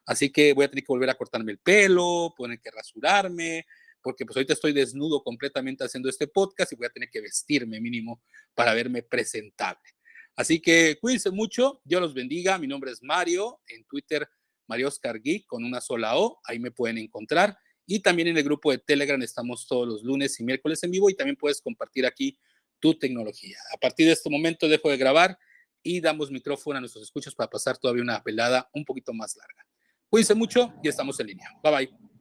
Así 0.05 0.31
que 0.31 0.53
voy 0.53 0.65
a 0.65 0.69
tener 0.69 0.83
que 0.83 0.93
volver 0.93 1.09
a 1.09 1.15
cortarme 1.15 1.51
el 1.51 1.57
pelo, 1.57 2.33
tener 2.37 2.59
que 2.59 2.69
rasurarme, 2.69 3.65
porque 4.01 4.23
pues 4.23 4.37
ahorita 4.37 4.53
estoy 4.53 4.71
desnudo 4.71 5.23
completamente 5.23 5.83
haciendo 5.83 6.07
este 6.09 6.27
podcast 6.27 6.71
y 6.71 6.75
voy 6.75 6.85
a 6.85 6.91
tener 6.91 7.09
que 7.09 7.21
vestirme 7.21 7.81
mínimo 7.81 8.21
para 8.53 8.75
verme 8.75 9.01
presentable. 9.01 9.94
Así 10.35 10.59
que 10.59 10.97
cuídense 10.99 11.31
mucho, 11.31 11.81
Dios 11.83 12.01
los 12.01 12.13
bendiga. 12.13 12.57
Mi 12.57 12.67
nombre 12.67 12.91
es 12.91 13.01
Mario, 13.01 13.61
en 13.67 13.85
Twitter 13.85 14.27
Mario 14.67 14.87
Oscar 14.87 15.21
Geek 15.21 15.45
con 15.45 15.63
una 15.63 15.81
sola 15.81 16.17
O, 16.17 16.39
ahí 16.45 16.59
me 16.59 16.71
pueden 16.71 16.97
encontrar. 16.97 17.57
Y 17.85 17.99
también 17.99 18.29
en 18.29 18.37
el 18.37 18.43
grupo 18.43 18.71
de 18.71 18.79
Telegram 18.79 19.21
estamos 19.21 19.67
todos 19.67 19.87
los 19.87 20.03
lunes 20.03 20.39
y 20.39 20.43
miércoles 20.43 20.81
en 20.83 20.91
vivo 20.91 21.09
y 21.09 21.15
también 21.15 21.35
puedes 21.35 21.61
compartir 21.61 22.05
aquí 22.05 22.37
tu 22.79 22.97
tecnología. 22.97 23.57
A 23.73 23.77
partir 23.77 24.07
de 24.07 24.13
este 24.13 24.29
momento 24.29 24.67
dejo 24.67 24.89
de 24.89 24.97
grabar 24.97 25.37
y 25.83 26.01
damos 26.01 26.31
micrófono 26.31 26.77
a 26.77 26.81
nuestros 26.81 27.03
escuchas 27.03 27.35
para 27.35 27.49
pasar 27.49 27.77
todavía 27.77 28.01
una 28.01 28.21
velada 28.25 28.69
un 28.73 28.83
poquito 28.83 29.13
más 29.13 29.35
larga. 29.35 29.67
Cuídense 30.09 30.33
mucho 30.33 30.73
y 30.83 30.87
estamos 30.87 31.19
en 31.19 31.27
línea. 31.27 31.49
Bye 31.63 31.71
bye. 31.71 32.14